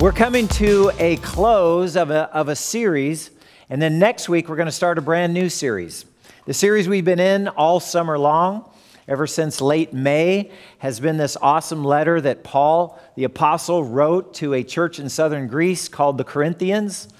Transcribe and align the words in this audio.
We're 0.00 0.12
coming 0.12 0.48
to 0.48 0.90
a 0.98 1.16
close 1.16 1.94
of 1.94 2.10
a, 2.10 2.34
of 2.34 2.48
a 2.48 2.56
series, 2.56 3.30
and 3.68 3.82
then 3.82 3.98
next 3.98 4.30
week 4.30 4.48
we're 4.48 4.56
going 4.56 4.64
to 4.64 4.72
start 4.72 4.96
a 4.96 5.02
brand 5.02 5.34
new 5.34 5.50
series. 5.50 6.06
The 6.46 6.54
series 6.54 6.88
we've 6.88 7.04
been 7.04 7.20
in 7.20 7.48
all 7.48 7.80
summer 7.80 8.18
long, 8.18 8.64
ever 9.06 9.26
since 9.26 9.60
late 9.60 9.92
May, 9.92 10.52
has 10.78 11.00
been 11.00 11.18
this 11.18 11.36
awesome 11.42 11.84
letter 11.84 12.18
that 12.18 12.42
Paul, 12.42 12.98
the 13.14 13.24
apostle, 13.24 13.84
wrote 13.84 14.32
to 14.36 14.54
a 14.54 14.64
church 14.64 14.98
in 14.98 15.10
southern 15.10 15.48
Greece 15.48 15.86
called 15.86 16.16
the 16.16 16.24
Corinthians. 16.24 17.10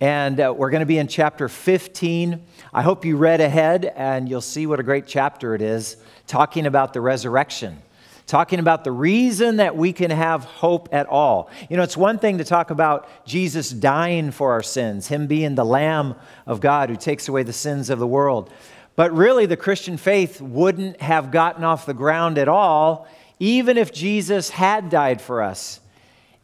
And 0.00 0.40
uh, 0.40 0.52
we're 0.56 0.70
going 0.70 0.80
to 0.80 0.86
be 0.86 0.98
in 0.98 1.06
chapter 1.06 1.48
15. 1.48 2.44
I 2.72 2.82
hope 2.82 3.04
you 3.04 3.16
read 3.16 3.42
ahead 3.42 3.92
and 3.94 4.28
you'll 4.28 4.40
see 4.40 4.66
what 4.66 4.80
a 4.80 4.82
great 4.82 5.06
chapter 5.06 5.54
it 5.54 5.62
is, 5.62 5.98
talking 6.26 6.66
about 6.66 6.94
the 6.94 7.00
resurrection 7.00 7.80
talking 8.26 8.58
about 8.58 8.84
the 8.84 8.92
reason 8.92 9.56
that 9.56 9.76
we 9.76 9.92
can 9.92 10.10
have 10.10 10.44
hope 10.44 10.88
at 10.92 11.06
all. 11.06 11.50
You 11.68 11.76
know, 11.76 11.82
it's 11.82 11.96
one 11.96 12.18
thing 12.18 12.38
to 12.38 12.44
talk 12.44 12.70
about 12.70 13.08
Jesus 13.26 13.70
dying 13.70 14.30
for 14.30 14.52
our 14.52 14.62
sins, 14.62 15.08
Him 15.08 15.26
being 15.26 15.54
the 15.54 15.64
Lamb 15.64 16.14
of 16.46 16.60
God 16.60 16.88
who 16.88 16.96
takes 16.96 17.28
away 17.28 17.42
the 17.42 17.52
sins 17.52 17.90
of 17.90 17.98
the 17.98 18.06
world. 18.06 18.50
But 18.96 19.12
really, 19.12 19.46
the 19.46 19.56
Christian 19.56 19.96
faith 19.96 20.40
wouldn't 20.40 21.00
have 21.00 21.30
gotten 21.30 21.64
off 21.64 21.84
the 21.84 21.94
ground 21.94 22.38
at 22.38 22.48
all, 22.48 23.08
even 23.38 23.76
if 23.76 23.92
Jesus 23.92 24.50
had 24.50 24.88
died 24.88 25.20
for 25.20 25.42
us, 25.42 25.80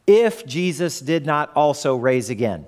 if 0.06 0.44
Jesus 0.44 1.00
did 1.00 1.24
not 1.24 1.52
also 1.54 1.96
raise 1.96 2.28
again. 2.28 2.66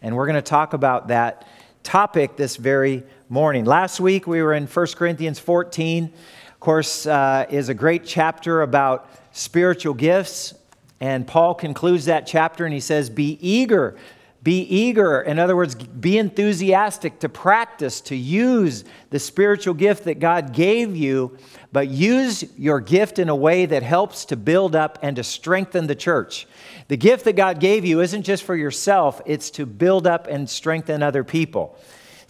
And 0.00 0.16
we're 0.16 0.26
going 0.26 0.36
to 0.36 0.42
talk 0.42 0.72
about 0.72 1.08
that 1.08 1.46
topic 1.82 2.36
this 2.36 2.56
very 2.56 3.04
morning. 3.28 3.64
Last 3.64 4.00
week, 4.00 4.26
we 4.26 4.42
were 4.42 4.54
in 4.54 4.66
1 4.66 4.86
Corinthians 4.96 5.38
14 5.38 6.12
of 6.58 6.60
course, 6.60 7.06
uh, 7.06 7.46
is 7.50 7.68
a 7.68 7.74
great 7.74 8.04
chapter 8.04 8.62
about 8.62 9.08
spiritual 9.30 9.94
gifts. 9.94 10.54
And 10.98 11.24
Paul 11.24 11.54
concludes 11.54 12.06
that 12.06 12.26
chapter 12.26 12.64
and 12.64 12.74
he 12.74 12.80
says, 12.80 13.08
Be 13.08 13.38
eager. 13.40 13.94
Be 14.42 14.62
eager. 14.62 15.20
In 15.20 15.38
other 15.38 15.54
words, 15.54 15.76
be 15.76 16.18
enthusiastic 16.18 17.20
to 17.20 17.28
practice, 17.28 18.00
to 18.00 18.16
use 18.16 18.82
the 19.10 19.20
spiritual 19.20 19.72
gift 19.72 20.02
that 20.06 20.18
God 20.18 20.52
gave 20.52 20.96
you, 20.96 21.38
but 21.70 21.86
use 21.86 22.44
your 22.58 22.80
gift 22.80 23.20
in 23.20 23.28
a 23.28 23.36
way 23.36 23.64
that 23.64 23.84
helps 23.84 24.24
to 24.24 24.36
build 24.36 24.74
up 24.74 24.98
and 25.00 25.14
to 25.14 25.22
strengthen 25.22 25.86
the 25.86 25.94
church. 25.94 26.48
The 26.88 26.96
gift 26.96 27.24
that 27.26 27.36
God 27.36 27.60
gave 27.60 27.84
you 27.84 28.00
isn't 28.00 28.24
just 28.24 28.42
for 28.42 28.56
yourself, 28.56 29.22
it's 29.26 29.50
to 29.52 29.64
build 29.64 30.08
up 30.08 30.26
and 30.26 30.50
strengthen 30.50 31.04
other 31.04 31.22
people. 31.22 31.78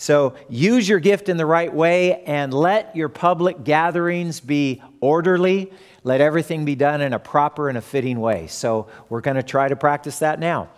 So 0.01 0.35
use 0.49 0.89
your 0.89 1.01
gift 1.01 1.29
in 1.29 1.37
the 1.37 1.45
right 1.45 1.75
way 1.75 2.23
and 2.23 2.55
let 2.55 2.95
your 2.95 3.09
public 3.09 3.65
gatherings 3.65 4.39
be 4.39 4.81
orderly. 5.01 5.73
Let 6.05 6.21
everything 6.21 6.65
be 6.65 6.77
done 6.77 7.01
in 7.01 7.13
a 7.13 7.19
proper 7.19 7.69
and 7.69 7.77
a 7.77 7.81
fitting 7.81 8.21
way. 8.21 8.47
So 8.47 8.87
we're 9.09 9.21
going 9.21 9.37
to 9.37 9.43
try 9.43 9.67
to 9.67 9.75
practice 9.75 10.21
that 10.21 10.39
now. 10.39 10.71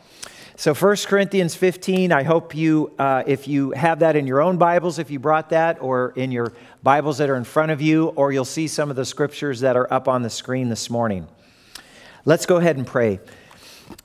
So 0.57 0.73
1 0.73 0.97
Corinthians 1.07 1.55
15, 1.55 2.13
I 2.13 2.23
hope 2.23 2.55
you, 2.55 2.93
uh, 2.99 3.23
if 3.27 3.47
you 3.47 3.73
have 3.73 3.99
that 3.99 4.17
in 4.17 4.27
your 4.27 4.41
own 4.41 4.57
Bibles, 4.57 4.99
if 4.99 5.11
you 5.11 5.19
brought 5.19 5.51
that, 5.51 5.83
or 5.83 6.13
in 6.17 6.33
your 6.33 6.55
Bibles 6.83 7.19
that 7.19 7.29
are 7.29 7.37
in 7.37 7.45
front 7.45 7.73
of 7.73 7.83
you, 7.83 8.09
or 8.09 8.33
you'll 8.33 8.45
see 8.47 8.69
some 8.69 8.89
of 8.89 8.97
the 8.97 9.05
scriptures 9.05 9.61
that 9.61 9.77
are 9.77 9.91
up 9.93 10.09
on 10.09 10.23
the 10.23 10.31
screen 10.31 10.71
this 10.71 10.89
morning. 10.89 11.29
Let's 12.25 12.47
go 12.47 12.57
ahead 12.57 12.79
and 12.79 12.87
pray 12.87 13.21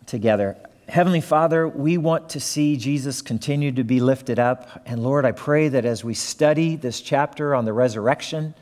together. 0.08 0.58
Heavenly 0.88 1.22
Father, 1.22 1.68
we 1.68 1.98
want 1.98 2.30
to 2.30 2.40
see 2.40 2.78
Jesus 2.78 3.24
continue 3.24 3.72
to 3.72 3.84
be 3.84 4.00
lifted 4.00 4.38
up. 4.38 4.84
And 4.86 5.02
Lord, 5.02 5.26
I 5.26 5.32
pray 5.32 5.68
that 5.70 5.84
as 5.84 6.04
we 6.04 6.14
study 6.14 6.76
this 6.76 7.02
chapter 7.02 7.56
on 7.56 7.66
the 7.66 7.74
resurrection, 7.74 8.54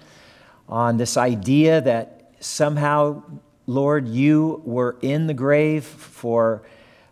on 0.69 0.95
this 0.95 1.17
idea 1.17 1.81
that 1.81 2.31
somehow, 2.39 3.23
Lord, 3.67 4.07
you 4.07 4.61
were 4.63 4.97
in 5.01 5.27
the 5.27 5.33
grave 5.33 5.83
for 5.83 6.63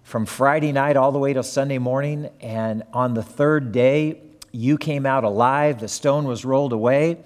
from 0.04 0.26
Friday 0.26 0.72
night 0.72 0.95
all 0.95 1.12
the 1.12 1.20
way 1.20 1.34
till 1.34 1.44
Sunday 1.44 1.78
morning, 1.78 2.30
and 2.39 2.84
on 2.94 3.14
the 3.14 3.23
third 3.23 3.73
day, 3.73 4.21
you 4.54 4.77
came 4.77 5.05
out 5.05 5.26
alive. 5.26 5.82
The 5.82 5.89
stone 5.89 6.23
was 6.23 6.45
rolled 6.45 6.71
away. 6.71 7.17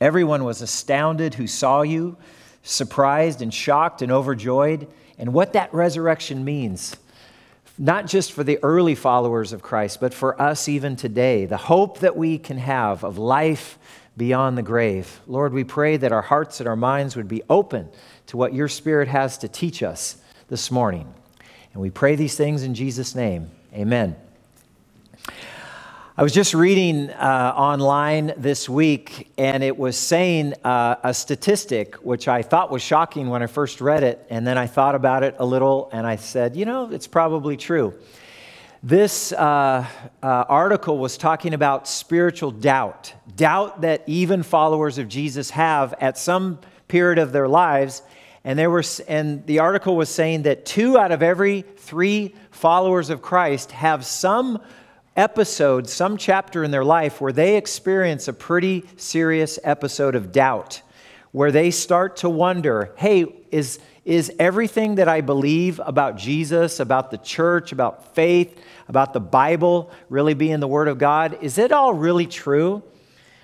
Everyone 0.00 0.44
was 0.44 0.62
astounded 0.62 1.34
who 1.34 1.46
saw 1.46 1.82
you, 1.82 2.16
surprised 2.62 3.42
and 3.42 3.52
shocked 3.52 4.00
and 4.00 4.10
overjoyed. 4.10 4.88
And 5.18 5.34
what 5.34 5.52
that 5.52 5.72
resurrection 5.74 6.42
means 6.42 6.96
not 7.78 8.06
just 8.06 8.32
for 8.32 8.44
the 8.44 8.58
early 8.62 8.94
followers 8.94 9.52
of 9.52 9.62
Christ, 9.62 10.00
but 10.00 10.14
for 10.14 10.40
us 10.40 10.68
even 10.68 10.96
today, 10.96 11.46
the 11.46 11.56
hope 11.56 11.98
that 12.00 12.16
we 12.16 12.38
can 12.38 12.58
have 12.58 13.04
of 13.04 13.18
life 13.18 13.78
beyond 14.16 14.56
the 14.56 14.62
grave. 14.62 15.20
Lord, 15.26 15.52
we 15.52 15.64
pray 15.64 15.96
that 15.96 16.12
our 16.12 16.22
hearts 16.22 16.60
and 16.60 16.68
our 16.68 16.76
minds 16.76 17.16
would 17.16 17.28
be 17.28 17.42
open 17.50 17.88
to 18.26 18.36
what 18.36 18.54
your 18.54 18.68
Spirit 18.68 19.08
has 19.08 19.38
to 19.38 19.48
teach 19.48 19.82
us 19.82 20.18
this 20.48 20.70
morning. 20.70 21.12
And 21.72 21.82
we 21.82 21.90
pray 21.90 22.14
these 22.14 22.36
things 22.36 22.62
in 22.62 22.74
Jesus' 22.74 23.14
name. 23.14 23.50
Amen. 23.74 24.14
I 26.16 26.22
was 26.22 26.32
just 26.32 26.54
reading 26.54 27.10
uh, 27.10 27.54
online 27.56 28.34
this 28.36 28.68
week, 28.68 29.32
and 29.36 29.64
it 29.64 29.76
was 29.76 29.96
saying 29.96 30.54
uh, 30.62 30.94
a 31.02 31.12
statistic 31.12 31.96
which 31.96 32.28
I 32.28 32.42
thought 32.42 32.70
was 32.70 32.82
shocking 32.82 33.30
when 33.30 33.42
I 33.42 33.48
first 33.48 33.80
read 33.80 34.04
it. 34.04 34.24
And 34.30 34.46
then 34.46 34.56
I 34.56 34.68
thought 34.68 34.94
about 34.94 35.24
it 35.24 35.34
a 35.40 35.44
little, 35.44 35.90
and 35.92 36.06
I 36.06 36.14
said, 36.14 36.54
you 36.54 36.66
know, 36.66 36.88
it's 36.88 37.08
probably 37.08 37.56
true. 37.56 37.94
This 38.80 39.32
uh, 39.32 39.88
uh 40.22 40.26
article 40.48 40.98
was 40.98 41.16
talking 41.16 41.52
about 41.52 41.88
spiritual 41.88 42.52
doubt, 42.52 43.12
doubt 43.34 43.80
that 43.80 44.04
even 44.06 44.44
followers 44.44 44.98
of 44.98 45.08
Jesus 45.08 45.50
have 45.50 45.94
at 46.00 46.16
some 46.16 46.60
period 46.86 47.18
of 47.18 47.32
their 47.32 47.48
lives. 47.48 48.02
And, 48.44 48.56
there 48.56 48.70
were, 48.70 48.84
and 49.08 49.44
the 49.46 49.58
article 49.58 49.96
was 49.96 50.10
saying 50.10 50.42
that 50.42 50.64
two 50.64 50.96
out 50.96 51.10
of 51.10 51.24
every 51.24 51.62
three 51.62 52.36
followers 52.52 53.10
of 53.10 53.20
Christ 53.20 53.72
have 53.72 54.06
some 54.06 54.60
episode, 55.16 55.88
some 55.88 56.16
chapter 56.16 56.64
in 56.64 56.70
their 56.70 56.84
life 56.84 57.20
where 57.20 57.32
they 57.32 57.56
experience 57.56 58.28
a 58.28 58.32
pretty 58.32 58.84
serious 58.96 59.58
episode 59.62 60.14
of 60.14 60.32
doubt, 60.32 60.82
where 61.32 61.52
they 61.52 61.70
start 61.70 62.16
to 62.18 62.28
wonder 62.28 62.92
hey, 62.96 63.26
is, 63.50 63.78
is 64.04 64.32
everything 64.38 64.96
that 64.96 65.08
I 65.08 65.20
believe 65.20 65.80
about 65.84 66.16
Jesus, 66.16 66.80
about 66.80 67.10
the 67.10 67.18
church, 67.18 67.72
about 67.72 68.14
faith, 68.14 68.60
about 68.88 69.12
the 69.12 69.20
Bible 69.20 69.90
really 70.08 70.34
being 70.34 70.60
the 70.60 70.68
Word 70.68 70.88
of 70.88 70.98
God, 70.98 71.38
is 71.40 71.58
it 71.58 71.72
all 71.72 71.94
really 71.94 72.26
true? 72.26 72.82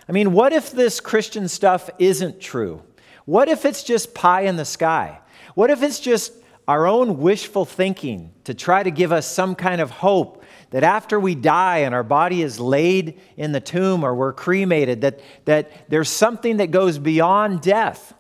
I 0.09 0.12
mean, 0.12 0.32
what 0.32 0.53
if 0.53 0.72
this 0.72 1.00
Christian 1.00 1.47
stuff 1.47 1.88
isn't 1.98 2.41
true? 2.41 2.82
What 3.26 3.48
if 3.48 3.64
it's 3.64 3.84
just 3.84 4.12
pie 4.12 4.42
in 4.42 4.56
the 4.56 4.64
sky? 4.64 5.20
What 5.54 5.70
if 5.70 5.82
it's 5.82 6.00
just 6.00 6.32
our 6.66 6.86
own 6.86 7.19
wishful 7.19 7.64
thinking 7.64 8.32
to 8.44 8.54
try 8.54 8.82
to 8.82 8.91
give 8.91 9.12
us 9.12 9.26
some 9.26 9.54
kind 9.54 9.80
of 9.80 9.91
hope 9.91 10.40
that 10.70 10.84
after 10.84 11.19
we 11.19 11.34
die 11.34 11.78
and 11.78 11.94
our 11.94 12.03
body 12.03 12.42
is 12.42 12.60
laid 12.60 13.20
in 13.36 13.53
the 13.53 13.60
tomb 13.60 14.04
or 14.04 14.14
we're 14.14 14.32
cremated, 14.32 15.00
that, 15.03 15.20
that 15.44 15.70
there's 15.88 16.08
something 16.08 16.58
that 16.58 16.70
goes 16.70 16.98
beyond 16.98 17.60
death. 17.60 18.14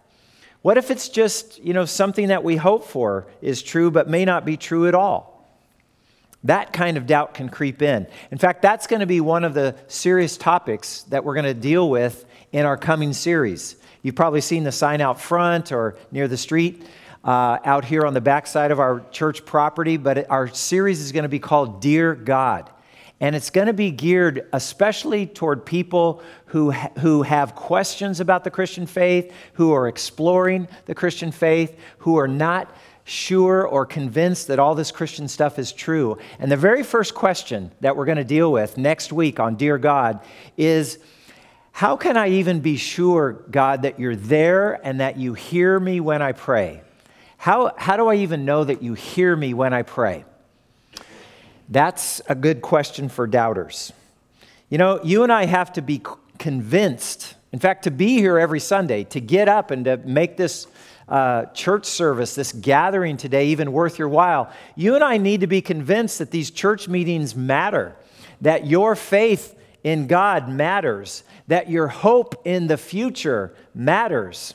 What 0.62 0.76
if 0.76 0.90
it's 0.90 1.08
just, 1.08 1.62
you 1.62 1.72
know, 1.72 1.84
something 1.84 2.28
that 2.28 2.44
we 2.44 2.56
hope 2.56 2.84
for 2.84 3.26
is 3.40 3.62
true 3.62 3.90
but 3.90 4.08
may 4.08 4.24
not 4.24 4.44
be 4.44 4.56
true 4.56 4.88
at 4.88 4.94
all? 4.94 5.30
That 6.44 6.72
kind 6.72 6.96
of 6.96 7.06
doubt 7.06 7.34
can 7.34 7.48
creep 7.48 7.82
in. 7.82 8.06
In 8.30 8.38
fact, 8.38 8.62
that's 8.62 8.86
going 8.86 9.00
to 9.00 9.06
be 9.06 9.20
one 9.20 9.44
of 9.44 9.54
the 9.54 9.76
serious 9.88 10.36
topics 10.36 11.02
that 11.04 11.24
we're 11.24 11.34
going 11.34 11.44
to 11.44 11.54
deal 11.54 11.88
with 11.88 12.24
in 12.52 12.66
our 12.66 12.76
coming 12.76 13.12
series. 13.12 13.76
You've 14.02 14.14
probably 14.14 14.40
seen 14.40 14.64
the 14.64 14.72
sign 14.72 15.00
out 15.00 15.20
front 15.20 15.70
or 15.70 15.96
near 16.10 16.28
the 16.28 16.38
street 16.38 16.82
uh, 17.24 17.58
out 17.64 17.84
here 17.84 18.06
on 18.06 18.14
the 18.14 18.20
backside 18.20 18.70
of 18.70 18.80
our 18.80 19.02
church 19.10 19.44
property, 19.44 19.96
but 19.96 20.30
our 20.30 20.48
series 20.48 21.00
is 21.00 21.12
going 21.12 21.24
to 21.24 21.28
be 21.28 21.38
called 21.38 21.80
Dear 21.80 22.14
God. 22.14 22.70
And 23.22 23.36
it's 23.36 23.50
going 23.50 23.66
to 23.66 23.74
be 23.74 23.90
geared 23.90 24.48
especially 24.52 25.26
toward 25.26 25.66
people 25.66 26.22
who, 26.46 26.70
ha- 26.70 26.90
who 27.00 27.22
have 27.22 27.54
questions 27.54 28.18
about 28.18 28.44
the 28.44 28.50
Christian 28.50 28.86
faith, 28.86 29.30
who 29.54 29.72
are 29.72 29.88
exploring 29.88 30.66
the 30.86 30.94
Christian 30.94 31.30
faith, 31.30 31.78
who 31.98 32.16
are 32.16 32.28
not 32.28 32.74
sure 33.04 33.66
or 33.66 33.84
convinced 33.84 34.46
that 34.46 34.58
all 34.58 34.74
this 34.74 34.90
Christian 34.90 35.28
stuff 35.28 35.58
is 35.58 35.72
true. 35.72 36.16
And 36.38 36.50
the 36.50 36.56
very 36.56 36.82
first 36.82 37.14
question 37.14 37.72
that 37.80 37.94
we're 37.94 38.06
going 38.06 38.16
to 38.18 38.24
deal 38.24 38.50
with 38.50 38.78
next 38.78 39.12
week 39.12 39.38
on 39.38 39.56
Dear 39.56 39.76
God 39.76 40.20
is 40.56 40.98
How 41.72 41.96
can 41.96 42.16
I 42.16 42.28
even 42.28 42.60
be 42.60 42.78
sure, 42.78 43.32
God, 43.50 43.82
that 43.82 44.00
you're 44.00 44.16
there 44.16 44.80
and 44.86 45.00
that 45.00 45.18
you 45.18 45.34
hear 45.34 45.78
me 45.78 46.00
when 46.00 46.22
I 46.22 46.32
pray? 46.32 46.82
How, 47.40 47.72
how 47.78 47.96
do 47.96 48.06
I 48.08 48.16
even 48.16 48.44
know 48.44 48.64
that 48.64 48.82
you 48.82 48.92
hear 48.92 49.34
me 49.34 49.54
when 49.54 49.72
I 49.72 49.80
pray? 49.80 50.26
That's 51.70 52.20
a 52.28 52.34
good 52.34 52.60
question 52.60 53.08
for 53.08 53.26
doubters. 53.26 53.94
You 54.68 54.76
know, 54.76 55.02
you 55.02 55.22
and 55.22 55.32
I 55.32 55.46
have 55.46 55.72
to 55.72 55.80
be 55.80 56.02
convinced, 56.36 57.36
in 57.50 57.58
fact, 57.58 57.84
to 57.84 57.90
be 57.90 58.18
here 58.18 58.38
every 58.38 58.60
Sunday, 58.60 59.04
to 59.04 59.22
get 59.22 59.48
up 59.48 59.70
and 59.70 59.86
to 59.86 59.96
make 59.96 60.36
this 60.36 60.66
uh, 61.08 61.46
church 61.46 61.86
service, 61.86 62.34
this 62.34 62.52
gathering 62.52 63.16
today, 63.16 63.46
even 63.46 63.72
worth 63.72 63.98
your 63.98 64.10
while. 64.10 64.52
You 64.76 64.94
and 64.94 65.02
I 65.02 65.16
need 65.16 65.40
to 65.40 65.46
be 65.46 65.62
convinced 65.62 66.18
that 66.18 66.30
these 66.30 66.50
church 66.50 66.88
meetings 66.88 67.34
matter, 67.34 67.96
that 68.42 68.66
your 68.66 68.94
faith 68.94 69.58
in 69.82 70.08
God 70.08 70.50
matters, 70.50 71.24
that 71.46 71.70
your 71.70 71.88
hope 71.88 72.42
in 72.44 72.66
the 72.66 72.76
future 72.76 73.54
matters 73.74 74.54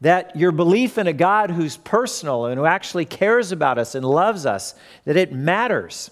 that 0.00 0.36
your 0.36 0.52
belief 0.52 0.98
in 0.98 1.06
a 1.06 1.12
God 1.12 1.50
who's 1.50 1.76
personal 1.76 2.46
and 2.46 2.58
who 2.58 2.66
actually 2.66 3.04
cares 3.04 3.52
about 3.52 3.78
us 3.78 3.94
and 3.94 4.04
loves 4.04 4.44
us, 4.44 4.74
that 5.04 5.16
it 5.16 5.32
matters, 5.32 6.10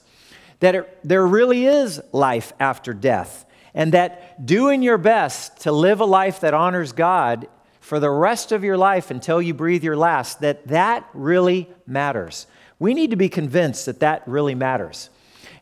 that 0.61 0.75
it, 0.75 0.99
there 1.05 1.27
really 1.27 1.67
is 1.67 2.01
life 2.13 2.53
after 2.59 2.95
death, 2.95 3.45
and 3.75 3.93
that 3.93 4.45
doing 4.47 4.83
your 4.83 4.99
best 4.99 5.61
to 5.63 5.73
live 5.73 6.01
a 6.01 6.05
life 6.05 6.41
that 6.41 6.55
honors 6.55 6.93
God 6.93 7.47
for 7.81 8.01
the 8.01 8.11
rest 8.11 8.53
of 8.53 8.65
your 8.65 8.79
life 8.79 9.11
until 9.11 9.43
you 9.43 9.53
breathe 9.53 9.85
your 9.85 9.97
last, 9.97 10.41
that 10.41 10.67
that 10.69 11.07
really 11.13 11.69
matters. 11.87 12.47
We 12.79 12.95
need 12.95 13.11
to 13.11 13.17
be 13.17 13.29
convinced 13.29 13.87
that 13.87 14.01
that 14.01 14.27
really 14.27 14.55
matters. 14.55 15.11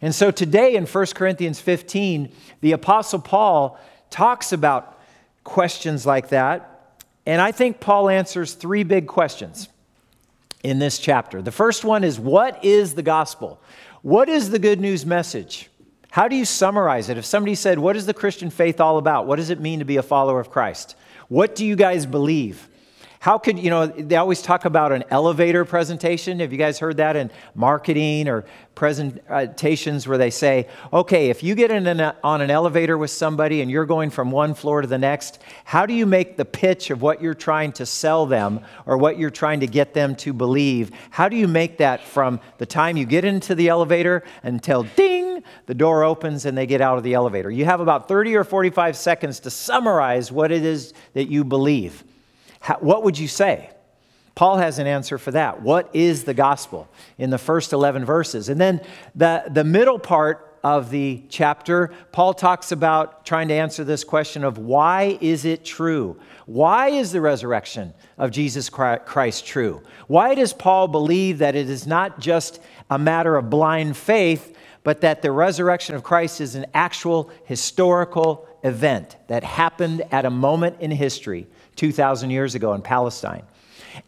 And 0.01 0.15
so 0.15 0.31
today 0.31 0.77
in 0.77 0.87
1 0.87 1.07
Corinthians 1.15 1.61
15, 1.61 2.33
the 2.61 2.73
Apostle 2.73 3.19
Paul 3.19 3.79
talks 4.11 4.53
about 4.53 5.01
questions 5.43 6.07
like 6.07 6.29
that 6.29 6.72
and 7.27 7.41
I 7.41 7.53
think 7.53 7.81
Paul 7.81 8.09
answers 8.09 8.55
three 8.55 8.83
big 8.83 9.07
questions 9.07 9.69
in 10.63 10.79
this 10.79 10.99
chapter. 10.99 11.43
The 11.43 11.53
first 11.53 11.85
one 11.85 12.05
is 12.05 12.19
what 12.19 12.65
is 12.65 12.95
the 12.95 13.03
gospel? 13.03 13.61
What 14.03 14.29
is 14.29 14.51
the 14.51 14.59
good 14.59 14.81
news 14.81 15.07
message? 15.07 15.71
How 16.11 16.29
do 16.29 16.37
you 16.37 16.45
summarize 16.45 17.09
it? 17.09 17.17
If 17.17 17.25
somebody 17.25 17.55
said, 17.55 17.79
What 17.79 17.97
is 17.97 18.07
the 18.07 18.15
Christian 18.15 18.51
faith 18.51 18.81
all 18.81 18.99
about? 18.99 19.27
What 19.27 19.37
does 19.37 19.51
it 19.51 19.61
mean 19.61 19.79
to 19.79 19.85
be 19.85 19.97
a 19.97 20.03
follower 20.03 20.41
of 20.41 20.51
Christ? 20.51 20.97
What 21.29 21.55
do 21.55 21.65
you 21.65 21.77
guys 21.77 22.05
believe? 22.05 22.69
How 23.23 23.39
could, 23.39 23.57
you 23.57 23.71
know, 23.71 23.87
they 23.87 24.17
always 24.17 24.43
talk 24.43 24.65
about 24.65 24.91
an 24.91 25.05
elevator 25.09 25.65
presentation. 25.65 26.41
Have 26.41 26.51
you 26.51 26.59
guys 26.59 26.81
heard 26.81 26.97
that 26.97 27.15
in 27.15 27.31
marketing 27.55 28.27
or 28.27 28.45
presentations 28.75 30.09
where 30.09 30.19
they 30.19 30.31
say, 30.31 30.69
okay, 30.93 31.31
if 31.31 31.41
you 31.41 31.55
get 31.55 31.71
in 31.71 31.87
an, 31.87 32.17
on 32.25 32.41
an 32.41 32.51
elevator 32.51 32.99
with 32.99 33.13
somebody 33.13 33.61
and 33.61 33.71
you're 33.71 33.87
going 33.87 34.11
from 34.11 34.33
one 34.33 34.55
floor 34.55 34.81
to 34.81 34.89
the 34.89 34.99
next, 34.99 35.39
how 35.65 35.87
do 35.87 35.95
you 35.95 36.05
make 36.05 36.37
the 36.37 36.45
pitch 36.45 36.91
of 36.91 37.01
what 37.01 37.23
you're 37.23 37.33
trying 37.33 37.71
to 37.75 37.87
sell 37.87 38.27
them 38.27 38.59
or 38.87 38.97
what 38.97 39.21
you're 39.21 39.31
trying 39.31 39.61
to 39.61 39.69
get 39.69 39.95
them 39.95 40.17
to 40.17 40.33
believe? 40.33 40.91
How 41.11 41.29
do 41.29 41.37
you 41.37 41.47
make 41.47 41.79
that 41.79 42.03
from 42.03 42.41
the 42.59 42.67
time 42.67 42.97
you 42.97 43.07
get 43.07 43.25
into 43.25 43.55
the 43.55 43.69
elevator 43.69 44.25
until 44.43 44.83
ding, 44.83 45.45
the 45.67 45.75
door 45.75 46.03
opens 46.03 46.45
and 46.45 46.59
they 46.59 46.67
get 46.67 46.81
out 46.81 46.99
of 46.99 47.05
the 47.05 47.15
elevator? 47.15 47.53
You 47.53 47.67
have 47.67 47.79
about 47.79 48.09
30 48.09 48.35
or 48.35 48.43
45 48.43 48.97
seconds 48.97 49.39
to 49.39 49.51
summarize 49.51 50.33
what 50.33 50.51
it 50.51 50.65
is 50.65 50.93
that 51.15 51.31
you 51.31 51.45
believe. 51.45 52.03
How, 52.63 52.79
what 52.79 53.03
would 53.03 53.19
you 53.19 53.29
say? 53.29 53.71
Paul 54.35 54.57
has 54.57 54.79
an 54.79 54.87
answer 54.87 55.19
for 55.19 55.33
that. 55.33 55.63
What 55.63 55.91
is 55.93 56.25
the 56.25 56.33
gospel 56.33 56.89
in 57.19 57.31
the 57.31 57.39
first 57.39 57.73
11 57.73 58.05
verses? 58.05 58.49
And 58.49 58.61
then 58.61 58.81
the, 59.15 59.45
the 59.51 59.65
middle 59.65 59.99
part 59.99 60.49
of 60.65 60.91
the 60.91 61.25
chapter, 61.29 61.91
Paul 62.13 62.33
talks 62.33 62.71
about 62.71 63.27
trying 63.27 63.49
to 63.49 63.55
answer 63.55 63.83
this 63.83 64.05
question 64.05 64.45
of 64.45 64.59
why 64.59 65.19
is 65.21 65.45
it 65.45 65.65
true? 65.65 66.21
Why 66.47 66.91
is 66.91 67.11
the 67.11 67.21
resurrection 67.21 67.95
of 68.17 68.31
Jesus 68.31 68.71
Christ 68.71 69.45
true? 69.45 69.83
Why 70.07 70.37
does 70.37 70.53
Paul 70.53 70.87
believe 70.87 71.39
that 71.39 71.57
it 71.57 71.69
is 71.69 71.85
not 71.85 72.21
just 72.21 72.61
a 72.89 72.99
matter 72.99 73.35
of 73.37 73.51
blind 73.51 73.97
faith, 73.97 74.57
but 74.85 75.01
that 75.01 75.21
the 75.21 75.33
resurrection 75.33 75.97
of 75.97 76.05
Christ 76.05 76.41
is 76.41 76.55
an 76.55 76.67
actual 76.75 77.31
historical 77.45 78.47
event 78.63 79.17
that 79.27 79.43
happened 79.43 80.03
at 80.13 80.25
a 80.25 80.31
moment 80.31 80.77
in 80.81 80.93
history 80.93 81.49
2,000 81.77 82.31
years 82.31 82.55
ago 82.55 82.75
in 82.75 82.83
Palestine. 82.83 83.45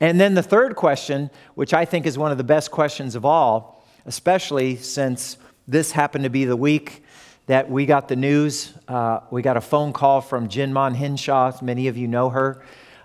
And 0.00 0.20
then 0.20 0.34
the 0.34 0.43
third 0.43 0.76
question, 0.76 1.31
which 1.55 1.75
I 1.75 1.84
think 1.84 2.06
is 2.06 2.16
one 2.16 2.32
of 2.32 2.38
the 2.38 2.44
best 2.44 2.70
questions 2.70 3.14
of 3.14 3.25
all, 3.25 3.84
especially 4.06 4.76
since 4.76 5.37
this 5.69 5.93
happened 5.93 6.25
to 6.25 6.31
be 6.31 6.44
the 6.44 6.56
week 6.56 7.05
that 7.46 7.70
we 7.70 7.87
got 7.87 8.08
the 8.08 8.16
news. 8.16 8.72
Uh, 8.88 9.20
we 9.31 9.43
got 9.43 9.56
a 9.56 9.61
phone 9.61 9.93
call 9.93 10.20
from 10.20 10.49
Jinmon 10.49 10.94
Hinshaw. 10.94 11.52
Many 11.62 11.88
of 11.88 11.96
you 11.96 12.08
know 12.08 12.31
her. 12.31 12.62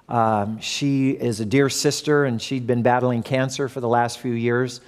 Um, 0.07 0.59
she 0.59 1.11
is 1.11 1.39
a 1.39 1.45
dear 1.45 1.69
sister, 1.69 2.25
and 2.25 2.41
she'd 2.41 2.65
been 2.65 2.81
battling 2.81 3.21
cancer 3.21 3.69
for 3.69 3.79
the 3.79 3.87
last 3.87 4.19
few 4.19 4.33
years. 4.33 4.81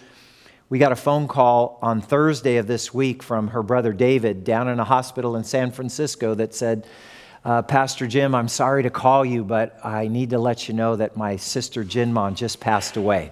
We 0.69 0.79
got 0.79 0.93
a 0.93 0.95
phone 0.95 1.27
call 1.27 1.77
on 1.81 2.01
Thursday 2.01 2.55
of 2.57 2.65
this 2.65 2.93
week 2.93 3.21
from 3.21 3.49
her 3.49 3.61
brother 3.61 3.91
David 3.91 4.45
down 4.45 4.69
in 4.69 4.79
a 4.79 4.85
hospital 4.85 5.35
in 5.35 5.43
San 5.43 5.71
Francisco 5.71 6.33
that 6.35 6.55
said, 6.55 6.87
uh, 7.43 7.63
Pastor 7.63 8.05
Jim, 8.05 8.35
I'm 8.35 8.47
sorry 8.47 8.83
to 8.83 8.91
call 8.91 9.25
you, 9.25 9.43
but 9.43 9.83
I 9.83 10.07
need 10.07 10.29
to 10.29 10.37
let 10.37 10.67
you 10.67 10.75
know 10.75 10.95
that 10.95 11.17
my 11.17 11.37
sister 11.37 11.83
Jinmon 11.83 12.35
just 12.35 12.59
passed 12.59 12.97
away. 12.97 13.31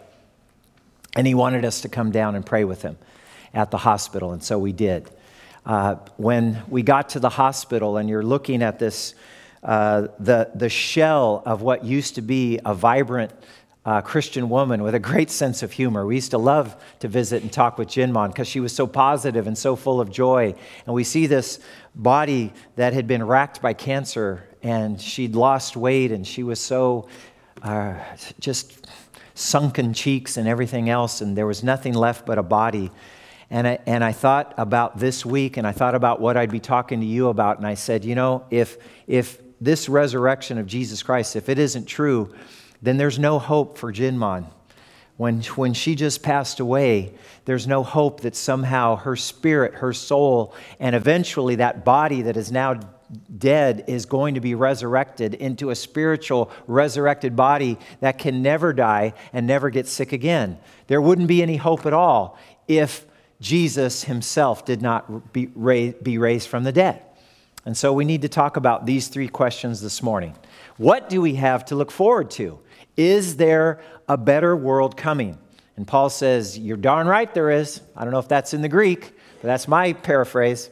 And 1.16 1.28
he 1.28 1.36
wanted 1.36 1.64
us 1.64 1.82
to 1.82 1.90
come 1.90 2.12
down 2.12 2.36
and 2.36 2.46
pray 2.46 2.64
with 2.64 2.82
him 2.82 2.98
at 3.54 3.70
the 3.72 3.78
hospital, 3.78 4.32
and 4.32 4.44
so 4.44 4.58
we 4.58 4.72
did. 4.72 5.10
Uh, 5.66 5.96
when 6.18 6.62
we 6.70 6.82
got 6.82 7.10
to 7.10 7.20
the 7.20 7.30
hospital, 7.30 7.98
and 7.98 8.10
you're 8.10 8.24
looking 8.24 8.64
at 8.64 8.80
this, 8.80 9.14
uh, 9.62 10.08
the, 10.20 10.50
the 10.56 10.70
shell 10.70 11.44
of 11.46 11.62
what 11.62 11.84
used 11.84 12.16
to 12.16 12.22
be 12.22 12.60
a 12.66 12.74
vibrant 12.74 13.32
uh, 13.86 14.02
Christian 14.02 14.50
woman 14.50 14.84
with 14.84 14.94
a 14.94 15.00
great 15.00 15.32
sense 15.32 15.64
of 15.64 15.72
humor. 15.72 16.06
We 16.06 16.16
used 16.16 16.32
to 16.32 16.38
love 16.38 16.76
to 17.00 17.08
visit 17.08 17.42
and 17.44 17.52
talk 17.52 17.78
with 17.78 17.88
Jinmon 17.88 18.28
because 18.28 18.48
she 18.48 18.60
was 18.60 18.76
so 18.76 18.86
positive 18.86 19.48
and 19.48 19.58
so 19.58 19.76
full 19.76 20.02
of 20.02 20.12
joy. 20.12 20.54
And 20.86 20.94
we 20.94 21.04
see 21.04 21.28
this 21.28 21.60
body 21.96 22.54
that 22.76 22.94
had 22.94 23.08
been 23.08 23.26
racked 23.26 23.62
by 23.62 23.74
cancer, 23.74 24.48
and 24.62 25.00
she'd 25.00 25.36
lost 25.36 25.78
weight, 25.78 26.12
and 26.12 26.28
she 26.28 26.44
was 26.44 26.60
so 26.60 27.08
uh, 27.62 27.96
just 28.40 28.88
sunken 29.34 29.94
cheeks 29.94 30.36
and 30.38 30.48
everything 30.48 30.90
else, 30.90 31.22
and 31.22 31.38
there 31.38 31.48
was 31.48 31.64
nothing 31.64 31.94
left 31.94 32.26
but 32.26 32.38
a 32.38 32.44
body. 32.44 32.92
And 33.50 33.68
I, 33.68 33.80
and 33.88 34.04
I 34.04 34.12
thought 34.12 34.54
about 34.58 35.00
this 35.00 35.26
week, 35.26 35.58
and 35.58 35.66
I 35.66 35.72
thought 35.72 35.96
about 35.96 36.20
what 36.20 36.38
I'd 36.38 36.52
be 36.52 36.60
talking 36.60 37.00
to 37.00 37.06
you 37.06 37.30
about, 37.30 37.58
and 37.58 37.66
I 37.66 37.74
said, 37.74 38.06
you 38.06 38.14
know, 38.14 38.46
if, 38.52 38.78
if 39.08 39.42
this 39.60 39.90
resurrection 39.90 40.58
of 40.58 40.68
Jesus 40.68 41.02
Christ, 41.02 41.36
if 41.36 41.50
it 41.50 41.58
isn't 41.58 41.86
true, 41.86 42.34
then 42.82 42.98
there's 42.98 43.20
no 43.20 43.40
hope 43.40 43.78
for 43.78 43.92
Jinmon. 43.92 44.46
When, 45.18 45.42
when 45.56 45.74
she 45.74 45.96
just 45.96 46.24
passed 46.24 46.62
away, 46.62 47.14
there's 47.44 47.68
no 47.68 47.84
hope 47.84 48.22
that 48.22 48.38
somehow 48.38 48.96
her 48.96 49.18
spirit, 49.18 49.76
her 49.76 49.92
soul, 49.92 50.56
and 50.80 50.96
eventually 50.96 51.56
that 51.56 51.84
body 51.84 52.22
that 52.22 52.38
is 52.38 52.54
now 52.54 52.80
dead 53.38 53.86
is 53.88 54.06
going 54.06 54.36
to 54.36 54.40
be 54.40 54.56
resurrected 54.56 55.34
into 55.34 55.72
a 55.72 55.76
spiritual, 55.76 56.52
resurrected 56.68 57.36
body 57.36 57.78
that 58.00 58.18
can 58.18 58.42
never 58.42 58.72
die 58.72 59.14
and 59.34 59.46
never 59.46 59.70
get 59.70 59.88
sick 59.88 60.14
again. 60.14 60.58
There 60.88 61.02
wouldn't 61.02 61.28
be 61.28 61.42
any 61.42 61.58
hope 61.58 61.86
at 61.86 61.94
all 61.94 62.38
if 62.68 63.06
Jesus 63.42 64.04
himself 64.04 64.66
did 64.66 64.82
not 64.82 65.34
be 65.34 65.50
raised, 65.56 66.04
be 66.04 66.18
raised 66.18 66.48
from 66.48 66.64
the 66.64 66.72
dead. 66.72 67.02
And 67.66 67.76
so 67.76 67.94
we 67.94 68.06
need 68.06 68.22
to 68.22 68.30
talk 68.30 68.58
about 68.58 68.86
these 68.86 69.10
three 69.10 69.28
questions 69.28 69.82
this 69.82 70.02
morning. 70.02 70.36
What 70.78 71.10
do 71.10 71.22
we 71.22 71.36
have 71.36 71.66
to 71.66 71.76
look 71.76 71.92
forward 71.92 72.32
to? 72.32 72.60
Is 73.00 73.38
there 73.38 73.80
a 74.10 74.18
better 74.18 74.58
world 74.58 74.98
coming? 74.98 75.38
And 75.78 75.88
Paul 75.88 76.10
says, 76.10 76.60
You're 76.60 76.76
darn 76.76 77.08
right 77.08 77.34
there 77.34 77.50
is. 77.50 77.80
I 77.96 78.04
don't 78.04 78.12
know 78.12 78.20
if 78.20 78.28
that's 78.28 78.54
in 78.54 78.62
the 78.62 78.68
Greek, 78.68 79.14
but 79.42 79.48
that's 79.48 79.70
my 79.70 79.94
paraphrase. 79.94 80.70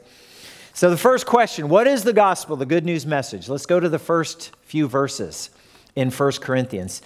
So, 0.74 0.90
the 0.90 0.98
first 0.98 1.26
question 1.26 1.70
what 1.70 1.88
is 1.88 2.04
the 2.04 2.12
gospel, 2.12 2.58
the 2.58 2.66
good 2.66 2.84
news 2.84 3.06
message? 3.06 3.48
Let's 3.48 3.66
go 3.66 3.80
to 3.80 3.88
the 3.88 3.98
first 3.98 4.54
few 4.64 4.90
verses 4.90 5.52
in 5.96 6.12
1 6.12 6.32
Corinthians 6.42 7.02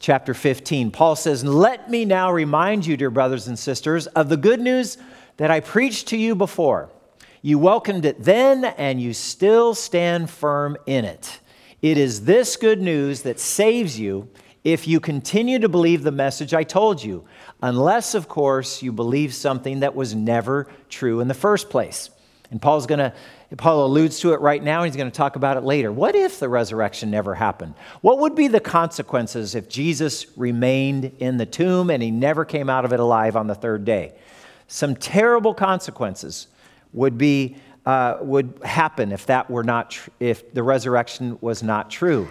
chapter 0.00 0.32
15. 0.32 0.90
Paul 0.90 1.16
says, 1.16 1.44
Let 1.44 1.90
me 1.90 2.06
now 2.06 2.32
remind 2.32 2.86
you, 2.86 2.96
dear 2.96 3.10
brothers 3.10 3.48
and 3.48 3.58
sisters, 3.58 4.06
of 4.06 4.30
the 4.30 4.38
good 4.38 4.60
news 4.62 4.96
that 5.36 5.50
I 5.50 5.60
preached 5.60 6.08
to 6.08 6.16
you 6.16 6.34
before. 6.34 6.88
You 7.42 7.58
welcomed 7.58 8.06
it 8.06 8.22
then, 8.22 8.64
and 8.64 9.02
you 9.02 9.12
still 9.12 9.74
stand 9.74 10.30
firm 10.30 10.78
in 10.86 11.04
it. 11.04 11.40
It 11.82 11.98
is 11.98 12.24
this 12.24 12.56
good 12.56 12.80
news 12.80 13.20
that 13.22 13.38
saves 13.38 14.00
you 14.00 14.30
if 14.64 14.86
you 14.86 15.00
continue 15.00 15.58
to 15.58 15.68
believe 15.68 16.02
the 16.02 16.12
message 16.12 16.54
I 16.54 16.62
told 16.62 17.02
you, 17.02 17.24
unless, 17.62 18.14
of 18.14 18.28
course, 18.28 18.82
you 18.82 18.92
believe 18.92 19.34
something 19.34 19.80
that 19.80 19.94
was 19.94 20.14
never 20.14 20.68
true 20.88 21.20
in 21.20 21.28
the 21.28 21.34
first 21.34 21.68
place. 21.68 22.10
And 22.52 22.60
Paul's 22.60 22.86
going 22.86 22.98
to, 22.98 23.12
Paul 23.56 23.86
alludes 23.86 24.20
to 24.20 24.34
it 24.34 24.40
right 24.40 24.62
now, 24.62 24.82
and 24.82 24.86
he's 24.86 24.96
going 24.96 25.10
to 25.10 25.16
talk 25.16 25.36
about 25.36 25.56
it 25.56 25.64
later. 25.64 25.90
What 25.90 26.14
if 26.14 26.38
the 26.38 26.48
resurrection 26.48 27.10
never 27.10 27.34
happened? 27.34 27.74
What 28.02 28.18
would 28.18 28.34
be 28.34 28.46
the 28.46 28.60
consequences 28.60 29.54
if 29.54 29.68
Jesus 29.68 30.26
remained 30.36 31.12
in 31.18 31.38
the 31.38 31.46
tomb 31.46 31.90
and 31.90 32.02
he 32.02 32.10
never 32.10 32.44
came 32.44 32.68
out 32.68 32.84
of 32.84 32.92
it 32.92 33.00
alive 33.00 33.36
on 33.36 33.46
the 33.46 33.54
third 33.54 33.84
day? 33.84 34.12
Some 34.68 34.94
terrible 34.94 35.54
consequences 35.54 36.46
would 36.92 37.18
be 37.18 37.56
uh, 37.84 38.18
would 38.20 38.60
happen 38.64 39.10
if 39.10 39.26
that 39.26 39.50
were 39.50 39.64
not 39.64 39.90
tr- 39.90 40.10
if 40.20 40.54
the 40.54 40.62
resurrection 40.62 41.36
was 41.40 41.64
not 41.64 41.90
true. 41.90 42.28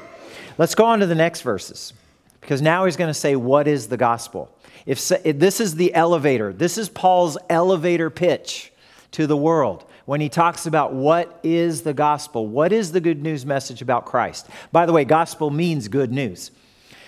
Let's 0.58 0.76
go 0.76 0.86
on 0.86 1.00
to 1.00 1.08
the 1.08 1.16
next 1.16 1.42
verses. 1.42 1.92
Because 2.42 2.62
now 2.62 2.86
he's 2.86 2.98
going 2.98 3.10
to 3.10 3.14
say, 3.14 3.36
What 3.36 3.68
is 3.68 3.88
the 3.88 3.98
gospel? 3.98 4.56
If, 4.86 5.12
if 5.24 5.40
this 5.40 5.60
is 5.60 5.76
the 5.76 5.94
elevator, 5.94 6.52
this 6.52 6.78
is 6.78 6.90
Paul's 6.90 7.38
elevator 7.50 8.10
pitch 8.10 8.74
to 9.12 9.28
the 9.28 9.38
world 9.38 9.86
when 10.06 10.22
he 10.22 10.30
talks 10.30 10.66
about 10.66 10.94
what 10.94 11.40
is 11.44 11.84
the 11.84 11.94
gospel, 11.94 12.48
what 12.48 12.74
is 12.74 12.92
the 12.92 13.00
good 13.00 13.22
news 13.22 13.46
message 13.46 13.82
about 13.82 14.06
Christ. 14.06 14.48
By 14.72 14.86
the 14.86 14.94
way, 14.94 15.06
gospel 15.06 15.50
means 15.52 15.88
good 15.88 16.12
news. 16.12 16.52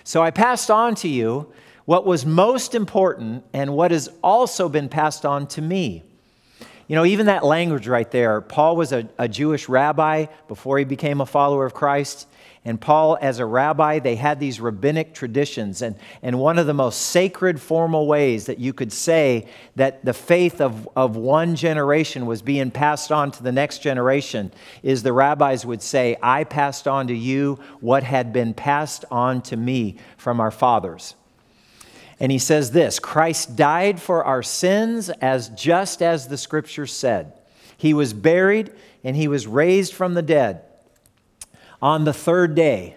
So 0.04 0.22
I 0.22 0.32
passed 0.32 0.70
on 0.70 0.96
to 0.96 1.08
you 1.08 1.52
what 1.86 2.06
was 2.06 2.26
most 2.26 2.76
important 2.76 3.44
and 3.54 3.74
what 3.74 3.92
has 3.92 4.10
also 4.24 4.70
been 4.70 4.90
passed 4.90 5.26
on 5.26 5.48
to 5.48 5.62
me. 5.62 6.04
You 6.88 6.96
know, 6.96 7.06
even 7.06 7.28
that 7.28 7.46
language 7.46 7.88
right 7.88 8.10
there, 8.12 8.42
Paul 8.42 8.76
was 8.76 8.92
a, 8.92 9.08
a 9.18 9.28
Jewish 9.28 9.70
rabbi 9.70 10.26
before 10.48 10.78
he 10.78 10.84
became 10.84 11.22
a 11.22 11.26
follower 11.26 11.66
of 11.66 11.74
Christ. 11.74 12.28
And 12.66 12.80
Paul, 12.80 13.18
as 13.22 13.40
a 13.40 13.46
rabbi, 13.46 14.00
they 14.00 14.16
had 14.16 14.40
these 14.40 14.60
rabbinic 14.60 15.14
traditions. 15.14 15.82
And, 15.82 15.96
and 16.22 16.40
one 16.40 16.58
of 16.58 16.66
the 16.66 16.74
most 16.74 17.02
sacred, 17.02 17.60
formal 17.60 18.08
ways 18.08 18.46
that 18.46 18.60
you 18.60 18.74
could 18.74 18.94
say 18.94 19.48
that 19.76 20.04
the 20.06 20.14
faith 20.14 20.62
of, 20.62 20.88
of 20.96 21.18
one 21.18 21.56
generation 21.56 22.26
was 22.26 22.42
being 22.42 22.72
passed 22.72 23.12
on 23.12 23.32
to 23.32 23.44
the 23.44 23.52
next 23.52 23.80
generation 23.80 24.52
is 24.82 25.04
the 25.04 25.14
rabbis 25.14 25.66
would 25.66 25.82
say, 25.82 26.16
I 26.22 26.46
passed 26.46 26.88
on 26.88 27.08
to 27.08 27.14
you 27.14 27.60
what 27.82 28.04
had 28.04 28.32
been 28.32 28.54
passed 28.54 29.04
on 29.12 29.42
to 29.44 29.58
me 29.58 29.98
from 30.18 30.40
our 30.40 30.52
fathers. 30.52 31.16
And 32.20 32.32
he 32.32 32.40
says 32.40 32.72
this 32.72 33.00
Christ 33.00 33.56
died 33.56 34.02
for 34.02 34.24
our 34.24 34.44
sins 34.44 35.10
as 35.10 35.50
just 35.50 36.02
as 36.02 36.28
the 36.28 36.38
scripture 36.38 36.88
said. 36.88 37.34
He 37.78 37.94
was 37.94 38.14
buried 38.14 38.72
and 39.04 39.16
he 39.16 39.28
was 39.28 39.48
raised 39.48 39.94
from 39.94 40.14
the 40.14 40.22
dead 40.22 40.62
on 41.82 42.06
the 42.06 42.14
third 42.14 42.56
day, 42.56 42.96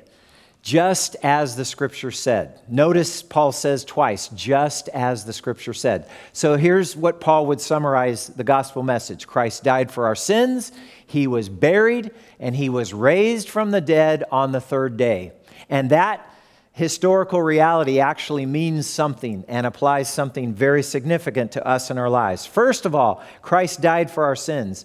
just 0.63 1.17
as 1.23 1.57
the 1.57 1.65
scripture 1.65 2.13
said. 2.13 2.61
Notice 2.69 3.21
Paul 3.21 3.51
says 3.51 3.85
twice, 3.85 4.29
just 4.29 4.89
as 4.91 5.25
the 5.25 5.33
scripture 5.33 5.75
said. 5.75 6.09
So 6.33 6.57
here's 6.57 6.95
what 6.95 7.21
Paul 7.21 7.47
would 7.47 7.61
summarize 7.61 8.29
the 8.29 8.45
gospel 8.45 8.85
message 8.85 9.27
Christ 9.27 9.65
died 9.65 9.91
for 9.91 10.07
our 10.07 10.15
sins, 10.15 10.71
he 11.05 11.27
was 11.27 11.49
buried, 11.49 12.13
and 12.39 12.55
he 12.55 12.69
was 12.69 12.95
raised 12.95 13.49
from 13.49 13.73
the 13.73 13.81
dead 13.81 14.23
on 14.31 14.53
the 14.53 14.61
third 14.61 14.97
day. 14.97 15.33
And 15.69 15.91
that 15.91 16.31
historical 16.77 17.43
reality 17.43 18.01
actually 18.01 18.45
means 18.45 18.87
something 18.87 19.47
and 19.49 19.67
applies 19.67 20.13
something 20.13 20.53
very 20.53 20.83
significant 20.83 21.53
to 21.53 21.67
us 21.67 21.91
in 21.91 21.97
our 21.97 22.11
lives. 22.11 22.45
First 22.45 22.85
of 22.85 22.95
all, 22.95 23.25
Christ 23.41 23.81
died 23.81 24.11
for 24.11 24.25
our 24.25 24.37
sins, 24.37 24.85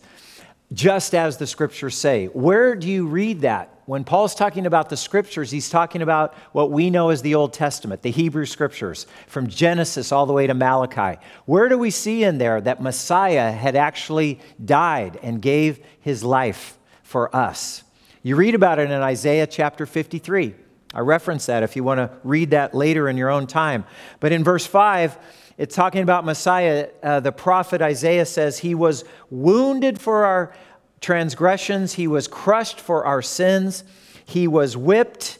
just 0.72 1.14
as 1.14 1.36
the 1.36 1.46
scriptures 1.46 1.98
say. 1.98 2.28
Where 2.28 2.76
do 2.76 2.88
you 2.88 3.08
read 3.08 3.42
that? 3.42 3.82
when 3.92 4.06
Paul's 4.06 4.36
talking 4.36 4.68
about 4.68 4.88
the 4.88 4.96
scriptures, 4.96 5.52
he's 5.52 5.70
talking 5.70 6.02
about 6.02 6.34
what 6.54 6.72
we 6.72 6.90
know 6.90 7.10
as 7.10 7.22
the 7.24 7.36
Old 7.36 7.52
Testament, 7.52 8.04
the 8.04 8.10
Hebrew 8.10 8.46
scriptures, 8.46 9.06
from 9.28 9.48
Genesis 9.48 10.14
all 10.14 10.26
the 10.26 10.32
way 10.32 10.48
to 10.48 10.54
Malachi. 10.54 11.20
Where 11.44 11.68
do 11.68 11.78
we 11.78 11.92
see 11.92 12.24
in 12.24 12.38
there 12.38 12.62
that 12.62 12.82
Messiah 12.82 13.52
had 13.52 13.76
actually 13.76 14.40
died 14.64 15.20
and 15.22 15.42
gave 15.42 15.82
his 16.00 16.24
life 16.24 16.78
for 17.04 17.36
us? 17.36 17.84
You 18.24 18.38
read 18.38 18.56
about 18.56 18.80
it 18.80 18.90
in 18.90 19.02
Isaiah 19.02 19.46
chapter 19.46 19.86
53. 19.86 20.56
I 20.94 21.00
reference 21.00 21.46
that 21.46 21.64
if 21.64 21.76
you 21.76 21.84
want 21.84 22.00
to 22.00 22.10
read 22.24 22.52
that 22.52 22.74
later 22.74 23.08
in 23.08 23.18
your 23.18 23.30
own 23.30 23.48
time. 23.48 23.86
But 24.20 24.32
in 24.32 24.44
verse 24.44 24.66
5, 24.66 25.18
it's 25.58 25.76
talking 25.76 26.02
about 26.02 26.26
Messiah. 26.26 26.90
Uh, 27.02 27.20
the 27.20 27.32
prophet 27.32 27.82
Isaiah 27.82 28.26
says, 28.26 28.60
He 28.60 28.76
was 28.76 29.06
wounded 29.30 30.00
for 30.00 30.26
our 30.26 30.54
transgressions, 31.00 31.94
he 31.94 32.08
was 32.08 32.28
crushed 32.28 32.80
for 32.80 33.06
our 33.06 33.22
sins, 33.22 33.84
he 34.26 34.48
was 34.48 34.78
whipped, 34.78 35.40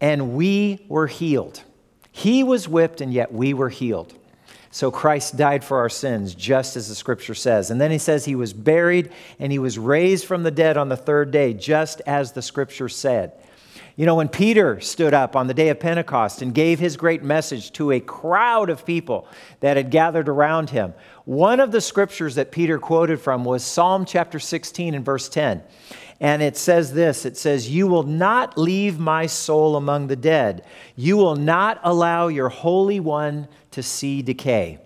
and 0.00 0.34
we 0.34 0.84
were 0.88 1.06
healed. 1.06 1.62
He 2.12 2.42
was 2.42 2.68
whipped, 2.68 3.00
and 3.00 3.12
yet 3.12 3.32
we 3.32 3.54
were 3.54 3.68
healed. 3.68 4.14
So 4.72 4.90
Christ 4.90 5.36
died 5.36 5.64
for 5.64 5.78
our 5.78 5.88
sins, 5.88 6.34
just 6.34 6.76
as 6.76 6.88
the 6.88 6.94
scripture 6.94 7.34
says. 7.34 7.70
And 7.70 7.80
then 7.80 7.90
he 7.90 7.98
says 7.98 8.24
he 8.24 8.36
was 8.36 8.52
buried 8.52 9.10
and 9.40 9.50
he 9.50 9.58
was 9.58 9.78
raised 9.78 10.26
from 10.26 10.44
the 10.44 10.52
dead 10.52 10.76
on 10.76 10.88
the 10.88 10.96
third 10.96 11.32
day, 11.32 11.54
just 11.54 12.00
as 12.06 12.32
the 12.32 12.42
scripture 12.42 12.88
said. 12.88 13.32
You 14.00 14.06
know, 14.06 14.14
when 14.14 14.30
Peter 14.30 14.80
stood 14.80 15.12
up 15.12 15.36
on 15.36 15.46
the 15.46 15.52
day 15.52 15.68
of 15.68 15.78
Pentecost 15.78 16.40
and 16.40 16.54
gave 16.54 16.78
his 16.78 16.96
great 16.96 17.22
message 17.22 17.70
to 17.72 17.92
a 17.92 18.00
crowd 18.00 18.70
of 18.70 18.86
people 18.86 19.28
that 19.60 19.76
had 19.76 19.90
gathered 19.90 20.26
around 20.26 20.70
him, 20.70 20.94
one 21.26 21.60
of 21.60 21.70
the 21.70 21.82
scriptures 21.82 22.36
that 22.36 22.50
Peter 22.50 22.78
quoted 22.78 23.20
from 23.20 23.44
was 23.44 23.62
Psalm 23.62 24.06
chapter 24.06 24.38
16 24.38 24.94
and 24.94 25.04
verse 25.04 25.28
10. 25.28 25.62
And 26.18 26.40
it 26.40 26.56
says 26.56 26.94
this 26.94 27.26
it 27.26 27.36
says, 27.36 27.68
You 27.68 27.88
will 27.88 28.04
not 28.04 28.56
leave 28.56 28.98
my 28.98 29.26
soul 29.26 29.76
among 29.76 30.06
the 30.06 30.16
dead. 30.16 30.64
You 30.96 31.18
will 31.18 31.36
not 31.36 31.78
allow 31.82 32.28
your 32.28 32.48
Holy 32.48 33.00
One 33.00 33.48
to 33.72 33.82
see 33.82 34.22
decay. 34.22 34.78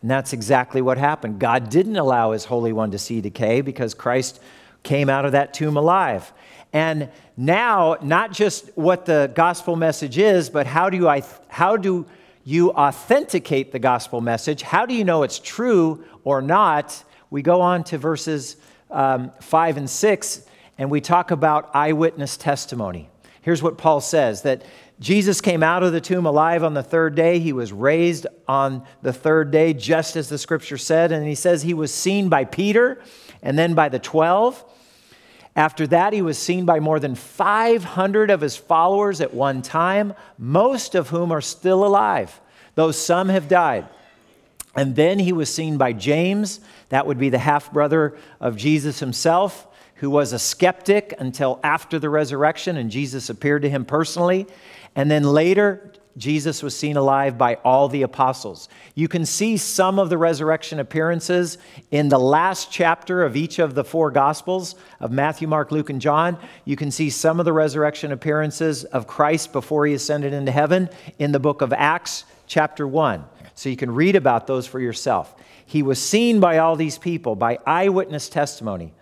And 0.00 0.08
that's 0.08 0.32
exactly 0.32 0.80
what 0.80 0.96
happened. 0.96 1.40
God 1.40 1.70
didn't 1.70 1.96
allow 1.96 2.30
his 2.30 2.44
Holy 2.44 2.72
One 2.72 2.92
to 2.92 2.98
see 3.00 3.20
decay 3.20 3.62
because 3.62 3.94
Christ 3.94 4.38
came 4.84 5.10
out 5.10 5.24
of 5.24 5.32
that 5.32 5.54
tomb 5.54 5.76
alive. 5.76 6.32
And 6.72 7.08
now, 7.36 7.96
not 8.02 8.32
just 8.32 8.68
what 8.76 9.06
the 9.06 9.30
gospel 9.34 9.76
message 9.76 10.18
is, 10.18 10.50
but 10.50 10.66
how 10.66 10.90
do 10.90 10.96
you, 10.96 11.22
how 11.48 11.76
do 11.76 12.06
you 12.44 12.72
authenticate 12.72 13.72
the 13.72 13.78
gospel 13.78 14.20
message? 14.20 14.62
How 14.62 14.86
do 14.86 14.94
you 14.94 15.04
know 15.04 15.22
it's 15.22 15.38
true 15.38 16.04
or 16.24 16.42
not? 16.42 17.02
We 17.30 17.42
go 17.42 17.60
on 17.60 17.84
to 17.84 17.98
verses 17.98 18.56
um, 18.90 19.32
5 19.40 19.76
and 19.78 19.88
6, 19.90 20.46
and 20.78 20.90
we 20.90 21.00
talk 21.00 21.30
about 21.30 21.74
eyewitness 21.74 22.36
testimony. 22.36 23.08
Here's 23.42 23.62
what 23.62 23.78
Paul 23.78 24.00
says 24.00 24.42
that 24.42 24.62
Jesus 25.00 25.40
came 25.40 25.62
out 25.62 25.82
of 25.82 25.92
the 25.92 26.00
tomb 26.00 26.26
alive 26.26 26.64
on 26.64 26.74
the 26.74 26.82
third 26.82 27.14
day. 27.14 27.38
He 27.38 27.52
was 27.52 27.72
raised 27.72 28.26
on 28.48 28.84
the 29.02 29.12
third 29.12 29.50
day, 29.50 29.72
just 29.72 30.16
as 30.16 30.28
the 30.28 30.38
scripture 30.38 30.76
said. 30.76 31.12
And 31.12 31.26
he 31.26 31.36
says 31.36 31.62
he 31.62 31.74
was 31.74 31.94
seen 31.94 32.28
by 32.28 32.44
Peter 32.44 33.00
and 33.42 33.56
then 33.56 33.74
by 33.74 33.88
the 33.88 34.00
12. 34.00 34.64
After 35.58 35.88
that, 35.88 36.12
he 36.12 36.22
was 36.22 36.38
seen 36.38 36.66
by 36.66 36.78
more 36.78 37.00
than 37.00 37.16
500 37.16 38.30
of 38.30 38.40
his 38.40 38.54
followers 38.54 39.20
at 39.20 39.34
one 39.34 39.60
time, 39.60 40.14
most 40.38 40.94
of 40.94 41.08
whom 41.08 41.32
are 41.32 41.40
still 41.40 41.84
alive, 41.84 42.40
though 42.76 42.92
some 42.92 43.28
have 43.28 43.48
died. 43.48 43.88
And 44.76 44.94
then 44.94 45.18
he 45.18 45.32
was 45.32 45.52
seen 45.52 45.76
by 45.76 45.94
James, 45.94 46.60
that 46.90 47.08
would 47.08 47.18
be 47.18 47.28
the 47.28 47.40
half 47.40 47.72
brother 47.72 48.16
of 48.38 48.56
Jesus 48.56 49.00
himself, 49.00 49.66
who 49.96 50.10
was 50.10 50.32
a 50.32 50.38
skeptic 50.38 51.12
until 51.18 51.58
after 51.64 51.98
the 51.98 52.08
resurrection, 52.08 52.76
and 52.76 52.88
Jesus 52.88 53.28
appeared 53.28 53.62
to 53.62 53.68
him 53.68 53.84
personally. 53.84 54.46
And 54.94 55.10
then 55.10 55.24
later, 55.24 55.92
Jesus 56.16 56.62
was 56.62 56.76
seen 56.76 56.96
alive 56.96 57.38
by 57.38 57.54
all 57.56 57.88
the 57.88 58.02
apostles. 58.02 58.68
You 58.94 59.06
can 59.06 59.24
see 59.24 59.56
some 59.56 59.98
of 59.98 60.10
the 60.10 60.18
resurrection 60.18 60.80
appearances 60.80 61.58
in 61.90 62.08
the 62.08 62.18
last 62.18 62.72
chapter 62.72 63.22
of 63.22 63.36
each 63.36 63.58
of 63.58 63.74
the 63.74 63.84
four 63.84 64.10
gospels 64.10 64.74
of 65.00 65.12
Matthew, 65.12 65.46
Mark, 65.46 65.70
Luke, 65.70 65.90
and 65.90 66.00
John. 66.00 66.38
You 66.64 66.76
can 66.76 66.90
see 66.90 67.10
some 67.10 67.38
of 67.38 67.44
the 67.44 67.52
resurrection 67.52 68.10
appearances 68.10 68.84
of 68.84 69.06
Christ 69.06 69.52
before 69.52 69.86
he 69.86 69.94
ascended 69.94 70.32
into 70.32 70.50
heaven 70.50 70.88
in 71.18 71.30
the 71.32 71.40
book 71.40 71.62
of 71.62 71.72
Acts, 71.72 72.24
chapter 72.46 72.86
1. 72.86 73.24
So 73.54 73.68
you 73.68 73.76
can 73.76 73.92
read 73.92 74.16
about 74.16 74.46
those 74.46 74.66
for 74.66 74.80
yourself. 74.80 75.34
He 75.66 75.82
was 75.82 76.02
seen 76.02 76.40
by 76.40 76.58
all 76.58 76.76
these 76.76 76.96
people 76.96 77.36
by 77.36 77.58
eyewitness 77.66 78.28
testimony. 78.28 78.92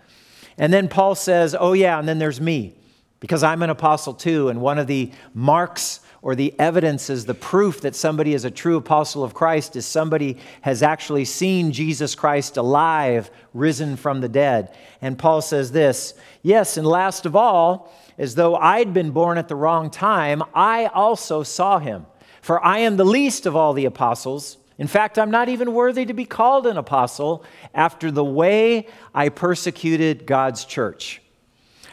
And 0.59 0.73
then 0.73 0.89
Paul 0.89 1.15
says, 1.15 1.55
Oh, 1.59 1.73
yeah, 1.73 1.99
and 1.99 2.09
then 2.09 2.19
there's 2.19 2.41
me, 2.41 2.75
because 3.21 3.43
I'm 3.43 3.63
an 3.63 3.71
apostle 3.71 4.15
too. 4.15 4.49
And 4.49 4.61
one 4.61 4.79
of 4.79 4.87
the 4.87 5.13
marks 5.35 6.01
or 6.27 6.35
the 6.35 6.53
evidence 6.59 7.09
is 7.09 7.25
the 7.25 7.35
proof 7.35 7.83
that 7.83 7.95
somebody 7.95 8.35
is 8.35 8.45
a 8.45 8.51
true 8.51 8.79
apostle 8.79 9.23
of 9.23 9.33
Christ 9.33 9.77
is 9.77 9.87
somebody 9.87 10.39
has 10.63 10.83
actually 10.83 11.25
seen 11.25 11.71
Jesus 11.71 12.17
Christ 12.17 12.57
alive, 12.57 13.31
risen 13.55 13.95
from 13.95 14.21
the 14.21 14.29
dead. 14.29 14.75
And 15.01 15.17
Paul 15.17 15.41
says 15.41 15.71
this 15.71 16.15
Yes, 16.43 16.79
and 16.79 16.85
last 16.85 17.27
of 17.27 17.37
all, 17.37 17.95
as 18.19 18.35
though 18.35 18.57
I'd 18.57 18.93
been 18.93 19.13
born 19.13 19.39
at 19.39 19.47
the 19.47 19.55
wrong 19.55 19.89
time, 19.89 20.43
I 20.53 20.87
also 20.87 21.45
saw 21.45 21.79
him. 21.79 22.07
For 22.43 22.61
I 22.65 22.79
am 22.79 22.97
the 22.97 23.05
least 23.05 23.47
of 23.47 23.55
all 23.55 23.73
the 23.73 23.85
apostles. 23.85 24.59
In 24.79 24.89
fact, 24.89 25.21
I'm 25.21 25.31
not 25.31 25.49
even 25.49 25.75
worthy 25.75 26.07
to 26.07 26.13
be 26.13 26.25
called 26.25 26.67
an 26.67 26.77
apostle 26.77 27.45
after 27.73 28.11
the 28.11 28.25
way 28.25 28.89
I 29.15 29.29
persecuted 29.29 30.27
God's 30.27 30.65
church. 30.65 31.23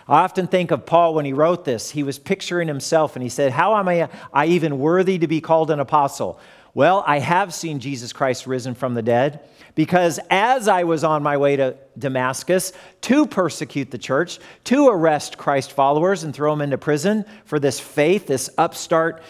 I 0.08 0.24
often 0.24 0.48
think 0.48 0.72
of 0.72 0.86
Paul 0.86 1.14
when 1.14 1.26
he 1.26 1.34
wrote 1.34 1.66
this. 1.66 1.92
He 1.92 2.04
was 2.04 2.20
picturing 2.20 2.68
himself 2.68 3.16
and 3.16 3.24
he 3.24 3.30
said, 3.30 3.52
How 3.52 3.78
am 3.78 3.88
I, 3.88 4.10
I 4.34 4.48
even 4.48 4.80
worthy 4.80 5.18
to 5.20 5.28
be 5.28 5.42
called 5.42 5.72
an 5.72 5.80
apostle? 5.80 6.40
Well, 6.74 7.04
I 7.06 7.20
have 7.20 7.54
seen 7.54 7.80
Jesus 7.80 8.12
Christ 8.14 8.48
risen 8.48 8.74
from 8.74 8.96
the 8.96 9.02
dead 9.02 9.42
because 9.76 10.20
as 10.30 10.68
I 10.68 10.84
was 10.84 11.04
on 11.04 11.24
my 11.24 11.38
way 11.38 11.56
to 11.56 11.78
Damascus 11.98 12.74
to 13.02 13.28
persecute 13.28 13.92
the 13.92 13.98
church, 13.98 14.40
to 14.66 14.88
arrest 14.88 15.38
Christ 15.38 15.72
followers 15.72 16.24
and 16.24 16.34
throw 16.34 16.52
them 16.52 16.62
into 16.62 16.78
prison 16.78 17.26
for 17.46 17.60
this 17.60 17.80
faith, 17.80 18.28
this 18.28 18.50
upstart 18.58 19.22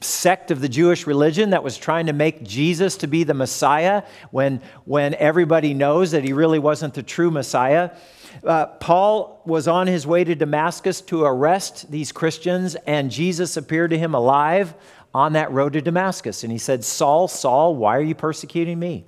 sect 0.00 0.52
of 0.52 0.60
the 0.60 0.68
Jewish 0.68 1.06
religion 1.06 1.50
that 1.50 1.64
was 1.64 1.76
trying 1.76 2.06
to 2.06 2.12
make 2.12 2.44
Jesus 2.44 2.96
to 2.98 3.08
be 3.08 3.24
the 3.24 3.34
Messiah 3.34 4.04
when, 4.30 4.62
when 4.84 5.14
everybody 5.14 5.74
knows 5.74 6.12
that 6.12 6.24
he 6.24 6.32
really 6.32 6.60
wasn't 6.60 6.94
the 6.94 7.02
true 7.02 7.30
Messiah. 7.30 7.90
Uh, 8.44 8.66
Paul 8.66 9.40
was 9.44 9.68
on 9.68 9.86
his 9.86 10.06
way 10.06 10.24
to 10.24 10.34
Damascus 10.34 11.00
to 11.02 11.24
arrest 11.24 11.90
these 11.90 12.12
Christians, 12.12 12.74
and 12.86 13.10
Jesus 13.10 13.56
appeared 13.56 13.90
to 13.90 13.98
him 13.98 14.14
alive 14.14 14.74
on 15.14 15.32
that 15.32 15.50
road 15.50 15.72
to 15.72 15.80
Damascus. 15.80 16.42
And 16.42 16.52
he 16.52 16.58
said, 16.58 16.84
Saul, 16.84 17.28
Saul, 17.28 17.74
why 17.74 17.96
are 17.96 18.02
you 18.02 18.14
persecuting 18.14 18.78
me? 18.78 19.04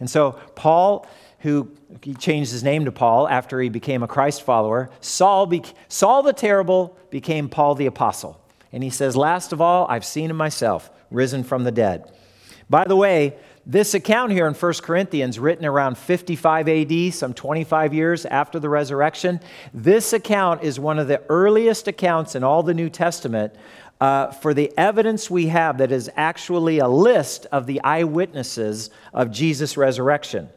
And 0.00 0.10
so, 0.10 0.32
Paul, 0.54 1.06
who 1.40 1.70
he 2.02 2.14
changed 2.14 2.52
his 2.52 2.64
name 2.64 2.84
to 2.84 2.92
Paul 2.92 3.28
after 3.28 3.60
he 3.60 3.68
became 3.68 4.02
a 4.02 4.08
Christ 4.08 4.42
follower, 4.42 4.90
Saul, 5.00 5.46
be, 5.46 5.62
Saul 5.88 6.22
the 6.22 6.32
terrible 6.32 6.98
became 7.10 7.48
Paul 7.48 7.74
the 7.74 7.86
apostle. 7.86 8.40
And 8.72 8.82
he 8.82 8.90
says, 8.90 9.16
Last 9.16 9.52
of 9.52 9.60
all, 9.60 9.86
I've 9.88 10.04
seen 10.04 10.30
him 10.30 10.36
myself, 10.36 10.90
risen 11.10 11.44
from 11.44 11.64
the 11.64 11.72
dead. 11.72 12.12
By 12.68 12.84
the 12.84 12.96
way, 12.96 13.36
this 13.68 13.94
account 13.94 14.30
here 14.30 14.46
in 14.46 14.54
1 14.54 14.72
Corinthians, 14.74 15.40
written 15.40 15.66
around 15.66 15.98
55 15.98 16.68
AD, 16.68 17.12
some 17.12 17.34
25 17.34 17.92
years 17.92 18.24
after 18.24 18.60
the 18.60 18.68
resurrection, 18.68 19.40
this 19.74 20.12
account 20.12 20.62
is 20.62 20.78
one 20.78 21.00
of 21.00 21.08
the 21.08 21.20
earliest 21.28 21.88
accounts 21.88 22.36
in 22.36 22.44
all 22.44 22.62
the 22.62 22.74
New 22.74 22.88
Testament 22.88 23.52
uh, 24.00 24.30
for 24.30 24.54
the 24.54 24.72
evidence 24.78 25.28
we 25.28 25.48
have 25.48 25.78
that 25.78 25.90
is 25.90 26.08
actually 26.14 26.78
a 26.78 26.86
list 26.86 27.46
of 27.50 27.66
the 27.66 27.82
eyewitnesses 27.82 28.90
of 29.12 29.32
Jesus' 29.32 29.76
resurrection. 29.76 30.48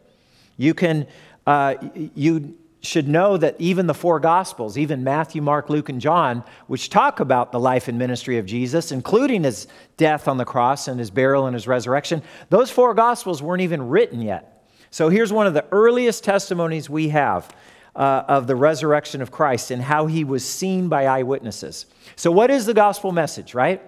You 0.58 0.76
can, 0.76 1.08
uh, 1.48 1.76
you 2.14 2.58
should 2.82 3.08
know 3.08 3.36
that 3.38 3.56
even 3.60 3.88
the 3.88 3.94
four 3.94 4.20
Gospels, 4.20 4.78
even 4.78 5.04
Matthew, 5.04 5.42
Mark, 5.42 5.70
Luke, 5.70 5.90
and 5.90 6.00
John, 6.00 6.44
which 6.68 6.90
talk 6.90 7.20
about 7.20 7.52
the 7.52 7.60
life 7.60 7.88
and 7.88 7.98
ministry 7.98 8.38
of 8.38 8.46
Jesus, 8.46 8.92
including 8.92 9.44
his 9.44 9.68
death 9.98 10.28
on 10.28 10.38
the 10.38 10.46
cross 10.46 10.88
and 10.88 11.00
his 11.00 11.12
burial 11.12 11.46
and 11.46 11.54
his 11.54 11.68
resurrection, 11.68 12.24
those 12.50 12.72
four 12.72 12.94
Gospels 12.94 13.42
weren't 13.42 13.62
even 13.62 13.90
written 13.90 14.22
yet. 14.22 14.68
So 14.92 15.10
here's 15.10 15.32
one 15.32 15.46
of 15.46 15.54
the 15.54 15.66
earliest 15.72 16.24
testimonies 16.24 16.90
we 16.90 17.10
have 17.10 17.54
uh, 17.96 18.24
of 18.28 18.48
the 18.48 18.56
resurrection 18.56 19.22
of 19.22 19.32
Christ 19.32 19.72
and 19.72 19.82
how 19.82 20.06
he 20.06 20.24
was 20.24 20.48
seen 20.48 20.88
by 20.88 21.06
eyewitnesses. 21.06 21.86
So, 22.16 22.32
what 22.32 22.50
is 22.50 22.66
the 22.66 22.74
gospel 22.74 23.12
message, 23.12 23.54
right? 23.54 23.82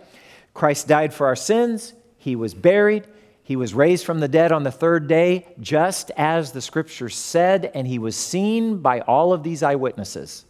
Christ 0.54 0.88
died 0.88 1.14
for 1.14 1.28
our 1.28 1.36
sins, 1.36 1.94
he 2.18 2.36
was 2.36 2.54
buried, 2.54 3.08
he 3.52 3.58
was 3.58 3.74
raised 3.74 4.06
from 4.06 4.22
the 4.22 4.30
dead 4.30 4.54
on 4.54 4.64
the 4.64 4.72
third 4.72 5.10
day, 5.10 5.46
just 5.60 6.10
as 6.16 6.54
the 6.54 6.62
scripture 6.62 7.10
said, 7.10 7.70
and 7.76 7.86
he 7.86 8.00
was 8.00 8.16
seen 8.16 8.78
by 8.78 9.02
all 9.02 9.34
of 9.34 9.44
these 9.44 9.62
eyewitnesses, 9.62 10.46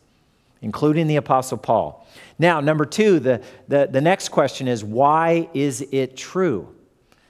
including 0.62 1.08
the 1.08 1.16
Apostle 1.16 1.58
Paul. 1.58 2.08
Now, 2.38 2.60
number 2.60 2.86
two, 2.86 3.20
the, 3.20 3.42
the, 3.68 3.90
the 3.92 4.02
next 4.02 4.30
question 4.30 4.68
is 4.68 4.84
why 4.84 5.50
is 5.56 5.84
it 5.92 6.16
true? 6.16 6.76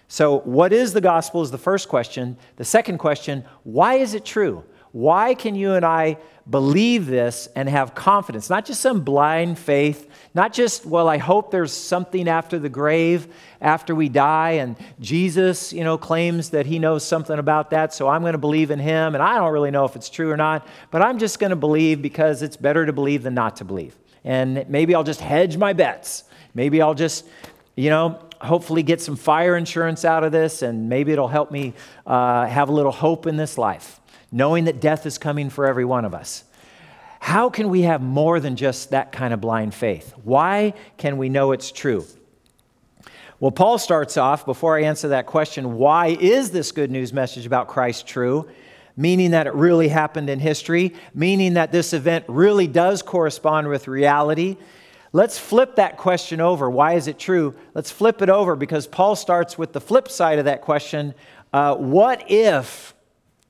So, 0.10 0.40
what 0.40 0.74
is 0.74 0.92
the 0.92 1.00
gospel 1.00 1.42
is 1.42 1.52
the 1.52 1.58
first 1.58 1.88
question. 1.88 2.36
The 2.58 2.66
second 2.66 2.98
question, 2.98 3.46
why 3.64 3.94
is 3.94 4.14
it 4.14 4.26
true? 4.26 4.66
Why 4.92 5.36
can 5.36 5.56
you 5.56 5.74
and 5.74 5.86
I 5.86 6.18
believe 6.50 7.06
this 7.06 7.48
and 7.56 7.70
have 7.70 7.96
confidence? 7.96 8.50
Not 8.50 8.66
just 8.66 8.82
some 8.82 9.02
blind 9.02 9.58
faith, 9.58 10.10
not 10.34 10.52
just, 10.52 10.86
well, 10.86 11.08
I 11.08 11.18
hope 11.18 11.50
there's 11.50 11.72
something 11.72 12.28
after 12.28 12.60
the 12.60 12.68
grave, 12.68 13.28
after 13.62 13.96
we 13.96 14.10
die, 14.10 14.52
and 14.52 14.76
Jesus, 15.00 15.72
you 15.72 15.86
know, 15.86 15.98
claims 15.98 16.50
that 16.50 16.66
he 16.66 16.78
knows 16.78 17.06
something 17.06 17.40
about 17.40 17.70
that, 17.70 17.94
so 17.94 18.10
I'm 18.10 18.22
going 18.22 18.34
to 18.34 18.38
believe 18.38 18.70
in 18.70 18.80
him, 18.80 19.14
and 19.14 19.24
I 19.24 19.36
don't 19.36 19.54
really 19.54 19.72
know 19.72 19.86
if 19.86 19.96
it's 19.96 20.10
true 20.10 20.30
or 20.30 20.38
not, 20.38 20.68
but 20.90 21.02
I'm 21.02 21.20
just 21.20 21.40
going 21.40 21.52
to 21.52 21.56
believe 21.56 22.02
because 22.02 22.42
it's 22.42 22.58
better 22.58 22.86
to 22.86 22.92
believe 22.92 23.24
than 23.24 23.34
not 23.34 23.58
to 23.58 23.66
believe. 23.66 23.98
And 24.26 24.66
maybe 24.68 24.94
I'll 24.94 25.06
just 25.06 25.22
hedge 25.22 25.56
my 25.58 25.72
bets. 25.74 26.26
Maybe 26.54 26.82
I'll 26.82 26.94
just, 26.94 27.26
you 27.76 27.90
know, 27.90 28.20
hopefully 28.42 28.84
get 28.84 29.00
some 29.00 29.16
fire 29.16 29.56
insurance 29.56 30.04
out 30.04 30.26
of 30.26 30.34
this, 30.34 30.64
and 30.64 30.90
maybe 30.90 31.14
it'll 31.14 31.30
help 31.30 31.50
me 31.50 31.76
uh, 32.06 32.46
have 32.46 32.68
a 32.68 32.74
little 32.74 32.92
hope 32.92 33.26
in 33.26 33.38
this 33.38 33.58
life 33.58 34.01
knowing 34.32 34.66
that 34.66 34.80
death 34.80 35.06
is 35.06 35.18
coming 35.18 35.50
for 35.50 35.66
every 35.66 35.86
one 35.86 36.06
of 36.06 36.14
us. 36.14 36.44
How 37.20 37.50
can 37.50 37.70
we 37.70 37.82
have 37.82 38.02
more 38.02 38.40
than 38.40 38.56
just 38.56 38.90
that 38.92 39.12
kind 39.12 39.34
of 39.34 39.42
blind 39.42 39.76
faith? 39.76 40.14
Why 40.24 40.74
can 40.98 41.18
we 41.18 41.30
know 41.30 41.52
it's 41.52 41.72
true? 41.72 42.06
Well, 43.40 43.52
Paul 43.52 43.78
starts 43.78 44.18
off, 44.18 44.46
before 44.46 44.78
I 44.78 44.84
answer 44.84 45.10
that 45.10 45.26
question, 45.26 45.76
why 45.78 46.08
is 46.20 46.52
this 46.52 46.72
good 46.72 46.92
news 46.92 47.12
message 47.12 47.46
about 47.46 47.68
Christ 47.68 48.08
true? 48.08 48.48
Meaning 48.96 49.32
that 49.32 49.48
it 49.48 49.54
really 49.56 49.88
happened 49.88 50.30
in 50.30 50.40
history, 50.40 50.94
meaning 51.14 51.56
that 51.56 51.72
this 51.72 51.94
event 51.94 52.26
really 52.28 52.68
does 52.68 53.02
correspond 53.02 53.68
with 53.68 53.88
reality. 53.88 54.58
Let's 55.14 55.38
flip 55.38 55.76
that 55.76 55.98
question 55.98 56.40
over. 56.40 56.70
Why 56.70 56.94
is 56.94 57.08
it 57.08 57.20
true? 57.20 57.56
Let's 57.74 57.92
flip 57.92 58.22
it 58.22 58.30
over 58.30 58.56
because 58.56 58.88
Paul 58.88 59.16
starts 59.16 59.58
with 59.58 59.74
the 59.74 59.82
flip 59.82 60.08
side 60.08 60.40
of 60.40 60.46
that 60.46 60.62
question. 60.62 61.14
Uh, 61.52 61.76
what 61.76 62.30
if 62.30 62.94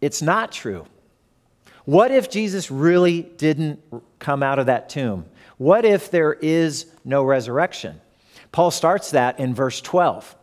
it's 0.02 0.22
not 0.22 0.52
true. 0.52 0.86
What 1.86 2.12
if 2.12 2.30
Jesus 2.30 2.70
really 2.70 3.22
didn't 3.22 3.80
come 4.20 4.44
out 4.44 4.60
of 4.60 4.66
that 4.68 4.90
tomb? 4.90 5.26
What 5.58 5.86
if 5.86 6.12
there 6.12 6.34
is 6.34 6.88
no 7.06 7.24
resurrection? 7.24 8.02
Paul 8.52 8.72
starts 8.72 9.12
that 9.12 9.40
in 9.40 9.54
verse 9.54 9.82
12. 9.82 10.36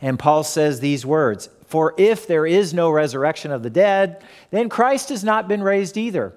And 0.00 0.18
Paul 0.18 0.44
says 0.44 0.80
these 0.80 1.04
words 1.04 1.48
For 1.66 1.94
if 1.98 2.26
there 2.26 2.46
is 2.46 2.74
no 2.74 2.90
resurrection 2.90 3.50
of 3.50 3.62
the 3.62 3.70
dead, 3.70 4.22
then 4.50 4.68
Christ 4.68 5.08
has 5.10 5.24
not 5.24 5.48
been 5.48 5.62
raised 5.62 5.96
either. 5.96 6.34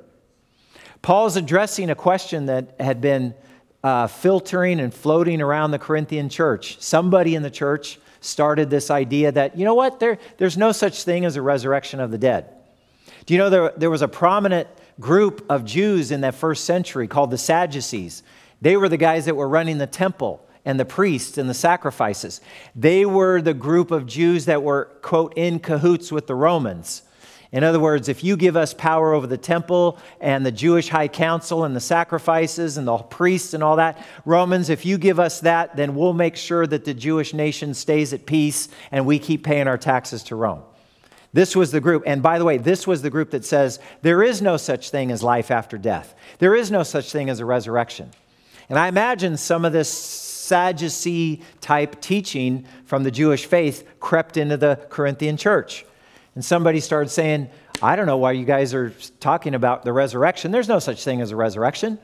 Paul's 1.01 1.37
addressing 1.37 1.89
a 1.89 1.95
question 1.95 2.47
that 2.47 2.75
had 2.79 3.01
been 3.01 3.33
uh, 3.83 4.07
filtering 4.07 4.79
and 4.79 4.93
floating 4.93 5.41
around 5.41 5.71
the 5.71 5.79
Corinthian 5.79 6.29
church. 6.29 6.81
Somebody 6.81 7.35
in 7.35 7.43
the 7.43 7.51
church 7.51 7.99
started 8.19 8.69
this 8.69 8.89
idea 8.89 9.31
that, 9.31 9.57
you 9.57 9.63
know 9.63 9.75
what, 9.75 9.99
there, 9.99 10.17
there's 10.37 10.57
no 10.57 10.71
such 10.71 11.03
thing 11.03 11.23
as 11.23 11.35
a 11.35 11.41
resurrection 11.41 11.99
of 11.99 12.11
the 12.11 12.17
dead. 12.17 12.56
Do 13.27 13.33
you 13.33 13.39
know 13.39 13.49
there, 13.49 13.73
there 13.75 13.89
was 13.89 14.01
a 14.01 14.07
prominent 14.07 14.69
group 15.01 15.45
of 15.49 15.65
Jews 15.65 16.11
in 16.11 16.21
that 16.21 16.33
first 16.33 16.63
century 16.63 17.09
called 17.09 17.29
the 17.29 17.37
Sadducees? 17.37 18.23
They 18.61 18.77
were 18.77 18.87
the 18.87 18.95
guys 18.95 19.25
that 19.25 19.35
were 19.35 19.49
running 19.49 19.79
the 19.79 19.85
temple 19.85 20.47
and 20.63 20.79
the 20.79 20.85
priests 20.85 21.37
and 21.37 21.49
the 21.49 21.53
sacrifices. 21.53 22.39
They 22.73 23.05
were 23.05 23.41
the 23.41 23.53
group 23.53 23.91
of 23.91 24.05
Jews 24.05 24.45
that 24.45 24.63
were, 24.63 24.85
quote, 25.01 25.33
in 25.35 25.59
cahoots 25.59 26.09
with 26.09 26.25
the 26.25 26.35
Romans. 26.35 27.01
In 27.51 27.65
other 27.65 27.81
words, 27.81 28.07
if 28.07 28.23
you 28.23 28.37
give 28.37 28.55
us 28.55 28.73
power 28.73 29.13
over 29.13 29.27
the 29.27 29.37
temple 29.37 29.99
and 30.21 30.45
the 30.45 30.51
Jewish 30.51 30.87
high 30.87 31.09
council 31.09 31.65
and 31.65 31.75
the 31.75 31.81
sacrifices 31.81 32.77
and 32.77 32.87
the 32.87 32.97
priests 32.97 33.53
and 33.53 33.61
all 33.61 33.75
that, 33.75 34.05
Romans, 34.23 34.69
if 34.69 34.85
you 34.85 34.97
give 34.97 35.19
us 35.19 35.41
that, 35.41 35.75
then 35.75 35.95
we'll 35.95 36.13
make 36.13 36.37
sure 36.37 36.65
that 36.65 36.85
the 36.85 36.93
Jewish 36.93 37.33
nation 37.33 37.73
stays 37.73 38.13
at 38.13 38.25
peace 38.25 38.69
and 38.89 39.05
we 39.05 39.19
keep 39.19 39.43
paying 39.43 39.67
our 39.67 39.77
taxes 39.77 40.23
to 40.23 40.35
Rome. 40.37 40.63
This 41.33 41.55
was 41.55 41.71
the 41.71 41.81
group. 41.81 42.03
And 42.05 42.23
by 42.23 42.39
the 42.39 42.45
way, 42.45 42.57
this 42.57 42.87
was 42.87 43.01
the 43.01 43.09
group 43.09 43.31
that 43.31 43.45
says 43.45 43.79
there 44.01 44.23
is 44.23 44.41
no 44.41 44.57
such 44.57 44.89
thing 44.89 45.11
as 45.11 45.21
life 45.21 45.51
after 45.51 45.77
death, 45.77 46.15
there 46.39 46.55
is 46.55 46.71
no 46.71 46.83
such 46.83 47.11
thing 47.11 47.29
as 47.29 47.39
a 47.39 47.45
resurrection. 47.45 48.11
And 48.69 48.77
I 48.77 48.87
imagine 48.87 49.37
some 49.37 49.63
of 49.63 49.71
this 49.71 49.89
Sadducee 49.89 51.41
type 51.61 52.01
teaching 52.01 52.65
from 52.85 53.03
the 53.03 53.11
Jewish 53.11 53.45
faith 53.45 53.87
crept 53.99 54.37
into 54.37 54.57
the 54.57 54.79
Corinthian 54.89 55.37
church. 55.37 55.85
And 56.35 56.43
somebody 56.43 56.79
started 56.79 57.09
saying, 57.09 57.49
I 57.81 57.95
don't 57.95 58.05
know 58.05 58.17
why 58.17 58.31
you 58.31 58.45
guys 58.45 58.73
are 58.73 58.93
talking 59.19 59.55
about 59.55 59.83
the 59.83 59.93
resurrection. 59.93 60.51
There's 60.51 60.67
no 60.67 60.79
such 60.79 61.03
thing 61.03 61.21
as 61.21 61.31
a 61.31 61.35
resurrection. 61.35 61.99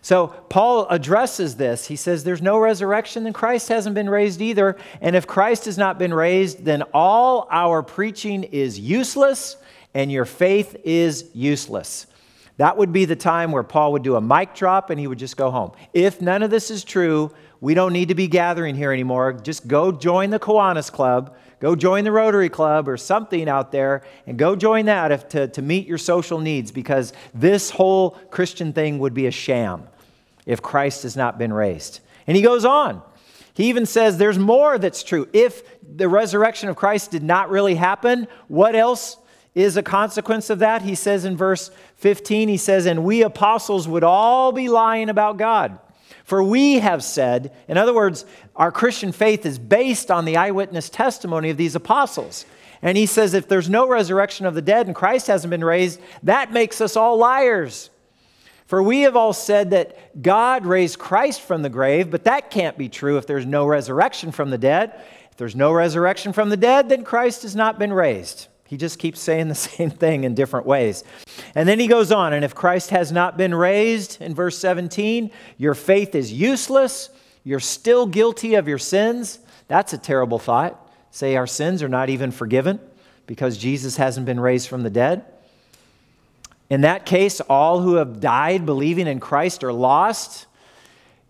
So 0.00 0.28
Paul 0.28 0.86
addresses 0.88 1.56
this. 1.56 1.86
He 1.86 1.96
says, 1.96 2.24
There's 2.24 2.42
no 2.42 2.58
resurrection, 2.58 3.24
then 3.24 3.32
Christ 3.32 3.68
hasn't 3.68 3.94
been 3.94 4.10
raised 4.10 4.40
either. 4.40 4.76
And 5.00 5.16
if 5.16 5.26
Christ 5.26 5.64
has 5.64 5.78
not 5.78 5.98
been 5.98 6.14
raised, 6.14 6.64
then 6.64 6.82
all 6.94 7.48
our 7.50 7.82
preaching 7.82 8.44
is 8.44 8.78
useless 8.78 9.56
and 9.94 10.12
your 10.12 10.24
faith 10.24 10.76
is 10.84 11.30
useless. 11.34 12.06
That 12.58 12.76
would 12.76 12.92
be 12.92 13.04
the 13.04 13.16
time 13.16 13.52
where 13.52 13.62
Paul 13.62 13.92
would 13.92 14.02
do 14.02 14.16
a 14.16 14.20
mic 14.20 14.54
drop 14.54 14.90
and 14.90 15.00
he 15.00 15.06
would 15.06 15.18
just 15.18 15.36
go 15.36 15.50
home. 15.50 15.72
If 15.94 16.20
none 16.20 16.42
of 16.42 16.50
this 16.50 16.70
is 16.70 16.84
true, 16.84 17.32
we 17.60 17.72
don't 17.72 17.92
need 17.92 18.08
to 18.08 18.14
be 18.14 18.26
gathering 18.26 18.74
here 18.74 18.92
anymore. 18.92 19.32
Just 19.32 19.66
go 19.66 19.92
join 19.92 20.30
the 20.30 20.40
Kiwanis 20.40 20.90
Club, 20.90 21.36
go 21.60 21.76
join 21.76 22.02
the 22.02 22.12
Rotary 22.12 22.48
Club 22.48 22.88
or 22.88 22.96
something 22.96 23.48
out 23.48 23.70
there, 23.70 24.02
and 24.26 24.36
go 24.36 24.56
join 24.56 24.86
that 24.86 25.12
if, 25.12 25.28
to, 25.30 25.46
to 25.48 25.62
meet 25.62 25.86
your 25.86 25.98
social 25.98 26.40
needs 26.40 26.72
because 26.72 27.12
this 27.32 27.70
whole 27.70 28.10
Christian 28.30 28.72
thing 28.72 28.98
would 28.98 29.14
be 29.14 29.26
a 29.26 29.32
sham 29.32 29.86
if 30.44 30.60
Christ 30.60 31.04
has 31.04 31.16
not 31.16 31.38
been 31.38 31.52
raised. 31.52 32.00
And 32.26 32.36
he 32.36 32.42
goes 32.42 32.64
on. 32.64 33.02
He 33.54 33.68
even 33.68 33.86
says 33.86 34.18
there's 34.18 34.38
more 34.38 34.78
that's 34.78 35.04
true. 35.04 35.28
If 35.32 35.62
the 35.96 36.08
resurrection 36.08 36.68
of 36.68 36.76
Christ 36.76 37.12
did 37.12 37.22
not 37.22 37.50
really 37.50 37.76
happen, 37.76 38.26
what 38.48 38.74
else 38.74 39.16
is 39.58 39.76
a 39.76 39.82
consequence 39.82 40.50
of 40.50 40.60
that? 40.60 40.82
He 40.82 40.94
says 40.94 41.24
in 41.24 41.36
verse 41.36 41.70
15, 41.96 42.48
he 42.48 42.56
says, 42.56 42.86
And 42.86 43.04
we 43.04 43.22
apostles 43.22 43.88
would 43.88 44.04
all 44.04 44.52
be 44.52 44.68
lying 44.68 45.08
about 45.08 45.36
God. 45.36 45.78
For 46.22 46.42
we 46.42 46.78
have 46.78 47.02
said, 47.02 47.52
in 47.66 47.76
other 47.76 47.94
words, 47.94 48.24
our 48.54 48.70
Christian 48.70 49.12
faith 49.12 49.44
is 49.44 49.58
based 49.58 50.10
on 50.10 50.24
the 50.24 50.36
eyewitness 50.36 50.88
testimony 50.88 51.50
of 51.50 51.56
these 51.56 51.74
apostles. 51.74 52.46
And 52.82 52.96
he 52.96 53.06
says, 53.06 53.34
if 53.34 53.48
there's 53.48 53.68
no 53.68 53.88
resurrection 53.88 54.46
of 54.46 54.54
the 54.54 54.62
dead 54.62 54.86
and 54.86 54.94
Christ 54.94 55.26
hasn't 55.26 55.50
been 55.50 55.64
raised, 55.64 56.00
that 56.22 56.52
makes 56.52 56.80
us 56.80 56.96
all 56.96 57.16
liars. 57.16 57.90
For 58.66 58.80
we 58.82 59.00
have 59.00 59.16
all 59.16 59.32
said 59.32 59.70
that 59.70 60.22
God 60.22 60.66
raised 60.66 60.98
Christ 60.98 61.40
from 61.40 61.62
the 61.62 61.70
grave, 61.70 62.10
but 62.10 62.24
that 62.24 62.50
can't 62.50 62.78
be 62.78 62.88
true 62.88 63.16
if 63.16 63.26
there's 63.26 63.46
no 63.46 63.66
resurrection 63.66 64.30
from 64.30 64.50
the 64.50 64.58
dead. 64.58 64.92
If 65.30 65.38
there's 65.38 65.56
no 65.56 65.72
resurrection 65.72 66.32
from 66.32 66.50
the 66.50 66.56
dead, 66.56 66.90
then 66.90 67.02
Christ 67.02 67.42
has 67.42 67.56
not 67.56 67.78
been 67.78 67.92
raised. 67.92 68.46
He 68.68 68.76
just 68.76 68.98
keeps 68.98 69.18
saying 69.18 69.48
the 69.48 69.54
same 69.56 69.90
thing 69.90 70.24
in 70.24 70.34
different 70.34 70.66
ways. 70.66 71.02
And 71.54 71.68
then 71.68 71.80
he 71.80 71.88
goes 71.88 72.12
on, 72.12 72.32
and 72.32 72.44
if 72.44 72.54
Christ 72.54 72.90
has 72.90 73.10
not 73.10 73.36
been 73.36 73.54
raised, 73.54 74.20
in 74.20 74.34
verse 74.34 74.58
17, 74.58 75.30
your 75.56 75.74
faith 75.74 76.14
is 76.14 76.32
useless. 76.32 77.10
You're 77.44 77.60
still 77.60 78.06
guilty 78.06 78.54
of 78.54 78.68
your 78.68 78.78
sins. 78.78 79.40
That's 79.66 79.94
a 79.94 79.98
terrible 79.98 80.38
thought. 80.38 80.86
Say 81.10 81.34
our 81.36 81.46
sins 81.46 81.82
are 81.82 81.88
not 81.88 82.10
even 82.10 82.30
forgiven 82.30 82.78
because 83.26 83.56
Jesus 83.56 83.96
hasn't 83.96 84.26
been 84.26 84.38
raised 84.38 84.68
from 84.68 84.82
the 84.82 84.90
dead. 84.90 85.24
In 86.68 86.82
that 86.82 87.06
case, 87.06 87.40
all 87.40 87.80
who 87.80 87.94
have 87.94 88.20
died 88.20 88.66
believing 88.66 89.06
in 89.06 89.20
Christ 89.20 89.64
are 89.64 89.72
lost. 89.72 90.46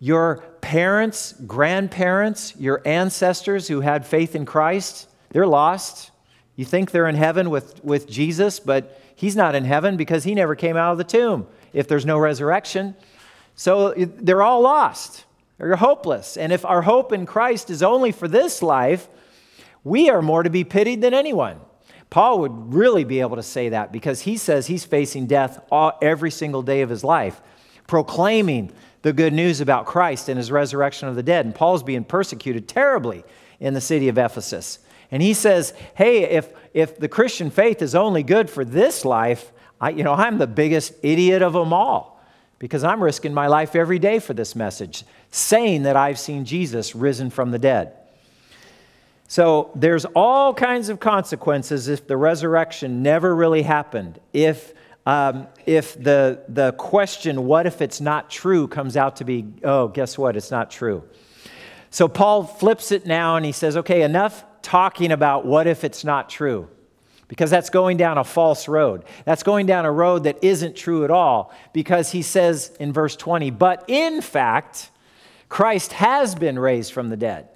Your 0.01 0.43
parents, 0.59 1.33
grandparents, 1.47 2.53
your 2.57 2.81
ancestors 2.85 3.69
who 3.69 3.79
had 3.79 4.05
faith 4.05 4.35
in 4.35 4.45
Christ, 4.45 5.07
They're 5.29 5.47
lost. 5.47 6.11
You 6.59 6.65
think 6.65 6.91
they're 6.91 7.07
in 7.07 7.15
heaven 7.15 7.49
with, 7.51 7.81
with 7.85 8.05
Jesus, 8.05 8.59
but 8.59 8.99
he's 9.15 9.33
not 9.33 9.55
in 9.55 9.63
heaven 9.63 9.95
because 9.95 10.25
he 10.25 10.35
never 10.35 10.55
came 10.55 10.75
out 10.75 10.91
of 10.91 10.97
the 10.97 11.05
tomb 11.05 11.47
if 11.71 11.87
there's 11.87 12.05
no 12.05 12.17
resurrection. 12.17 12.97
So 13.55 13.93
they're 13.95 14.43
all 14.43 14.59
lost. 14.59 15.23
They're 15.57 15.77
hopeless. 15.77 16.35
And 16.35 16.51
if 16.51 16.65
our 16.65 16.81
hope 16.81 17.13
in 17.13 17.25
Christ 17.25 17.69
is 17.69 17.81
only 17.81 18.11
for 18.11 18.27
this 18.27 18.61
life, 18.61 19.07
we 19.85 20.09
are 20.09 20.21
more 20.21 20.43
to 20.43 20.49
be 20.49 20.65
pitied 20.65 20.99
than 20.99 21.13
anyone. 21.13 21.61
Paul 22.09 22.39
would 22.39 22.73
really 22.73 23.05
be 23.05 23.21
able 23.21 23.37
to 23.37 23.41
say 23.41 23.69
that 23.69 23.93
because 23.93 24.19
he 24.19 24.35
says 24.35 24.67
he's 24.67 24.83
facing 24.83 25.27
death 25.27 25.65
all, 25.71 25.93
every 26.01 26.29
single 26.29 26.61
day 26.61 26.81
of 26.81 26.89
his 26.89 27.05
life, 27.05 27.39
proclaiming 27.87 28.73
the 29.03 29.13
good 29.13 29.31
news 29.31 29.61
about 29.61 29.85
Christ 29.85 30.27
and 30.27 30.37
his 30.37 30.51
resurrection 30.51 31.07
of 31.07 31.15
the 31.15 31.23
dead. 31.23 31.45
And 31.45 31.55
Paul's 31.55 31.83
being 31.83 32.03
persecuted 32.03 32.67
terribly 32.67 33.23
in 33.61 33.73
the 33.73 33.79
city 33.79 34.09
of 34.09 34.17
Ephesus. 34.17 34.79
And 35.11 35.21
he 35.23 35.33
says, 35.33 35.73
hey, 35.95 36.23
if, 36.23 36.49
if 36.73 36.97
the 36.97 37.07
Christian 37.07 37.49
faith 37.49 37.81
is 37.81 37.95
only 37.95 38.23
good 38.23 38.49
for 38.49 38.63
this 38.63 39.03
life, 39.05 39.51
I, 39.81 39.89
you 39.91 40.03
know, 40.03 40.13
I'm 40.13 40.37
the 40.37 40.47
biggest 40.47 40.93
idiot 41.01 41.41
of 41.41 41.53
them 41.53 41.73
all 41.73 42.21
because 42.59 42.83
I'm 42.83 43.01
risking 43.01 43.33
my 43.33 43.47
life 43.47 43.75
every 43.75 43.99
day 43.99 44.19
for 44.19 44.33
this 44.33 44.55
message, 44.55 45.05
saying 45.31 45.83
that 45.83 45.95
I've 45.95 46.19
seen 46.19 46.45
Jesus 46.45 46.93
risen 46.93 47.29
from 47.29 47.51
the 47.51 47.59
dead. 47.59 47.93
So 49.29 49.71
there's 49.75 50.05
all 50.05 50.53
kinds 50.53 50.89
of 50.89 50.99
consequences 50.99 51.87
if 51.87 52.07
the 52.07 52.17
resurrection 52.17 53.01
never 53.01 53.33
really 53.33 53.61
happened. 53.61 54.19
If 54.33 54.73
um, 55.05 55.47
if 55.65 56.01
the 56.01 56.43
the 56.49 56.73
question 56.73 57.45
"What 57.45 57.65
if 57.65 57.81
it's 57.81 58.01
not 58.01 58.29
true?" 58.29 58.67
comes 58.67 58.97
out 58.97 59.17
to 59.17 59.23
be, 59.23 59.45
"Oh, 59.63 59.87
guess 59.87 60.17
what? 60.17 60.35
It's 60.35 60.51
not 60.51 60.71
true." 60.71 61.03
So 61.91 62.07
Paul 62.07 62.43
flips 62.43 62.91
it 62.91 63.05
now 63.05 63.35
and 63.35 63.45
he 63.45 63.51
says, 63.51 63.77
"Okay, 63.77 64.01
enough 64.01 64.43
talking 64.69 65.11
about 65.11 65.45
what 65.45 65.65
if 65.65 65.83
it's 65.83 66.03
not 66.03 66.29
true." 66.29 66.67
Because 67.27 67.49
that's 67.51 67.69
going 67.69 67.97
down 67.97 68.17
a 68.17 68.23
false 68.23 68.67
road. 68.67 69.03
That's 69.25 69.43
going 69.43 69.65
down 69.65 69.85
a 69.85 69.91
road 69.91 70.23
that 70.23 70.37
isn't 70.41 70.75
true 70.75 71.03
at 71.03 71.11
all. 71.11 71.51
Because 71.73 72.11
he 72.11 72.21
says 72.21 72.71
in 72.79 72.91
verse 72.91 73.15
20, 73.15 73.51
but 73.51 73.83
in 73.87 74.21
fact, 74.21 74.89
Christ 75.47 75.93
has 75.93 76.35
been 76.35 76.57
raised 76.57 76.91
from 76.91 77.09
the 77.09 77.17
dead. 77.17 77.47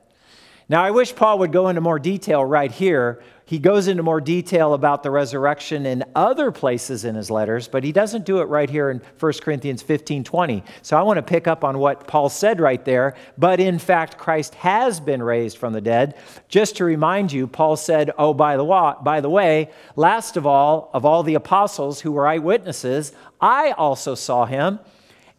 Now, 0.69 0.83
I 0.83 0.91
wish 0.91 1.15
Paul 1.15 1.39
would 1.39 1.51
go 1.51 1.67
into 1.69 1.81
more 1.81 1.99
detail 1.99 2.43
right 2.43 2.71
here. 2.71 3.21
He 3.45 3.59
goes 3.59 3.87
into 3.89 4.03
more 4.03 4.21
detail 4.21 4.73
about 4.73 5.03
the 5.03 5.11
resurrection 5.11 5.85
in 5.85 6.05
other 6.15 6.49
places 6.51 7.03
in 7.03 7.15
his 7.15 7.29
letters, 7.29 7.67
but 7.67 7.83
he 7.83 7.91
doesn't 7.91 8.25
do 8.25 8.39
it 8.39 8.45
right 8.45 8.69
here 8.69 8.89
in 8.89 9.01
1 9.19 9.33
Corinthians 9.41 9.81
15 9.81 10.23
20. 10.23 10.63
So 10.81 10.97
I 10.97 11.01
want 11.01 11.17
to 11.17 11.23
pick 11.23 11.45
up 11.47 11.63
on 11.65 11.77
what 11.77 12.07
Paul 12.07 12.29
said 12.29 12.61
right 12.61 12.83
there. 12.85 13.15
But 13.37 13.59
in 13.59 13.79
fact, 13.79 14.17
Christ 14.17 14.55
has 14.55 15.01
been 15.01 15.21
raised 15.21 15.57
from 15.57 15.73
the 15.73 15.81
dead. 15.81 16.15
Just 16.47 16.77
to 16.77 16.85
remind 16.85 17.33
you, 17.33 17.45
Paul 17.45 17.75
said, 17.75 18.11
Oh, 18.17 18.33
by 18.33 18.55
the, 18.55 18.63
wa- 18.63 19.01
by 19.01 19.19
the 19.19 19.29
way, 19.29 19.69
last 19.97 20.37
of 20.37 20.45
all, 20.45 20.89
of 20.93 21.03
all 21.03 21.23
the 21.23 21.35
apostles 21.35 21.99
who 21.99 22.13
were 22.13 22.27
eyewitnesses, 22.27 23.11
I 23.41 23.71
also 23.71 24.15
saw 24.15 24.45
him 24.45 24.79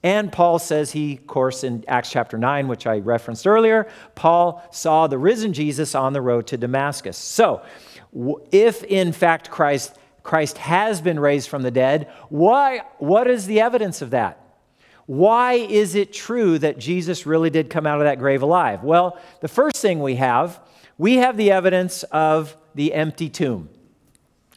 and 0.05 0.31
Paul 0.31 0.59
says 0.59 0.93
he, 0.93 1.14
of 1.17 1.27
course, 1.27 1.64
in 1.64 1.83
Acts 1.88 2.11
chapter 2.11 2.37
9, 2.37 2.69
which 2.69 2.87
I 2.87 2.99
referenced 2.99 3.47
earlier, 3.47 3.88
Paul 4.14 4.62
saw 4.71 5.07
the 5.07 5.17
risen 5.17 5.55
Jesus 5.55 5.95
on 5.95 6.12
the 6.12 6.21
road 6.21 6.47
to 6.49 6.59
Damascus. 6.59 7.17
So, 7.17 7.62
if 8.50 8.85
in 8.85 9.12
fact 9.12 9.50
Christ, 9.50 9.96
Christ 10.22 10.59
has 10.59 11.00
been 11.00 11.18
raised 11.18 11.48
from 11.48 11.62
the 11.62 11.70
dead, 11.70 12.11
why, 12.29 12.83
what 12.98 13.27
is 13.27 13.46
the 13.46 13.61
evidence 13.61 14.03
of 14.03 14.11
that? 14.11 14.40
Why 15.07 15.55
is 15.55 15.94
it 15.94 16.12
true 16.12 16.59
that 16.59 16.79
Jesus 16.79 17.27
really 17.27 17.50
did 17.50 17.68
come 17.68 17.87
out 17.87 18.00
of 18.00 18.05
that 18.05 18.18
grave 18.18 18.42
alive? 18.42 18.83
Well, 18.83 19.18
the 19.40 19.48
first 19.48 19.77
thing 19.77 20.00
we 20.00 20.16
have, 20.16 20.61
we 20.96 21.16
have 21.16 21.37
the 21.37 21.50
evidence 21.50 22.05
of 22.05 22.57
the 22.74 22.94
empty 22.94 23.29
tomb, 23.29 23.68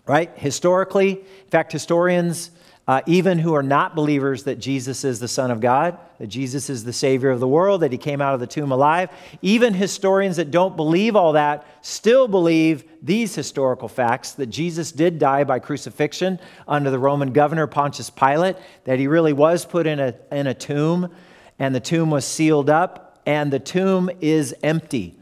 right? 0.05 0.31
Historically, 0.37 1.11
in 1.11 1.49
fact, 1.49 1.71
historians 1.71 2.51
uh, 2.87 3.01
even 3.05 3.37
who 3.37 3.53
are 3.53 3.63
not 3.63 3.95
believers 3.95 4.43
that 4.43 4.59
Jesus 4.59 5.03
is 5.03 5.19
the 5.19 5.27
Son 5.27 5.51
of 5.51 5.59
God, 5.59 5.97
that 6.19 6.27
Jesus 6.27 6.69
is 6.69 6.85
the 6.85 6.93
Savior 6.93 7.29
of 7.31 7.41
the 7.41 7.47
world, 7.47 7.81
that 7.81 7.91
He 7.91 7.97
came 7.97 8.21
out 8.21 8.33
of 8.33 8.39
the 8.39 8.47
tomb 8.47 8.71
alive. 8.71 9.09
Even 9.41 9.73
historians 9.73 10.37
that 10.37 10.51
don't 10.51 10.77
believe 10.77 11.15
all 11.15 11.33
that 11.33 11.67
still 11.81 12.29
believe 12.29 12.85
these 13.01 13.35
historical 13.35 13.89
facts 13.89 14.31
that 14.33 14.47
Jesus 14.47 14.93
did 14.93 15.19
die 15.19 15.43
by 15.43 15.59
crucifixion 15.59 16.39
under 16.65 16.89
the 16.89 16.99
Roman 16.99 17.33
governor 17.33 17.67
Pontius 17.67 18.09
Pilate, 18.09 18.55
that 18.85 18.99
He 18.99 19.07
really 19.07 19.33
was 19.33 19.65
put 19.65 19.85
in 19.85 19.99
a, 19.99 20.15
in 20.31 20.47
a 20.47 20.53
tomb, 20.53 21.13
and 21.59 21.75
the 21.75 21.81
tomb 21.81 22.09
was 22.09 22.25
sealed 22.25 22.69
up, 22.69 23.19
and 23.25 23.51
the 23.51 23.59
tomb 23.59 24.09
is 24.21 24.55
empty. 24.63 25.13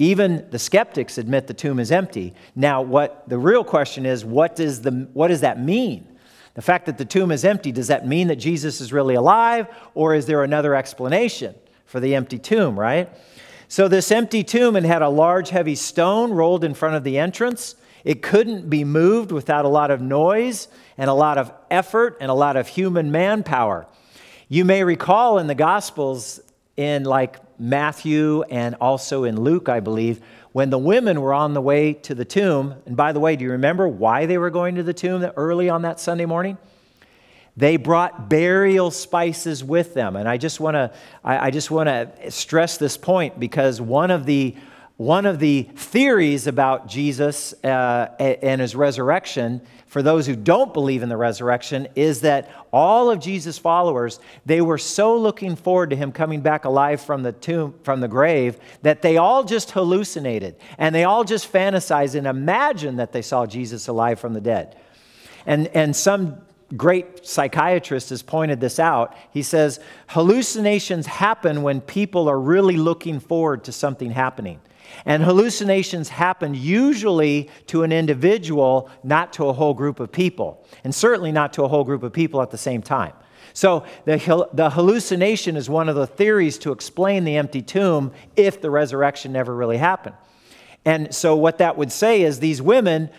Even 0.00 0.44
the 0.50 0.58
skeptics 0.58 1.18
admit 1.18 1.46
the 1.46 1.54
tomb 1.54 1.78
is 1.78 1.92
empty. 1.92 2.34
Now, 2.56 2.82
what 2.82 3.28
the 3.28 3.38
real 3.38 3.62
question 3.62 4.04
is, 4.04 4.24
what 4.24 4.56
does, 4.56 4.82
the, 4.82 5.08
what 5.12 5.28
does 5.28 5.40
that 5.42 5.62
mean? 5.62 6.06
The 6.56 6.62
fact 6.62 6.86
that 6.86 6.96
the 6.96 7.04
tomb 7.04 7.30
is 7.30 7.44
empty, 7.44 7.70
does 7.70 7.88
that 7.88 8.06
mean 8.06 8.28
that 8.28 8.36
Jesus 8.36 8.80
is 8.80 8.90
really 8.90 9.14
alive, 9.14 9.68
or 9.94 10.14
is 10.14 10.24
there 10.24 10.42
another 10.42 10.74
explanation 10.74 11.54
for 11.84 12.00
the 12.00 12.14
empty 12.14 12.38
tomb, 12.38 12.80
right? 12.80 13.10
So, 13.68 13.88
this 13.88 14.10
empty 14.10 14.42
tomb 14.42 14.74
it 14.74 14.84
had 14.84 15.02
a 15.02 15.08
large, 15.10 15.50
heavy 15.50 15.74
stone 15.74 16.32
rolled 16.32 16.64
in 16.64 16.72
front 16.72 16.96
of 16.96 17.04
the 17.04 17.18
entrance. 17.18 17.74
It 18.04 18.22
couldn't 18.22 18.70
be 18.70 18.84
moved 18.84 19.32
without 19.32 19.66
a 19.66 19.68
lot 19.68 19.90
of 19.90 20.00
noise 20.00 20.68
and 20.96 21.10
a 21.10 21.12
lot 21.12 21.36
of 21.36 21.52
effort 21.70 22.16
and 22.20 22.30
a 22.30 22.34
lot 22.34 22.56
of 22.56 22.68
human 22.68 23.10
manpower. 23.10 23.86
You 24.48 24.64
may 24.64 24.82
recall 24.82 25.38
in 25.38 25.48
the 25.48 25.54
Gospels, 25.54 26.40
in 26.78 27.04
like 27.04 27.38
Matthew 27.58 28.42
and 28.42 28.74
also 28.80 29.24
in 29.24 29.40
Luke, 29.40 29.68
I 29.68 29.80
believe, 29.80 30.20
when 30.52 30.70
the 30.70 30.78
women 30.78 31.20
were 31.20 31.34
on 31.34 31.54
the 31.54 31.60
way 31.60 31.92
to 31.92 32.14
the 32.14 32.24
tomb, 32.24 32.74
and 32.86 32.96
by 32.96 33.12
the 33.12 33.20
way, 33.20 33.36
do 33.36 33.44
you 33.44 33.52
remember 33.52 33.86
why 33.86 34.26
they 34.26 34.38
were 34.38 34.50
going 34.50 34.76
to 34.76 34.82
the 34.82 34.94
tomb 34.94 35.22
early 35.36 35.68
on 35.68 35.82
that 35.82 36.00
Sunday 36.00 36.26
morning? 36.26 36.58
They 37.56 37.76
brought 37.78 38.28
burial 38.28 38.90
spices 38.90 39.64
with 39.64 39.94
them. 39.94 40.16
And 40.16 40.28
I 40.28 40.36
just 40.36 40.60
want 40.60 40.74
to 40.74 40.92
I, 41.24 41.46
I 41.46 41.50
just 41.50 41.70
want 41.70 41.88
to 41.88 42.30
stress 42.30 42.76
this 42.76 42.96
point 42.96 43.40
because 43.40 43.80
one 43.80 44.10
of 44.10 44.26
the 44.26 44.54
one 44.96 45.26
of 45.26 45.38
the 45.38 45.64
theories 45.74 46.46
about 46.46 46.88
Jesus 46.88 47.52
uh, 47.62 48.08
and 48.18 48.62
his 48.62 48.74
resurrection, 48.74 49.60
for 49.86 50.00
those 50.00 50.26
who 50.26 50.34
don't 50.34 50.72
believe 50.72 51.02
in 51.02 51.10
the 51.10 51.16
resurrection, 51.18 51.86
is 51.94 52.22
that 52.22 52.50
all 52.72 53.10
of 53.10 53.20
Jesus' 53.20 53.58
followers, 53.58 54.20
they 54.46 54.62
were 54.62 54.78
so 54.78 55.14
looking 55.18 55.54
forward 55.54 55.90
to 55.90 55.96
him 55.96 56.12
coming 56.12 56.40
back 56.40 56.64
alive 56.64 57.02
from 57.02 57.22
the 57.22 57.32
tomb, 57.32 57.74
from 57.82 58.00
the 58.00 58.08
grave, 58.08 58.58
that 58.80 59.02
they 59.02 59.18
all 59.18 59.44
just 59.44 59.70
hallucinated 59.72 60.56
and 60.78 60.94
they 60.94 61.04
all 61.04 61.24
just 61.24 61.52
fantasized 61.52 62.14
and 62.14 62.26
imagined 62.26 62.98
that 62.98 63.12
they 63.12 63.22
saw 63.22 63.44
Jesus 63.44 63.88
alive 63.88 64.18
from 64.18 64.32
the 64.32 64.40
dead. 64.40 64.76
And, 65.44 65.68
and 65.68 65.94
some 65.94 66.38
great 66.74 67.26
psychiatrist 67.26 68.08
has 68.08 68.22
pointed 68.22 68.60
this 68.60 68.80
out. 68.80 69.14
He 69.30 69.42
says 69.42 69.78
hallucinations 70.08 71.06
happen 71.06 71.62
when 71.62 71.82
people 71.82 72.30
are 72.30 72.40
really 72.40 72.78
looking 72.78 73.20
forward 73.20 73.64
to 73.64 73.72
something 73.72 74.10
happening. 74.10 74.58
And 75.04 75.22
hallucinations 75.22 76.08
happen 76.08 76.54
usually 76.54 77.50
to 77.68 77.82
an 77.82 77.92
individual, 77.92 78.90
not 79.02 79.32
to 79.34 79.48
a 79.48 79.52
whole 79.52 79.74
group 79.74 80.00
of 80.00 80.10
people, 80.10 80.66
and 80.84 80.94
certainly 80.94 81.32
not 81.32 81.52
to 81.54 81.64
a 81.64 81.68
whole 81.68 81.84
group 81.84 82.02
of 82.02 82.12
people 82.12 82.42
at 82.42 82.50
the 82.50 82.58
same 82.58 82.82
time. 82.82 83.12
So, 83.52 83.84
the, 84.04 84.48
the 84.52 84.70
hallucination 84.70 85.56
is 85.56 85.70
one 85.70 85.88
of 85.88 85.96
the 85.96 86.06
theories 86.06 86.58
to 86.58 86.72
explain 86.72 87.24
the 87.24 87.36
empty 87.36 87.62
tomb 87.62 88.12
if 88.36 88.60
the 88.60 88.70
resurrection 88.70 89.32
never 89.32 89.54
really 89.54 89.78
happened. 89.78 90.16
And 90.84 91.14
so, 91.14 91.36
what 91.36 91.58
that 91.58 91.78
would 91.78 91.90
say 91.90 92.22
is 92.22 92.38
these 92.38 92.60
women 92.60 93.10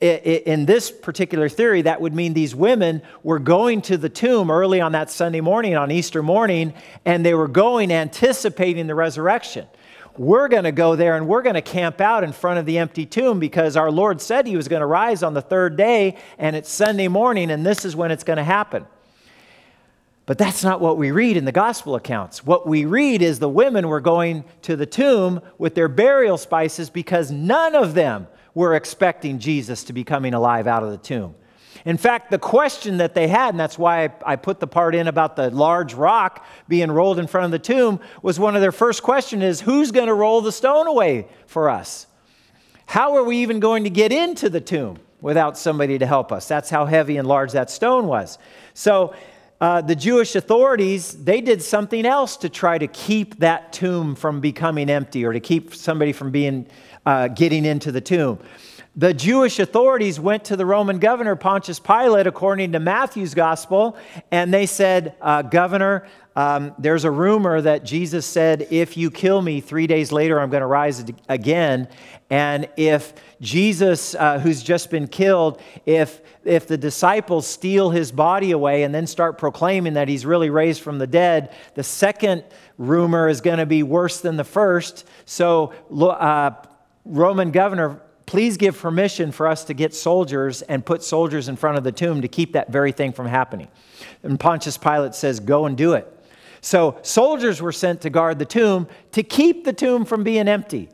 in 0.00 0.66
this 0.66 0.90
particular 0.90 1.48
theory, 1.48 1.82
that 1.82 2.00
would 2.00 2.14
mean 2.14 2.34
these 2.34 2.54
women 2.54 3.00
were 3.22 3.38
going 3.38 3.80
to 3.82 3.96
the 3.96 4.10
tomb 4.10 4.50
early 4.50 4.80
on 4.80 4.92
that 4.92 5.10
Sunday 5.10 5.40
morning, 5.40 5.74
on 5.74 5.90
Easter 5.90 6.22
morning, 6.22 6.74
and 7.06 7.24
they 7.24 7.32
were 7.32 7.48
going 7.48 7.90
anticipating 7.90 8.88
the 8.88 8.94
resurrection 8.94 9.66
we're 10.18 10.48
going 10.48 10.64
to 10.64 10.72
go 10.72 10.96
there 10.96 11.16
and 11.16 11.28
we're 11.28 11.42
going 11.42 11.54
to 11.54 11.62
camp 11.62 12.00
out 12.00 12.24
in 12.24 12.32
front 12.32 12.58
of 12.58 12.66
the 12.66 12.78
empty 12.78 13.06
tomb 13.06 13.38
because 13.38 13.76
our 13.76 13.90
Lord 13.90 14.20
said 14.20 14.46
he 14.46 14.56
was 14.56 14.68
going 14.68 14.80
to 14.80 14.86
rise 14.86 15.22
on 15.22 15.34
the 15.34 15.42
third 15.42 15.76
day 15.76 16.16
and 16.38 16.56
it's 16.56 16.70
Sunday 16.70 17.08
morning 17.08 17.50
and 17.50 17.64
this 17.64 17.84
is 17.84 17.94
when 17.94 18.10
it's 18.10 18.24
going 18.24 18.38
to 18.38 18.44
happen. 18.44 18.86
But 20.26 20.38
that's 20.38 20.64
not 20.64 20.80
what 20.80 20.98
we 20.98 21.12
read 21.12 21.36
in 21.36 21.44
the 21.44 21.52
gospel 21.52 21.94
accounts. 21.94 22.44
What 22.44 22.66
we 22.66 22.84
read 22.84 23.22
is 23.22 23.38
the 23.38 23.48
women 23.48 23.88
were 23.88 24.00
going 24.00 24.44
to 24.62 24.74
the 24.74 24.86
tomb 24.86 25.40
with 25.56 25.76
their 25.76 25.88
burial 25.88 26.36
spices 26.36 26.90
because 26.90 27.30
none 27.30 27.76
of 27.76 27.94
them 27.94 28.26
were 28.52 28.74
expecting 28.74 29.38
Jesus 29.38 29.84
to 29.84 29.92
be 29.92 30.02
coming 30.02 30.34
alive 30.34 30.66
out 30.66 30.82
of 30.82 30.90
the 30.90 30.98
tomb. 30.98 31.36
In 31.86 31.96
fact, 31.96 32.32
the 32.32 32.38
question 32.38 32.96
that 32.96 33.14
they 33.14 33.28
had, 33.28 33.50
and 33.50 33.60
that's 33.60 33.78
why 33.78 34.12
I 34.24 34.34
put 34.34 34.58
the 34.58 34.66
part 34.66 34.96
in 34.96 35.06
about 35.06 35.36
the 35.36 35.50
large 35.50 35.94
rock 35.94 36.44
being 36.66 36.90
rolled 36.90 37.20
in 37.20 37.28
front 37.28 37.44
of 37.44 37.52
the 37.52 37.60
tomb, 37.60 38.00
was 38.22 38.40
one 38.40 38.56
of 38.56 38.60
their 38.60 38.72
first 38.72 39.04
questions 39.04 39.44
is 39.44 39.60
who's 39.60 39.92
going 39.92 40.08
to 40.08 40.14
roll 40.14 40.40
the 40.40 40.50
stone 40.50 40.88
away 40.88 41.28
for 41.46 41.70
us? 41.70 42.08
How 42.86 43.14
are 43.14 43.22
we 43.22 43.36
even 43.38 43.60
going 43.60 43.84
to 43.84 43.90
get 43.90 44.10
into 44.10 44.50
the 44.50 44.60
tomb 44.60 44.98
without 45.20 45.56
somebody 45.56 45.96
to 45.98 46.06
help 46.06 46.32
us? 46.32 46.48
That's 46.48 46.70
how 46.70 46.86
heavy 46.86 47.18
and 47.18 47.28
large 47.28 47.52
that 47.52 47.70
stone 47.70 48.08
was. 48.08 48.36
So 48.74 49.14
uh, 49.60 49.80
the 49.80 49.94
Jewish 49.94 50.34
authorities, 50.34 51.12
they 51.24 51.40
did 51.40 51.62
something 51.62 52.04
else 52.04 52.36
to 52.38 52.48
try 52.48 52.78
to 52.78 52.88
keep 52.88 53.38
that 53.38 53.72
tomb 53.72 54.16
from 54.16 54.40
becoming 54.40 54.90
empty 54.90 55.24
or 55.24 55.32
to 55.32 55.40
keep 55.40 55.72
somebody 55.72 56.12
from 56.12 56.32
being, 56.32 56.66
uh, 57.06 57.28
getting 57.28 57.64
into 57.64 57.92
the 57.92 58.00
tomb. 58.00 58.40
The 58.98 59.12
Jewish 59.12 59.58
authorities 59.58 60.18
went 60.18 60.46
to 60.46 60.56
the 60.56 60.64
Roman 60.64 60.98
governor, 60.98 61.36
Pontius 61.36 61.78
Pilate, 61.78 62.26
according 62.26 62.72
to 62.72 62.80
Matthew's 62.80 63.34
gospel, 63.34 63.98
and 64.30 64.54
they 64.54 64.64
said, 64.64 65.14
uh, 65.20 65.42
Governor, 65.42 66.08
um, 66.34 66.74
there's 66.78 67.04
a 67.04 67.10
rumor 67.10 67.60
that 67.60 67.84
Jesus 67.84 68.24
said, 68.24 68.68
If 68.70 68.96
you 68.96 69.10
kill 69.10 69.42
me, 69.42 69.60
three 69.60 69.86
days 69.86 70.12
later 70.12 70.40
I'm 70.40 70.48
going 70.48 70.62
to 70.62 70.66
rise 70.66 71.04
again. 71.28 71.88
And 72.30 72.70
if 72.78 73.12
Jesus, 73.38 74.14
uh, 74.14 74.38
who's 74.38 74.62
just 74.62 74.90
been 74.90 75.08
killed, 75.08 75.60
if, 75.84 76.22
if 76.42 76.66
the 76.66 76.78
disciples 76.78 77.46
steal 77.46 77.90
his 77.90 78.10
body 78.10 78.52
away 78.52 78.82
and 78.82 78.94
then 78.94 79.06
start 79.06 79.36
proclaiming 79.36 79.92
that 79.94 80.08
he's 80.08 80.24
really 80.24 80.48
raised 80.48 80.80
from 80.80 80.98
the 80.98 81.06
dead, 81.06 81.54
the 81.74 81.84
second 81.84 82.44
rumor 82.78 83.28
is 83.28 83.42
going 83.42 83.58
to 83.58 83.66
be 83.66 83.82
worse 83.82 84.22
than 84.22 84.38
the 84.38 84.44
first. 84.44 85.06
So, 85.26 85.74
uh, 85.92 86.52
Roman 87.04 87.50
governor, 87.50 88.00
please 88.26 88.56
give 88.56 88.78
permission 88.78 89.30
for 89.32 89.46
us 89.46 89.64
to 89.64 89.74
get 89.74 89.94
soldiers 89.94 90.62
and 90.62 90.84
put 90.84 91.02
soldiers 91.02 91.48
in 91.48 91.56
front 91.56 91.78
of 91.78 91.84
the 91.84 91.92
tomb 91.92 92.22
to 92.22 92.28
keep 92.28 92.52
that 92.52 92.70
very 92.70 92.92
thing 92.92 93.12
from 93.12 93.26
happening. 93.26 93.68
And 94.22 94.38
Pontius 94.38 94.76
Pilate 94.76 95.14
says, 95.14 95.40
Go 95.40 95.66
and 95.66 95.76
do 95.76 95.94
it. 95.94 96.12
So 96.60 96.98
soldiers 97.02 97.62
were 97.62 97.72
sent 97.72 98.00
to 98.00 98.10
guard 98.10 98.38
the 98.38 98.44
tomb 98.44 98.88
to 99.12 99.22
keep 99.22 99.64
the 99.64 99.72
tomb 99.72 100.04
from 100.04 100.24
being 100.24 100.48
empty. 100.48 100.88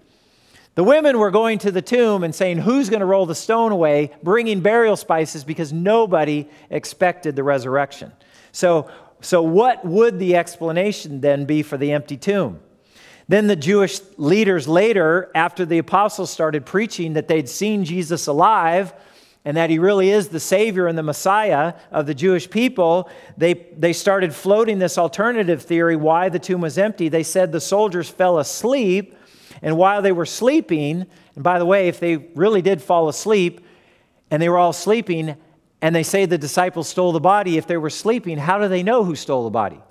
The 0.75 0.85
women 0.85 1.19
were 1.19 1.31
going 1.31 1.59
to 1.61 1.71
the 1.71 1.83
tomb 1.83 2.23
and 2.25 2.35
saying, 2.35 2.59
Who's 2.59 2.91
going 2.91 3.01
to 3.01 3.07
roll 3.07 3.27
the 3.27 3.35
stone 3.35 3.73
away, 3.73 4.13
bringing 4.23 4.61
burial 4.61 4.97
spices 4.97 5.45
because 5.45 5.73
nobody 5.73 6.49
expected 6.69 7.37
the 7.37 7.43
resurrection. 7.43 8.13
So, 8.53 8.91
so 9.23 9.43
what 9.43 9.85
would 9.85 10.19
the 10.19 10.37
explanation 10.37 11.21
then 11.21 11.47
be 11.47 11.63
for 11.63 11.79
the 11.79 11.93
empty 11.93 12.19
tomb? 12.19 12.61
Then 13.33 13.47
the 13.47 13.57
Jewish 13.57 13.99
leaders 14.19 14.69
later, 14.69 15.31
after 15.35 15.65
the 15.65 15.79
apostles 15.79 16.29
started 16.29 16.67
preaching 16.67 17.15
that 17.15 17.29
they'd 17.29 17.49
seen 17.49 17.83
Jesus 17.83 18.27
alive, 18.27 18.93
and 19.47 19.57
that 19.57 19.71
he 19.71 19.79
really 19.79 20.11
is 20.11 20.29
the 20.29 20.39
Savior 20.39 20.87
and 20.87 20.99
the 20.99 21.03
Messiah 21.03 21.73
of 21.91 22.05
the 22.05 22.13
Jewish 22.13 22.51
people, 22.51 23.09
they, 23.39 23.55
they 23.75 23.95
started 23.95 24.35
floating 24.35 24.79
this 24.79 24.99
alternative 24.99 25.63
theory 25.63 25.97
why 25.97 26.29
the 26.29 26.39
tomb 26.39 26.61
was 26.61 26.77
empty. 26.77 27.09
They 27.09 27.23
said 27.23 27.53
the 27.53 27.61
soldiers 27.63 28.11
fell 28.11 28.39
asleep, 28.39 29.17
and 29.63 29.79
while 29.79 30.03
they 30.03 30.13
were 30.13 30.27
sleeping, 30.27 31.07
and 31.35 31.43
by 31.43 31.59
the 31.59 31.65
way, 31.65 31.89
if 31.89 32.01
they 32.01 32.17
really 32.35 32.61
did 32.61 32.83
fall 32.83 33.09
asleep 33.09 33.63
and 34.31 34.43
they 34.43 34.51
were 34.51 34.59
all 34.59 34.75
sleeping, 34.75 35.37
and 35.81 35.97
they 35.97 36.03
say 36.03 36.27
the 36.27 36.37
disciples 36.37 36.87
stole 36.87 37.13
the 37.13 37.19
body, 37.19 37.57
if 37.57 37.67
they 37.67 37.79
were 37.79 37.89
sleeping, 37.89 38.37
how 38.37 38.59
do 38.59 38.69
they 38.69 38.83
know 38.83 39.05
who 39.05 39.17
stole 39.17 39.45
the 39.45 39.51
body? 39.51 39.82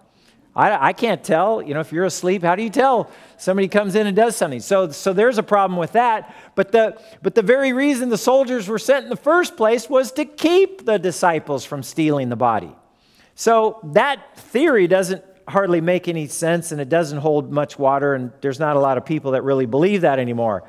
I, 0.55 0.89
I, 0.89 0.93
can't 0.93 1.23
tell. 1.23 1.61
You 1.61 1.73
know, 1.73 1.79
if 1.79 1.93
you're 1.93 2.05
asleep, 2.05 2.41
how 2.43 2.55
do 2.55 2.63
you 2.63 2.69
tell 2.69 3.09
somebody 3.37 3.67
comes 3.67 3.95
in 3.95 4.05
and 4.07 4.15
does 4.15 4.35
something? 4.35 4.59
So, 4.59 4.91
so 4.91 5.13
there's 5.13 5.37
a 5.37 5.43
problem 5.43 5.79
with 5.79 5.93
that. 5.93 6.35
But 6.55 6.71
the, 6.71 7.01
but 7.21 7.35
the 7.35 7.41
very 7.41 7.71
reason 7.71 8.09
the 8.09 8.17
soldiers 8.17 8.67
were 8.67 8.79
sent 8.79 9.03
in 9.03 9.09
the 9.09 9.15
first 9.15 9.55
place 9.55 9.89
was 9.89 10.11
to 10.13 10.25
keep 10.25 10.85
the 10.85 10.99
disciples 10.99 11.63
from 11.63 11.83
stealing 11.83 12.29
the 12.29 12.35
body. 12.35 12.75
So 13.35 13.79
that 13.93 14.37
theory 14.37 14.87
doesn't 14.87 15.23
hardly 15.47 15.81
make 15.81 16.07
any 16.07 16.27
sense 16.27 16.71
and 16.71 16.81
it 16.81 16.89
doesn't 16.89 17.19
hold 17.19 17.51
much 17.51 17.79
water, 17.79 18.13
and 18.13 18.31
there's 18.41 18.59
not 18.59 18.75
a 18.75 18.79
lot 18.79 18.97
of 18.97 19.05
people 19.05 19.31
that 19.31 19.43
really 19.43 19.65
believe 19.65 20.01
that 20.01 20.19
anymore. 20.19 20.63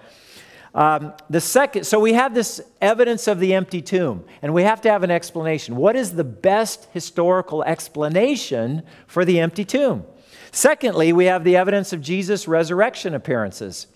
Um, 0.74 1.12
the 1.28 1.40
second, 1.40 1.85
so 1.85 2.00
we 2.00 2.14
have 2.14 2.35
this 2.35 2.61
evidence 2.80 3.28
of 3.28 3.40
the 3.40 3.52
empty 3.52 3.82
tomb, 3.82 4.24
and 4.40 4.54
we 4.54 4.62
have 4.62 4.80
to 4.82 4.90
have 4.90 5.02
an 5.02 5.11
explanation. 5.11 5.76
What 5.76 5.96
is 5.96 6.14
the 6.14 6.24
best 6.24 6.88
historical 6.92 7.62
explanation 7.64 8.82
for 9.06 9.24
the 9.24 9.38
empty 9.38 9.66
tomb? 9.66 10.06
Secondly, 10.50 11.12
we 11.12 11.26
have 11.26 11.44
the 11.44 11.56
evidence 11.56 11.92
of 11.92 12.00
Jesus' 12.00 12.48
resurrection 12.48 13.14
appearances. 13.14 13.87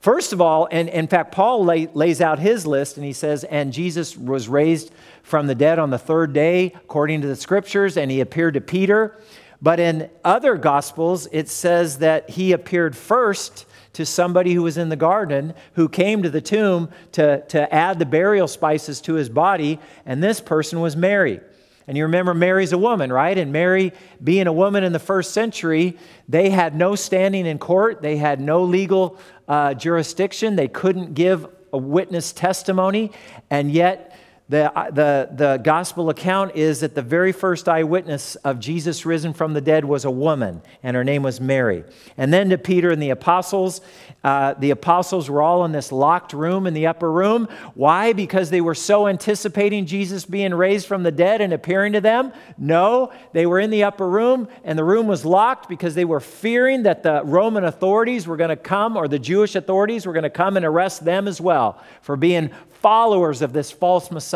First 0.00 0.32
of 0.32 0.40
all, 0.40 0.68
and 0.70 0.88
in 0.88 1.06
fact, 1.06 1.32
Paul 1.32 1.64
lay, 1.64 1.86
lays 1.86 2.20
out 2.20 2.38
his 2.38 2.66
list 2.66 2.96
and 2.96 3.04
he 3.04 3.12
says, 3.12 3.44
And 3.44 3.72
Jesus 3.72 4.16
was 4.16 4.48
raised 4.48 4.92
from 5.22 5.46
the 5.46 5.54
dead 5.54 5.78
on 5.78 5.90
the 5.90 5.98
third 5.98 6.32
day, 6.32 6.72
according 6.76 7.22
to 7.22 7.26
the 7.26 7.36
scriptures, 7.36 7.96
and 7.96 8.10
he 8.10 8.20
appeared 8.20 8.54
to 8.54 8.60
Peter. 8.60 9.18
But 9.60 9.80
in 9.80 10.10
other 10.24 10.56
gospels, 10.56 11.28
it 11.32 11.48
says 11.48 11.98
that 11.98 12.30
he 12.30 12.52
appeared 12.52 12.96
first 12.96 13.66
to 13.96 14.04
somebody 14.04 14.52
who 14.52 14.62
was 14.62 14.76
in 14.76 14.90
the 14.90 14.96
garden 14.96 15.54
who 15.72 15.88
came 15.88 16.22
to 16.22 16.28
the 16.28 16.42
tomb 16.42 16.90
to, 17.12 17.40
to 17.46 17.74
add 17.74 17.98
the 17.98 18.04
burial 18.04 18.46
spices 18.46 19.00
to 19.00 19.14
his 19.14 19.30
body, 19.30 19.78
and 20.04 20.22
this 20.22 20.38
person 20.38 20.82
was 20.82 20.94
Mary. 20.94 21.40
And 21.88 21.96
you 21.96 22.02
remember 22.02 22.34
Mary's 22.34 22.72
a 22.72 22.78
woman, 22.78 23.10
right? 23.10 23.38
And 23.38 23.52
Mary, 23.52 23.94
being 24.22 24.48
a 24.48 24.52
woman 24.52 24.84
in 24.84 24.92
the 24.92 24.98
first 24.98 25.32
century, 25.32 25.96
they 26.28 26.50
had 26.50 26.76
no 26.76 26.94
standing 26.94 27.46
in 27.46 27.58
court, 27.58 28.02
they 28.02 28.18
had 28.18 28.38
no 28.38 28.64
legal 28.64 29.18
uh, 29.48 29.72
jurisdiction, 29.72 30.56
they 30.56 30.68
couldn't 30.68 31.14
give 31.14 31.46
a 31.72 31.78
witness 31.78 32.32
testimony, 32.32 33.12
and 33.48 33.72
yet 33.72 34.14
the, 34.48 34.70
the, 34.92 35.28
the 35.34 35.56
gospel 35.56 36.08
account 36.08 36.54
is 36.54 36.78
that 36.78 36.94
the 36.94 37.02
very 37.02 37.32
first 37.32 37.68
eyewitness 37.68 38.36
of 38.36 38.60
Jesus 38.60 39.04
risen 39.04 39.32
from 39.32 39.54
the 39.54 39.60
dead 39.60 39.84
was 39.84 40.04
a 40.04 40.10
woman, 40.10 40.62
and 40.84 40.94
her 40.94 41.02
name 41.02 41.24
was 41.24 41.40
Mary. 41.40 41.82
And 42.16 42.32
then 42.32 42.50
to 42.50 42.58
Peter 42.58 42.92
and 42.92 43.02
the 43.02 43.10
apostles, 43.10 43.80
uh, 44.22 44.54
the 44.54 44.70
apostles 44.70 45.28
were 45.28 45.42
all 45.42 45.64
in 45.64 45.72
this 45.72 45.90
locked 45.90 46.32
room 46.32 46.68
in 46.68 46.74
the 46.74 46.86
upper 46.86 47.10
room. 47.10 47.48
Why? 47.74 48.12
Because 48.12 48.50
they 48.50 48.60
were 48.60 48.76
so 48.76 49.08
anticipating 49.08 49.84
Jesus 49.84 50.24
being 50.24 50.54
raised 50.54 50.86
from 50.86 51.02
the 51.02 51.10
dead 51.10 51.40
and 51.40 51.52
appearing 51.52 51.94
to 51.94 52.00
them? 52.00 52.32
No, 52.56 53.12
they 53.32 53.46
were 53.46 53.58
in 53.58 53.70
the 53.70 53.82
upper 53.82 54.08
room, 54.08 54.46
and 54.62 54.78
the 54.78 54.84
room 54.84 55.08
was 55.08 55.24
locked 55.24 55.68
because 55.68 55.96
they 55.96 56.04
were 56.04 56.20
fearing 56.20 56.84
that 56.84 57.02
the 57.02 57.20
Roman 57.24 57.64
authorities 57.64 58.28
were 58.28 58.36
going 58.36 58.50
to 58.50 58.56
come, 58.56 58.96
or 58.96 59.08
the 59.08 59.18
Jewish 59.18 59.56
authorities 59.56 60.06
were 60.06 60.12
going 60.12 60.22
to 60.22 60.30
come 60.30 60.56
and 60.56 60.64
arrest 60.64 61.04
them 61.04 61.26
as 61.26 61.40
well 61.40 61.82
for 62.00 62.16
being 62.16 62.50
followers 62.80 63.42
of 63.42 63.52
this 63.52 63.72
false 63.72 64.12
Messiah. 64.12 64.35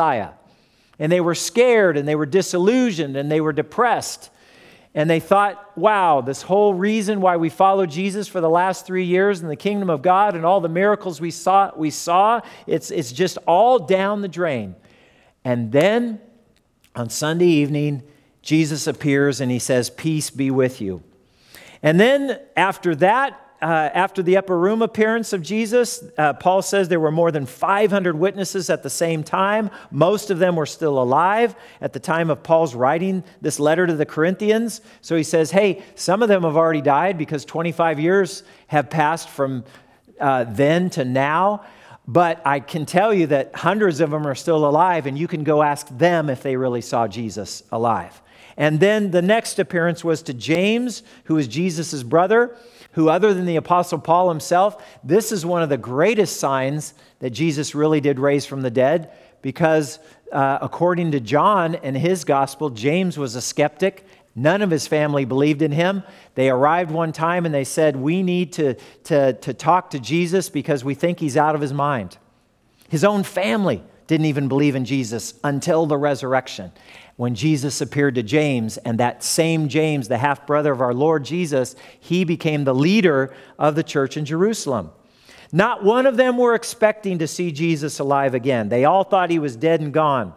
And 0.98 1.10
they 1.10 1.20
were 1.20 1.34
scared 1.34 1.96
and 1.96 2.06
they 2.06 2.14
were 2.14 2.26
disillusioned 2.26 3.16
and 3.16 3.30
they 3.30 3.40
were 3.40 3.52
depressed. 3.52 4.30
And 4.94 5.08
they 5.08 5.20
thought, 5.20 5.76
wow, 5.78 6.20
this 6.20 6.42
whole 6.42 6.74
reason 6.74 7.20
why 7.20 7.36
we 7.36 7.48
followed 7.48 7.90
Jesus 7.90 8.26
for 8.26 8.40
the 8.40 8.50
last 8.50 8.86
three 8.86 9.04
years 9.04 9.40
in 9.40 9.48
the 9.48 9.56
kingdom 9.56 9.88
of 9.88 10.02
God 10.02 10.34
and 10.34 10.44
all 10.44 10.60
the 10.60 10.68
miracles 10.68 11.20
we 11.20 11.30
saw, 11.30 11.70
we 11.76 11.90
saw 11.90 12.40
it's, 12.66 12.90
it's 12.90 13.12
just 13.12 13.38
all 13.46 13.78
down 13.78 14.20
the 14.20 14.28
drain. 14.28 14.74
And 15.44 15.70
then 15.70 16.20
on 16.96 17.08
Sunday 17.08 17.46
evening, 17.46 18.02
Jesus 18.42 18.86
appears 18.86 19.40
and 19.40 19.50
he 19.50 19.58
says, 19.58 19.90
Peace 19.90 20.28
be 20.30 20.50
with 20.50 20.80
you. 20.80 21.02
And 21.82 22.00
then 22.00 22.40
after 22.56 22.94
that, 22.96 23.40
uh, 23.62 23.90
after 23.92 24.22
the 24.22 24.36
upper 24.36 24.58
room 24.58 24.80
appearance 24.80 25.32
of 25.32 25.42
Jesus, 25.42 26.02
uh, 26.16 26.32
Paul 26.32 26.62
says 26.62 26.88
there 26.88 27.00
were 27.00 27.10
more 27.10 27.30
than 27.30 27.44
500 27.44 28.16
witnesses 28.16 28.70
at 28.70 28.82
the 28.82 28.90
same 28.90 29.22
time. 29.22 29.70
Most 29.90 30.30
of 30.30 30.38
them 30.38 30.56
were 30.56 30.66
still 30.66 31.00
alive 31.00 31.54
at 31.80 31.92
the 31.92 32.00
time 32.00 32.30
of 32.30 32.42
Paul's 32.42 32.74
writing 32.74 33.22
this 33.42 33.60
letter 33.60 33.86
to 33.86 33.94
the 33.94 34.06
Corinthians. 34.06 34.80
So 35.02 35.14
he 35.14 35.22
says, 35.22 35.50
hey, 35.50 35.82
some 35.94 36.22
of 36.22 36.28
them 36.28 36.42
have 36.44 36.56
already 36.56 36.80
died 36.80 37.18
because 37.18 37.44
25 37.44 38.00
years 38.00 38.44
have 38.68 38.88
passed 38.88 39.28
from 39.28 39.64
uh, 40.18 40.44
then 40.44 40.88
to 40.90 41.04
now. 41.04 41.64
But 42.08 42.40
I 42.46 42.60
can 42.60 42.86
tell 42.86 43.12
you 43.12 43.26
that 43.28 43.54
hundreds 43.54 44.00
of 44.00 44.10
them 44.10 44.26
are 44.26 44.34
still 44.34 44.66
alive, 44.66 45.06
and 45.06 45.18
you 45.18 45.28
can 45.28 45.44
go 45.44 45.62
ask 45.62 45.86
them 45.96 46.30
if 46.30 46.42
they 46.42 46.56
really 46.56 46.80
saw 46.80 47.06
Jesus 47.06 47.62
alive. 47.70 48.20
And 48.56 48.80
then 48.80 49.10
the 49.10 49.22
next 49.22 49.58
appearance 49.58 50.02
was 50.02 50.22
to 50.22 50.34
James, 50.34 51.02
who 51.24 51.36
is 51.36 51.46
Jesus' 51.46 52.02
brother 52.02 52.56
who, 52.92 53.08
other 53.08 53.32
than 53.32 53.46
the 53.46 53.56
Apostle 53.56 53.98
Paul 53.98 54.28
himself, 54.28 54.84
this 55.04 55.32
is 55.32 55.46
one 55.46 55.62
of 55.62 55.68
the 55.68 55.78
greatest 55.78 56.38
signs 56.38 56.94
that 57.20 57.30
Jesus 57.30 57.74
really 57.74 58.00
did 58.00 58.18
raise 58.18 58.46
from 58.46 58.62
the 58.62 58.70
dead 58.70 59.12
because, 59.42 59.98
uh, 60.32 60.58
according 60.60 61.12
to 61.12 61.20
John 61.20 61.76
and 61.76 61.96
his 61.96 62.24
gospel, 62.24 62.70
James 62.70 63.16
was 63.16 63.36
a 63.36 63.40
skeptic. 63.40 64.04
None 64.34 64.62
of 64.62 64.70
his 64.70 64.86
family 64.86 65.24
believed 65.24 65.62
in 65.62 65.72
him. 65.72 66.02
They 66.34 66.50
arrived 66.50 66.90
one 66.90 67.12
time 67.12 67.46
and 67.46 67.54
they 67.54 67.64
said, 67.64 67.96
We 67.96 68.22
need 68.22 68.52
to, 68.54 68.74
to, 69.04 69.34
to 69.34 69.54
talk 69.54 69.90
to 69.90 70.00
Jesus 70.00 70.48
because 70.48 70.84
we 70.84 70.94
think 70.94 71.20
he's 71.20 71.36
out 71.36 71.54
of 71.54 71.60
his 71.60 71.72
mind. 71.72 72.18
His 72.88 73.04
own 73.04 73.22
family 73.22 73.82
didn't 74.08 74.26
even 74.26 74.48
believe 74.48 74.74
in 74.74 74.84
Jesus 74.84 75.34
until 75.44 75.86
the 75.86 75.96
resurrection 75.96 76.72
when 77.20 77.34
Jesus 77.34 77.82
appeared 77.82 78.14
to 78.14 78.22
James, 78.22 78.78
and 78.78 78.98
that 78.98 79.22
same 79.22 79.68
James, 79.68 80.08
the 80.08 80.16
half 80.16 80.46
brother 80.46 80.72
of 80.72 80.80
our 80.80 80.94
Lord 80.94 81.22
Jesus, 81.22 81.76
he 82.00 82.24
became 82.24 82.64
the 82.64 82.74
leader 82.74 83.34
of 83.58 83.74
the 83.74 83.82
church 83.82 84.16
in 84.16 84.24
Jerusalem. 84.24 84.90
Not 85.52 85.84
one 85.84 86.06
of 86.06 86.16
them 86.16 86.38
were 86.38 86.54
expecting 86.54 87.18
to 87.18 87.26
see 87.26 87.52
Jesus 87.52 87.98
alive 87.98 88.32
again. 88.32 88.70
They 88.70 88.86
all 88.86 89.04
thought 89.04 89.28
he 89.28 89.38
was 89.38 89.54
dead 89.54 89.82
and 89.82 89.92
gone. 89.92 90.32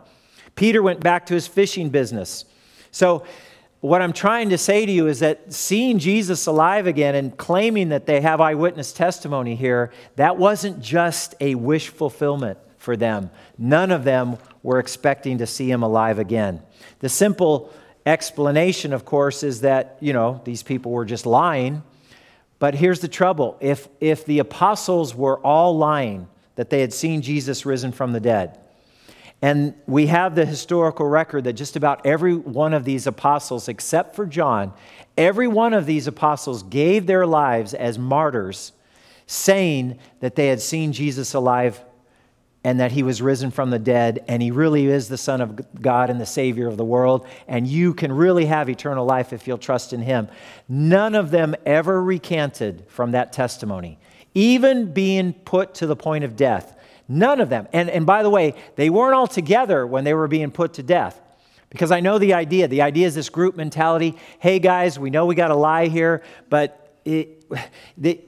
Peter 0.56 0.84
went 0.84 1.00
back 1.00 1.26
to 1.28 1.34
his 1.34 1.48
fishing 1.48 1.88
business. 1.88 2.44
So, 2.92 3.26
what 3.80 4.02
I'm 4.02 4.12
trying 4.12 4.50
to 4.50 4.58
say 4.58 4.86
to 4.86 4.92
you 4.92 5.08
is 5.08 5.22
that 5.22 5.54
seeing 5.54 6.00
Jesus 6.00 6.48
alive 6.48 6.86
again 6.86 7.16
and 7.16 7.38
claiming 7.38 7.90
that 7.90 8.08
they 8.08 8.20
have 8.20 8.42
eyewitness 8.42 8.92
testimony 8.92 9.56
here, 9.56 9.94
that 10.18 10.36
wasn't 10.36 10.82
just 10.82 11.34
a 11.40 11.56
wish 11.56 11.88
fulfillment 11.88 12.58
for 12.78 12.98
them. 12.98 13.32
None 13.58 13.92
of 13.92 14.04
them 14.04 14.38
were 14.64 14.80
expecting 14.80 15.38
to 15.38 15.48
see 15.48 15.72
him 15.72 15.82
alive 15.84 16.20
again. 16.20 16.62
The 17.00 17.10
simple 17.10 17.72
explanation, 18.06 18.94
of 18.94 19.06
course, 19.06 19.44
is 19.44 19.62
that, 19.62 19.98
you 20.00 20.14
know, 20.14 20.42
these 20.44 20.64
people 20.64 20.92
were 20.92 21.06
just 21.06 21.26
lying. 21.26 21.84
But 22.60 22.76
here's 22.76 23.00
the 23.00 23.08
trouble 23.08 23.58
if, 23.60 23.88
if 24.00 24.26
the 24.26 24.40
apostles 24.40 25.16
were 25.16 25.40
all 25.40 25.78
lying, 25.78 26.28
that 26.56 26.70
they 26.70 26.82
had 26.82 26.94
seen 26.94 27.22
Jesus 27.22 27.66
risen 27.66 27.92
from 27.92 28.14
the 28.14 28.20
dead, 28.20 28.58
and 29.42 29.74
we 29.88 30.08
have 30.08 30.36
the 30.36 30.46
historical 30.46 31.06
record 31.06 31.44
that 31.44 31.54
just 31.54 31.76
about 31.76 32.06
every 32.06 32.34
one 32.34 32.74
of 32.74 32.86
these 32.86 33.08
apostles, 33.08 33.68
except 33.68 34.16
for 34.16 34.26
John, 34.26 34.72
every 35.18 35.50
one 35.50 35.74
of 35.74 35.86
these 35.86 36.08
apostles 36.08 36.64
gave 36.64 37.08
their 37.08 37.28
lives 37.28 37.74
as 37.74 38.00
martyrs, 38.00 38.72
saying 39.28 40.00
that 40.22 40.36
they 40.36 40.48
had 40.48 40.62
seen 40.62 40.94
Jesus 40.94 41.34
alive 41.34 41.84
and 42.64 42.80
that 42.80 42.92
he 42.94 43.04
was 43.04 43.22
risen 43.22 43.52
from 43.52 43.70
the 43.70 43.80
dead, 43.80 44.24
and 44.28 44.42
he 44.42 44.52
really 44.52 44.86
is 44.86 45.10
the 45.10 45.18
Son 45.18 45.42
of 45.42 45.82
God 45.82 46.10
and 46.10 46.20
the 46.20 46.26
Savior 46.26 46.68
of 46.68 46.78
the 46.78 46.86
world, 46.86 47.28
and 47.48 47.68
you 47.68 47.94
can 47.94 48.12
really 48.12 48.46
have 48.46 48.70
eternal 48.70 49.06
life 49.06 49.34
if 49.34 49.48
you'll 49.48 49.58
trust 49.58 49.92
in 49.92 50.02
him. 50.02 50.30
None 50.70 51.14
of 51.14 51.30
them 51.30 51.56
ever 51.66 52.02
recanted 52.02 52.86
from 52.88 53.12
that 53.12 53.34
testimony, 53.34 54.00
even 54.34 54.94
being 54.94 55.34
put 55.34 55.76
to 55.76 55.88
the 55.88 55.96
point 55.96 56.24
of 56.24 56.36
death. 56.38 56.80
None 57.08 57.42
of 57.42 57.50
them. 57.50 57.68
And, 57.74 57.90
and 57.90 58.06
by 58.06 58.24
the 58.24 58.30
way, 58.30 58.56
they 58.76 58.90
weren't 58.90 59.14
all 59.14 59.28
together 59.28 59.86
when 59.86 60.06
they 60.06 60.14
were 60.14 60.30
being 60.30 60.52
put 60.52 60.76
to 60.76 60.84
death. 60.84 61.20
Because 61.70 61.92
I 61.92 62.00
know 62.00 62.18
the 62.18 62.34
idea. 62.34 62.68
The 62.68 62.84
idea 62.84 63.08
is 63.08 63.16
this 63.16 63.30
group 63.30 63.56
mentality. 63.58 64.16
Hey, 64.40 64.60
guys, 64.60 64.98
we 64.98 65.10
know 65.10 65.26
we 65.26 65.36
got 65.36 65.48
to 65.48 65.56
lie 65.56 65.88
here, 65.88 66.22
but 66.50 67.00
it, 67.04 67.44
the, 67.98 68.22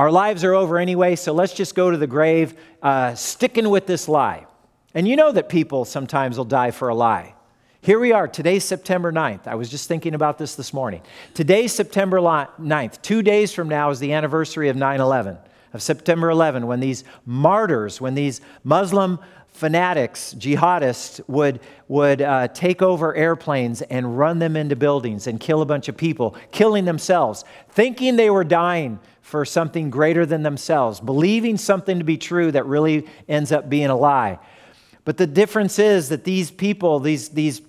our 0.00 0.10
lives 0.10 0.44
are 0.44 0.54
over 0.54 0.78
anyway, 0.78 1.14
so 1.14 1.34
let's 1.34 1.52
just 1.52 1.74
go 1.74 1.90
to 1.90 1.96
the 1.98 2.06
grave 2.06 2.54
uh, 2.82 3.14
sticking 3.14 3.68
with 3.68 3.86
this 3.86 4.08
lie. 4.08 4.46
And 4.94 5.06
you 5.06 5.14
know 5.14 5.30
that 5.30 5.50
people 5.50 5.84
sometimes 5.84 6.38
will 6.38 6.46
die 6.46 6.70
for 6.70 6.88
a 6.88 6.94
lie. 6.94 7.34
Here 7.82 8.00
we 8.00 8.10
are, 8.10 8.26
today's 8.26 8.64
September 8.64 9.12
9th. 9.12 9.46
I 9.46 9.56
was 9.56 9.68
just 9.68 9.88
thinking 9.88 10.14
about 10.14 10.38
this 10.38 10.54
this 10.54 10.72
morning. 10.72 11.02
Today's 11.34 11.74
September 11.74 12.16
9th. 12.16 13.02
Two 13.02 13.20
days 13.20 13.52
from 13.52 13.68
now 13.68 13.90
is 13.90 14.00
the 14.00 14.14
anniversary 14.14 14.70
of 14.70 14.76
9 14.76 15.02
11 15.02 15.36
of 15.74 15.82
September 15.82 16.30
11, 16.30 16.66
when 16.66 16.80
these 16.80 17.04
martyrs, 17.26 18.00
when 18.00 18.14
these 18.14 18.40
Muslim 18.64 19.18
fanatics, 19.52 20.34
jihadists, 20.38 21.20
would, 21.28 21.60
would 21.88 22.22
uh, 22.22 22.48
take 22.48 22.80
over 22.80 23.14
airplanes 23.14 23.82
and 23.82 24.16
run 24.16 24.38
them 24.38 24.56
into 24.56 24.76
buildings 24.76 25.26
and 25.26 25.38
kill 25.40 25.60
a 25.60 25.66
bunch 25.66 25.88
of 25.88 25.96
people, 25.98 26.34
killing 26.52 26.86
themselves, 26.86 27.44
thinking 27.68 28.16
they 28.16 28.30
were 28.30 28.44
dying 28.44 28.98
for 29.30 29.44
something 29.44 29.90
greater 29.90 30.26
than 30.26 30.42
themselves, 30.42 30.98
believing 30.98 31.56
something 31.56 32.00
to 32.00 32.04
be 32.04 32.18
true 32.18 32.50
that 32.50 32.66
really 32.66 33.06
ends 33.28 33.52
up 33.52 33.70
being 33.70 33.86
a 33.86 33.96
lie. 33.96 34.40
But 35.04 35.18
the 35.18 35.26
difference 35.26 35.78
is 35.78 36.08
that 36.08 36.24
these 36.24 36.50
people, 36.50 36.98
these, 36.98 37.28
these 37.28 37.62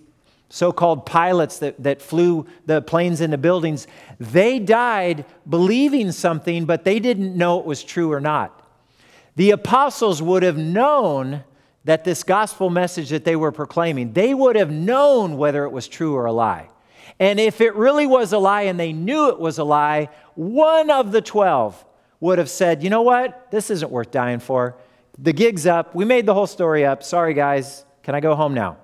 so 0.50 0.72
called 0.72 1.06
pilots 1.06 1.60
that, 1.60 1.82
that 1.84 2.02
flew 2.02 2.48
the 2.66 2.82
planes 2.82 3.22
into 3.22 3.38
buildings, 3.38 3.86
they 4.20 4.58
died 4.58 5.24
believing 5.48 6.12
something, 6.12 6.66
but 6.66 6.84
they 6.84 6.98
didn't 6.98 7.38
know 7.38 7.60
it 7.60 7.66
was 7.66 7.84
true 7.84 8.12
or 8.12 8.20
not. 8.20 8.58
The 9.36 9.52
apostles 9.52 10.20
would 10.20 10.42
have 10.42 10.58
known 10.58 11.44
that 11.86 12.04
this 12.04 12.24
gospel 12.24 12.72
message 12.72 13.10
that 13.10 13.24
they 13.24 13.36
were 13.36 13.52
proclaiming, 13.52 14.14
they 14.14 14.34
would 14.34 14.56
have 14.56 14.72
known 14.72 15.38
whether 15.38 15.64
it 15.66 15.72
was 15.72 15.88
true 15.88 16.16
or 16.16 16.26
a 16.26 16.34
lie. 16.34 16.70
And 17.20 17.40
if 17.40 17.62
it 17.62 17.76
really 17.76 18.08
was 18.08 18.34
a 18.34 18.40
lie 18.40 18.64
and 18.64 18.80
they 18.80 18.94
knew 18.94 19.30
it 19.30 19.40
was 19.40 19.60
a 19.60 19.64
lie, 19.64 20.10
one 20.50 20.90
of 20.90 21.12
the 21.12 21.22
12 21.22 21.86
would 22.20 22.38
have 22.38 22.50
said, 22.50 22.84
You 22.84 22.90
know 22.90 23.02
what? 23.02 23.52
This 23.52 23.70
isn't 23.70 23.92
worth 23.92 24.12
dying 24.12 24.40
for. 24.40 24.76
The 25.18 25.34
gig's 25.34 25.66
up. 25.66 25.94
We 25.94 26.06
made 26.06 26.26
the 26.26 26.34
whole 26.34 26.48
story 26.48 26.86
up. 26.86 27.04
Sorry, 27.04 27.34
guys. 27.34 27.86
Can 28.04 28.16
I 28.16 28.20
go 28.20 28.36
home 28.36 28.54
now? 28.54 28.78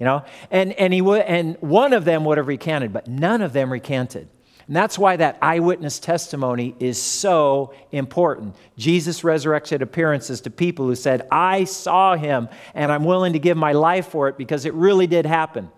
you 0.00 0.06
know 0.06 0.24
and 0.50 0.72
and 0.72 0.92
he 0.92 1.00
would 1.00 1.20
and 1.22 1.56
one 1.60 1.92
of 1.92 2.04
them 2.04 2.24
would 2.24 2.38
have 2.38 2.48
recanted 2.48 2.92
but 2.92 3.06
none 3.06 3.42
of 3.42 3.52
them 3.52 3.70
recanted 3.70 4.28
and 4.66 4.74
that's 4.74 4.98
why 4.98 5.16
that 5.16 5.38
eyewitness 5.42 6.00
testimony 6.00 6.74
is 6.80 7.00
so 7.00 7.72
important 7.92 8.56
jesus 8.76 9.22
resurrected 9.22 9.82
appearances 9.82 10.40
to 10.40 10.50
people 10.50 10.86
who 10.86 10.96
said 10.96 11.28
i 11.30 11.64
saw 11.64 12.16
him 12.16 12.48
and 12.74 12.90
i'm 12.90 13.04
willing 13.04 13.34
to 13.34 13.38
give 13.38 13.56
my 13.56 13.72
life 13.72 14.08
for 14.08 14.26
it 14.28 14.36
because 14.36 14.64
it 14.64 14.74
really 14.74 15.06
did 15.06 15.26
happen 15.26 15.70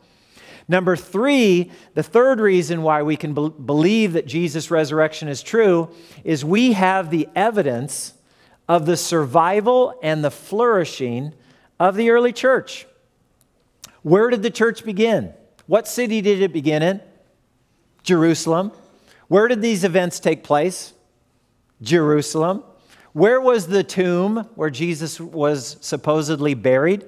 number 0.72 0.96
three 0.96 1.70
the 1.94 2.02
third 2.02 2.40
reason 2.40 2.82
why 2.82 3.02
we 3.02 3.16
can 3.16 3.32
be- 3.34 3.48
believe 3.64 4.14
that 4.14 4.26
jesus 4.26 4.70
resurrection 4.70 5.28
is 5.28 5.42
true 5.42 5.88
is 6.24 6.44
we 6.44 6.72
have 6.72 7.10
the 7.10 7.28
evidence 7.36 8.14
of 8.68 8.86
the 8.86 8.96
survival 8.96 9.94
and 10.02 10.24
the 10.24 10.30
flourishing 10.30 11.32
of 11.78 11.94
the 11.94 12.10
early 12.10 12.32
church 12.32 12.86
where 14.02 14.30
did 14.30 14.42
the 14.42 14.50
church 14.50 14.84
begin? 14.84 15.32
What 15.66 15.86
city 15.86 16.20
did 16.20 16.42
it 16.42 16.52
begin 16.52 16.82
in? 16.82 17.00
Jerusalem. 18.02 18.72
Where 19.28 19.48
did 19.48 19.62
these 19.62 19.84
events 19.84 20.20
take 20.20 20.42
place? 20.42 20.92
Jerusalem. 21.80 22.64
Where 23.12 23.40
was 23.40 23.68
the 23.68 23.84
tomb 23.84 24.48
where 24.56 24.70
Jesus 24.70 25.20
was 25.20 25.76
supposedly 25.80 26.54
buried? 26.54 27.04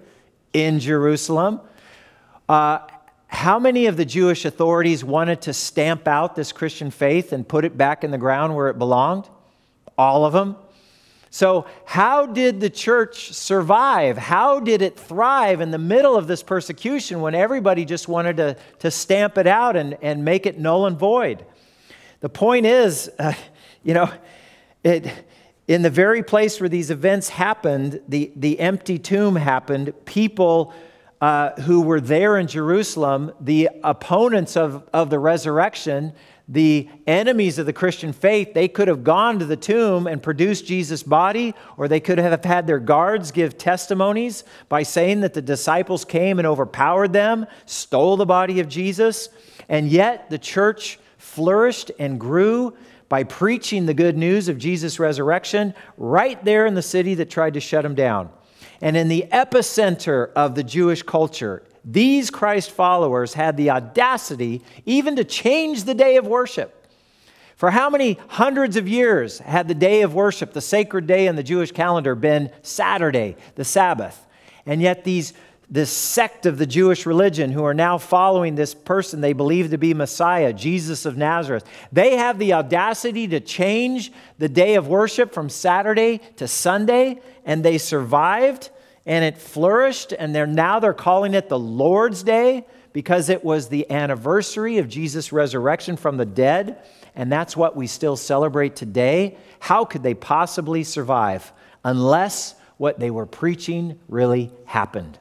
In 0.53 0.79
Jerusalem. 0.79 1.61
Uh, 2.48 2.79
how 3.35 3.59
many 3.59 3.87
of 3.87 3.97
the 3.97 4.05
Jewish 4.05 4.44
authorities 4.44 5.05
wanted 5.05 5.42
to 5.42 5.53
stamp 5.53 6.07
out 6.07 6.37
this 6.37 6.53
Christian 6.53 6.90
faith 6.90 7.33
and 7.33 7.47
put 7.47 7.64
it 7.64 7.77
back 7.77 8.05
in 8.05 8.11
the 8.11 8.18
ground 8.18 8.55
where 8.55 8.68
it 8.68 8.79
belonged? 8.79 9.29
All 9.99 10.25
of 10.25 10.33
them. 10.33 10.57
So, 11.31 11.66
how 11.85 12.27
did 12.27 12.61
the 12.61 12.70
church 12.70 13.33
survive? 13.33 14.16
How 14.16 14.61
did 14.61 14.83
it 14.83 14.97
thrive 14.97 15.61
in 15.61 15.73
the 15.73 15.79
middle 15.79 16.14
of 16.14 16.29
this 16.29 16.44
persecution 16.44 17.20
when 17.20 17.35
everybody 17.35 17.85
just 17.85 18.07
wanted 18.07 18.37
to, 18.37 18.57
to 18.79 18.90
stamp 18.92 19.37
it 19.37 19.49
out 19.49 19.75
and, 19.75 19.99
and 20.01 20.25
make 20.25 20.47
it 20.47 20.61
null 20.61 20.87
and 20.87 20.97
void? 20.97 21.44
The 22.20 22.29
point 22.29 22.66
is, 22.66 23.11
uh, 23.18 23.33
you 23.83 23.94
know, 23.94 24.12
it, 24.85 25.12
in 25.66 25.83
the 25.83 25.90
very 25.90 26.23
place 26.23 26.61
where 26.61 26.68
these 26.68 26.92
events 26.92 27.31
happened, 27.31 28.01
the, 28.07 28.31
the 28.37 28.61
empty 28.61 28.99
tomb 28.99 29.35
happened, 29.35 29.92
people 30.05 30.73
uh, 31.25 31.59
who 31.63 31.81
were 31.81 32.03
there 32.03 32.37
in 32.37 32.47
Jerusalem, 32.47 33.33
the 33.41 33.71
opponents 33.83 34.59
of, 34.59 34.87
of 34.93 35.09
the 35.09 35.19
resurrection, 35.19 36.13
the 36.47 36.87
enemies 37.07 37.59
of 37.59 37.65
the 37.65 37.73
Christian 37.73 38.13
faith, 38.13 38.53
they 38.53 38.69
could 38.69 38.89
have 38.89 39.03
gone 39.03 39.39
to 39.39 39.47
the 39.47 39.57
tomb 39.57 40.07
and 40.07 40.23
produced 40.23 40.67
Jesus' 40.67 41.03
body, 41.03 41.55
or 41.79 41.89
they 41.89 41.99
could 41.99 42.19
have 42.19 42.45
had 42.45 42.67
their 42.67 42.79
guards 42.79 43.31
give 43.31 43.57
testimonies 43.57 44.45
by 44.69 44.83
saying 44.83 45.21
that 45.21 45.33
the 45.33 45.41
disciples 45.41 46.05
came 46.05 46.39
and 46.39 46.47
overpowered 46.47 47.15
them, 47.15 47.47
stole 47.65 48.19
the 48.19 48.27
body 48.27 48.61
of 48.61 48.69
Jesus. 48.69 49.31
And 49.71 49.89
yet 49.89 50.29
the 50.29 50.37
church 50.37 50.99
flourished 51.17 51.91
and 51.99 52.21
grew 52.21 52.77
by 53.09 53.25
preaching 53.25 53.87
the 53.87 53.95
good 53.95 54.19
news 54.19 54.51
of 54.51 54.59
Jesus' 54.59 54.99
resurrection 54.99 55.73
right 55.97 56.45
there 56.45 56.67
in 56.67 56.75
the 56.75 56.83
city 56.83 57.15
that 57.15 57.31
tried 57.31 57.55
to 57.55 57.61
shut 57.61 57.83
him 57.83 57.95
down. 57.95 58.29
And 58.81 58.97
in 58.97 59.09
the 59.09 59.27
epicenter 59.33 60.33
of 60.35 60.55
the 60.55 60.65
Jewish 60.65 61.03
culture, 61.03 61.63
these 61.85 62.31
Christ 62.31 62.71
followers 62.71 63.35
had 63.35 63.57
the 63.57 63.71
audacity 63.71 64.63
even 64.87 65.17
to 65.17 65.25
change 65.25 65.85
the 65.85 65.95
day 65.95 66.17
of 66.17 66.27
worship. 66.27 66.81
For 67.57 67.71
how 67.71 67.89
many 67.89 68.19
hundreds 68.29 68.77
of 68.77 68.89
years 68.89 69.39
had 69.39 69.69
the 69.69 69.75
day 69.75 70.03
of 70.03 70.15
worship, 70.15 70.53
the 70.53 70.61
sacred 70.61 71.07
day 71.07 71.27
in 71.27 71.37
the 71.37 71.43
Jewish 71.43 71.73
calendar, 71.73 72.15
been 72.15 72.51
Saturday, 72.63 73.37
the 73.55 73.65
Sabbath? 73.65 74.21
And 74.67 74.81
yet, 74.81 75.05
these, 75.05 75.35
this 75.70 75.90
sect 75.90 76.46
of 76.46 76.59
the 76.59 76.66
Jewish 76.66 77.07
religion 77.07 77.50
who 77.50 77.64
are 77.64 77.74
now 77.74 77.98
following 77.98 78.55
this 78.55 78.74
person 78.74 79.20
they 79.20 79.33
believe 79.33 79.70
to 79.70 79.79
be 79.79 79.94
Messiah, 79.94 80.53
Jesus 80.53 81.07
of 81.07 81.16
Nazareth, 81.16 81.64
they 81.90 82.16
have 82.16 82.38
the 82.38 82.53
audacity 82.53 83.27
to 83.29 83.40
change 83.40 84.12
the 84.38 84.48
day 84.48 84.74
of 84.74 84.88
worship 84.88 85.33
from 85.33 85.48
Saturday 85.48 86.20
to 86.37 86.46
Sunday, 86.46 87.20
and 87.44 87.64
they 87.64 87.79
survived 87.79 88.70
and 89.07 89.24
it 89.24 89.38
flourished 89.38 90.14
and 90.18 90.35
they're 90.35 90.46
now 90.46 90.81
they're 90.81 90.94
calling 90.94 91.35
it 91.35 91.48
the 91.48 91.59
Lord's 91.59 92.22
Day 92.22 92.64
because 92.92 93.29
it 93.29 93.44
was 93.44 93.68
the 93.68 93.90
anniversary 93.90 94.79
of 94.79 94.88
Jesus 94.88 95.33
resurrection 95.33 95.96
from 95.96 96.16
the 96.16 96.24
dead 96.24 96.83
and 97.14 97.31
that's 97.31 97.57
what 97.57 97.77
we 97.77 97.87
still 97.87 98.16
celebrate 98.16 98.77
today. 98.77 99.37
How 99.61 99.85
could 99.85 100.03
they 100.03 100.14
possibly 100.14 100.85
survive 100.85 101.53
unless 101.85 102.55
what 102.77 102.98
they 102.98 103.11
were 103.11 103.27
preaching 103.27 103.98
really 104.09 104.50
happened 104.64 105.18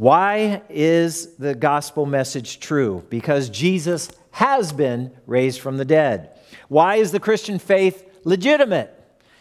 why 0.00 0.62
is 0.70 1.34
the 1.36 1.54
gospel 1.54 2.06
message 2.06 2.58
true 2.58 3.04
because 3.10 3.50
Jesus 3.50 4.10
has 4.30 4.72
been 4.72 5.10
raised 5.26 5.60
from 5.60 5.76
the 5.76 5.84
dead 5.84 6.30
why 6.68 6.96
is 6.96 7.12
the 7.12 7.20
Christian 7.20 7.58
faith 7.58 8.02
legitimate 8.24 8.96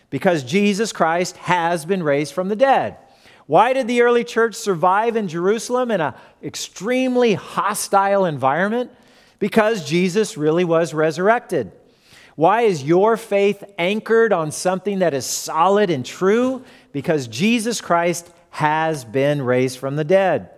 because 0.10 0.44
Jesus 0.44 0.92
Christ 0.92 1.38
has 1.38 1.86
been 1.86 2.04
raised 2.04 2.34
from 2.34 2.50
the 2.50 2.58
dead 2.58 2.98
why 3.50 3.74
did 3.74 3.88
the 3.88 4.04
early 4.04 4.24
church 4.24 4.54
survive 4.54 5.16
in 5.16 5.28
Jerusalem 5.28 5.90
in 5.90 6.02
an 6.02 6.14
extremely 6.44 7.34
hostile 7.34 8.26
environment? 8.26 8.92
Because 9.40 9.90
Jesus 9.90 10.38
really 10.38 10.64
was 10.64 10.94
resurrected. 10.94 11.72
Why 12.36 12.62
is 12.62 12.84
your 12.84 13.18
faith 13.18 13.64
anchored 13.80 14.34
on 14.34 14.52
something 14.52 15.00
that 15.00 15.16
is 15.16 15.26
solid 15.26 15.90
and 15.90 16.06
true? 16.06 16.64
Because 16.92 17.28
Jesus 17.28 17.82
Christ 17.82 18.32
has 18.52 19.06
been 19.06 19.42
raised 19.42 19.78
from 19.78 19.96
the 19.96 20.04
dead. 20.04 20.50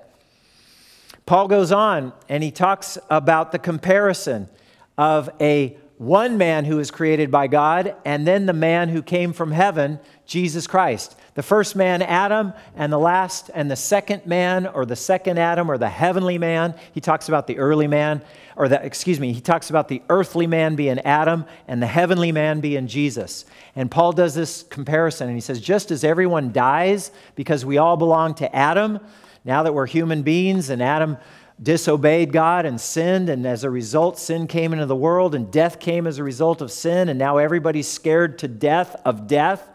Paul 1.25 1.47
goes 1.47 1.71
on 1.71 2.13
and 2.29 2.43
he 2.43 2.51
talks 2.51 2.97
about 3.09 3.51
the 3.51 3.59
comparison 3.59 4.49
of 4.97 5.29
a 5.39 5.77
one 5.97 6.37
man 6.37 6.65
who 6.65 6.77
was 6.77 6.89
created 6.89 7.29
by 7.29 7.47
God 7.47 7.95
and 8.03 8.25
then 8.25 8.47
the 8.47 8.53
man 8.53 8.89
who 8.89 9.03
came 9.03 9.33
from 9.33 9.51
heaven, 9.51 9.99
Jesus 10.25 10.65
Christ. 10.65 11.15
The 11.34 11.43
first 11.43 11.77
man, 11.77 12.01
Adam, 12.01 12.51
and 12.75 12.91
the 12.91 12.99
last 12.99 13.49
and 13.53 13.71
the 13.71 13.77
second 13.77 14.25
man, 14.25 14.67
or 14.67 14.86
the 14.86 14.97
second 14.97 15.39
Adam, 15.39 15.71
or 15.71 15.77
the 15.77 15.88
heavenly 15.88 16.38
man. 16.38 16.75
He 16.93 16.99
talks 16.99 17.29
about 17.29 17.47
the 17.47 17.57
early 17.57 17.88
man, 17.88 18.21
or 18.57 18.67
the, 18.67 18.84
excuse 18.86 19.17
me, 19.17 19.32
he 19.32 19.39
talks 19.39 19.69
about 19.69 19.88
the 19.88 20.01
earthly 20.09 20.45
man 20.45 20.75
being 20.75 20.99
Adam 20.99 21.45
and 21.69 21.82
the 21.82 21.88
heavenly 21.88 22.34
man 22.34 22.59
being 22.59 22.88
Jesus. 22.88 23.45
And 23.77 23.89
Paul 23.89 24.11
does 24.11 24.36
this 24.36 24.63
comparison, 24.63 25.27
and 25.27 25.38
he 25.38 25.41
says, 25.41 25.61
just 25.61 25.89
as 25.89 26.03
everyone 26.03 26.51
dies 26.51 27.11
because 27.36 27.65
we 27.65 27.77
all 27.77 27.95
belong 27.95 28.34
to 28.36 28.53
Adam, 28.53 28.99
now 29.45 29.63
that 29.63 29.73
we're 29.73 29.88
human 29.88 30.23
beings 30.23 30.69
and 30.69 30.84
Adam 30.84 31.17
disobeyed 31.63 32.34
God 32.34 32.65
and 32.65 32.82
sinned, 32.82 33.29
and 33.29 33.45
as 33.45 33.63
a 33.63 33.69
result, 33.69 34.17
sin 34.17 34.47
came 34.47 34.73
into 34.73 34.86
the 34.86 34.95
world, 34.95 35.36
and 35.36 35.51
death 35.51 35.79
came 35.79 36.07
as 36.07 36.17
a 36.17 36.23
result 36.23 36.61
of 36.61 36.71
sin, 36.71 37.07
and 37.07 37.19
now 37.19 37.38
everybody's 37.38 37.88
scared 37.88 38.39
to 38.39 38.47
death 38.47 38.99
of 39.05 39.27
death, 39.27 39.69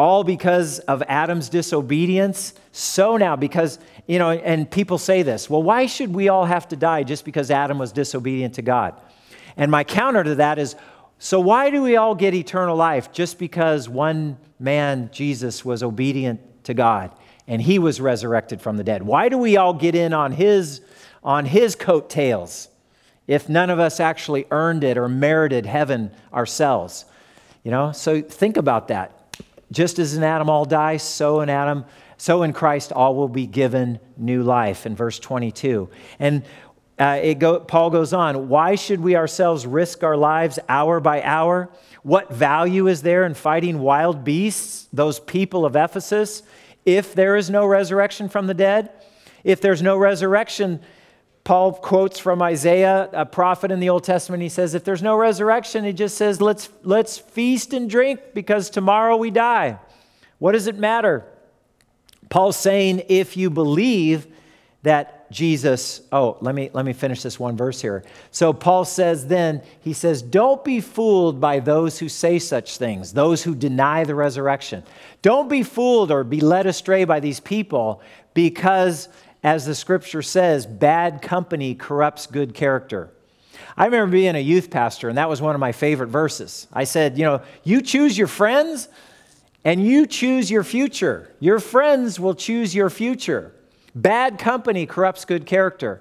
all 0.00 0.24
because 0.24 0.78
of 0.80 1.02
Adam's 1.08 1.48
disobedience. 1.48 2.54
So 2.72 3.16
now, 3.16 3.36
because, 3.36 3.78
you 4.06 4.18
know, 4.18 4.30
and 4.30 4.70
people 4.70 4.96
say 4.96 5.22
this, 5.22 5.50
well, 5.50 5.62
why 5.62 5.86
should 5.86 6.14
we 6.14 6.28
all 6.28 6.46
have 6.46 6.66
to 6.68 6.76
die 6.76 7.02
just 7.02 7.24
because 7.24 7.50
Adam 7.50 7.78
was 7.78 7.92
disobedient 7.92 8.54
to 8.54 8.62
God? 8.62 8.98
And 9.56 9.70
my 9.70 9.84
counter 9.84 10.24
to 10.24 10.36
that 10.36 10.58
is, 10.58 10.74
so 11.18 11.38
why 11.38 11.68
do 11.68 11.82
we 11.82 11.96
all 11.96 12.14
get 12.14 12.32
eternal 12.32 12.76
life 12.76 13.12
just 13.12 13.38
because 13.38 13.88
one 13.88 14.38
man, 14.58 15.10
Jesus, 15.12 15.64
was 15.64 15.82
obedient 15.82 16.40
to 16.64 16.74
God? 16.74 17.12
and 17.50 17.60
he 17.60 17.80
was 17.80 18.00
resurrected 18.00 18.62
from 18.62 18.76
the 18.76 18.84
dead. 18.84 19.02
Why 19.02 19.28
do 19.28 19.36
we 19.36 19.56
all 19.56 19.74
get 19.74 19.96
in 19.96 20.12
on 20.12 20.30
his, 20.30 20.82
on 21.24 21.46
his 21.46 21.74
coattails 21.74 22.68
if 23.26 23.48
none 23.48 23.70
of 23.70 23.80
us 23.80 23.98
actually 23.98 24.46
earned 24.52 24.84
it 24.84 24.96
or 24.96 25.08
merited 25.08 25.66
heaven 25.66 26.12
ourselves? 26.32 27.06
You 27.64 27.72
know, 27.72 27.90
so 27.90 28.22
think 28.22 28.56
about 28.56 28.86
that. 28.88 29.19
Just 29.72 29.98
as 29.98 30.16
in 30.16 30.22
Adam 30.22 30.50
all 30.50 30.64
die, 30.64 30.96
so 30.96 31.40
in 31.40 31.48
Adam, 31.48 31.84
so 32.16 32.42
in 32.42 32.52
Christ 32.52 32.92
all 32.92 33.14
will 33.14 33.28
be 33.28 33.46
given 33.46 34.00
new 34.16 34.42
life 34.42 34.86
in 34.86 34.96
verse 34.96 35.18
22. 35.18 35.88
And 36.18 36.42
uh, 36.98 37.20
it 37.22 37.38
go, 37.38 37.60
Paul 37.60 37.90
goes 37.90 38.12
on, 38.12 38.48
why 38.48 38.74
should 38.74 39.00
we 39.00 39.16
ourselves 39.16 39.66
risk 39.66 40.02
our 40.02 40.16
lives 40.16 40.58
hour 40.68 41.00
by 41.00 41.22
hour? 41.22 41.70
What 42.02 42.32
value 42.32 42.88
is 42.88 43.02
there 43.02 43.24
in 43.24 43.34
fighting 43.34 43.78
wild 43.78 44.24
beasts, 44.24 44.88
those 44.92 45.20
people 45.20 45.64
of 45.64 45.76
Ephesus? 45.76 46.42
if 46.84 47.14
there 47.14 47.36
is 47.36 47.50
no 47.50 47.66
resurrection 47.66 48.28
from 48.28 48.46
the 48.46 48.54
dead. 48.54 48.90
If 49.44 49.60
there's 49.60 49.82
no 49.82 49.96
resurrection, 49.96 50.80
Paul 51.44 51.72
quotes 51.72 52.18
from 52.18 52.42
Isaiah, 52.42 53.08
a 53.12 53.24
prophet 53.24 53.70
in 53.70 53.80
the 53.80 53.88
Old 53.88 54.04
Testament. 54.04 54.42
He 54.42 54.48
says, 54.48 54.74
If 54.74 54.84
there's 54.84 55.02
no 55.02 55.16
resurrection, 55.16 55.84
he 55.84 55.92
just 55.92 56.16
says, 56.16 56.40
Let's, 56.40 56.68
let's 56.82 57.18
feast 57.18 57.72
and 57.72 57.88
drink 57.88 58.20
because 58.34 58.70
tomorrow 58.70 59.16
we 59.16 59.30
die. 59.30 59.78
What 60.38 60.52
does 60.52 60.66
it 60.66 60.78
matter? 60.78 61.24
Paul's 62.28 62.56
saying, 62.56 63.02
If 63.08 63.36
you 63.36 63.50
believe 63.50 64.26
that 64.82 65.30
Jesus, 65.30 66.00
oh, 66.10 66.36
let 66.40 66.54
me, 66.54 66.70
let 66.72 66.84
me 66.84 66.92
finish 66.92 67.22
this 67.22 67.38
one 67.38 67.56
verse 67.56 67.80
here. 67.80 68.02
So 68.30 68.52
Paul 68.52 68.84
says 68.84 69.26
then, 69.26 69.62
he 69.80 69.92
says, 69.92 70.22
Don't 70.22 70.64
be 70.64 70.80
fooled 70.80 71.40
by 71.40 71.60
those 71.60 71.98
who 71.98 72.08
say 72.08 72.38
such 72.38 72.78
things, 72.78 73.12
those 73.12 73.42
who 73.42 73.54
deny 73.54 74.04
the 74.04 74.14
resurrection. 74.14 74.82
Don't 75.22 75.48
be 75.48 75.62
fooled 75.62 76.10
or 76.10 76.24
be 76.24 76.40
led 76.40 76.66
astray 76.66 77.04
by 77.04 77.20
these 77.20 77.38
people 77.40 78.02
because, 78.34 79.08
as 79.42 79.64
the 79.64 79.74
scripture 79.74 80.22
says, 80.22 80.66
bad 80.66 81.22
company 81.22 81.74
corrupts 81.74 82.26
good 82.26 82.54
character. 82.54 83.10
I 83.76 83.86
remember 83.86 84.12
being 84.12 84.36
a 84.36 84.40
youth 84.40 84.70
pastor, 84.70 85.08
and 85.08 85.16
that 85.18 85.28
was 85.28 85.40
one 85.40 85.54
of 85.54 85.60
my 85.60 85.72
favorite 85.72 86.08
verses. 86.08 86.66
I 86.72 86.84
said, 86.84 87.16
You 87.16 87.24
know, 87.24 87.42
you 87.64 87.80
choose 87.80 88.16
your 88.18 88.26
friends 88.26 88.88
and 89.64 89.84
you 89.84 90.06
choose 90.06 90.50
your 90.50 90.64
future. 90.64 91.30
Your 91.40 91.60
friends 91.60 92.18
will 92.18 92.34
choose 92.34 92.74
your 92.74 92.90
future. 92.90 93.52
Bad 93.94 94.38
company 94.38 94.86
corrupts 94.86 95.24
good 95.24 95.46
character. 95.46 96.00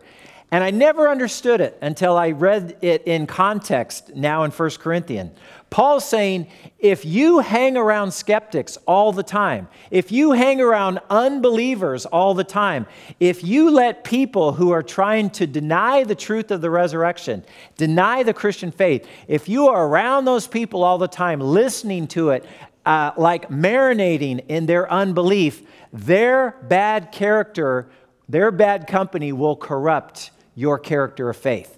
And 0.52 0.64
I 0.64 0.72
never 0.72 1.08
understood 1.08 1.62
it 1.62 1.78
until 1.80 2.18
I 2.18 2.32
read 2.32 2.78
it 2.82 3.04
in 3.04 3.28
context 3.28 4.16
now 4.16 4.44
in 4.44 4.52
1 4.52 4.70
Corinthians. 4.80 5.32
Paul's 5.70 6.10
saying 6.10 6.48
if 6.80 7.06
you 7.06 7.40
hang 7.40 7.78
around 7.78 8.12
skeptics 8.12 8.76
all 8.88 9.12
the 9.12 9.22
time, 9.22 9.68
if 9.92 10.12
you 10.12 10.32
hang 10.32 10.60
around 10.60 11.00
unbelievers 11.12 12.08
all 12.08 12.34
the 12.34 12.44
time, 12.44 12.88
if 13.20 13.44
you 13.44 13.70
let 13.70 14.04
people 14.04 14.54
who 14.54 14.72
are 14.72 14.82
trying 14.82 15.30
to 15.32 15.46
deny 15.46 16.04
the 16.04 16.16
truth 16.16 16.50
of 16.50 16.62
the 16.62 16.72
resurrection, 16.72 17.44
deny 17.78 18.24
the 18.24 18.34
Christian 18.34 18.72
faith, 18.72 19.08
if 19.28 19.48
you 19.48 19.68
are 19.68 19.88
around 19.88 20.26
those 20.26 20.48
people 20.48 20.84
all 20.84 20.98
the 20.98 21.08
time, 21.08 21.40
listening 21.40 22.08
to 22.08 22.32
it, 22.32 22.44
uh, 22.88 23.12
like 23.18 23.50
marinating 23.50 24.44
in 24.48 24.66
their 24.66 24.92
unbelief, 24.92 25.62
their 25.94 26.56
bad 26.64 27.12
character, 27.12 27.88
their 28.28 28.50
bad 28.50 28.88
company 28.88 29.32
will 29.32 29.56
corrupt 29.56 30.32
your 30.60 30.78
character 30.78 31.30
of 31.30 31.38
faith. 31.38 31.78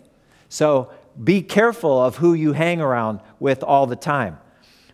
So 0.50 0.92
be 1.24 1.44
careful 1.44 2.04
of 2.04 2.18
who 2.18 2.34
you 2.34 2.54
hang 2.54 2.82
around 2.82 3.20
with 3.40 3.62
all 3.64 3.86
the 3.86 3.96
time 3.96 4.40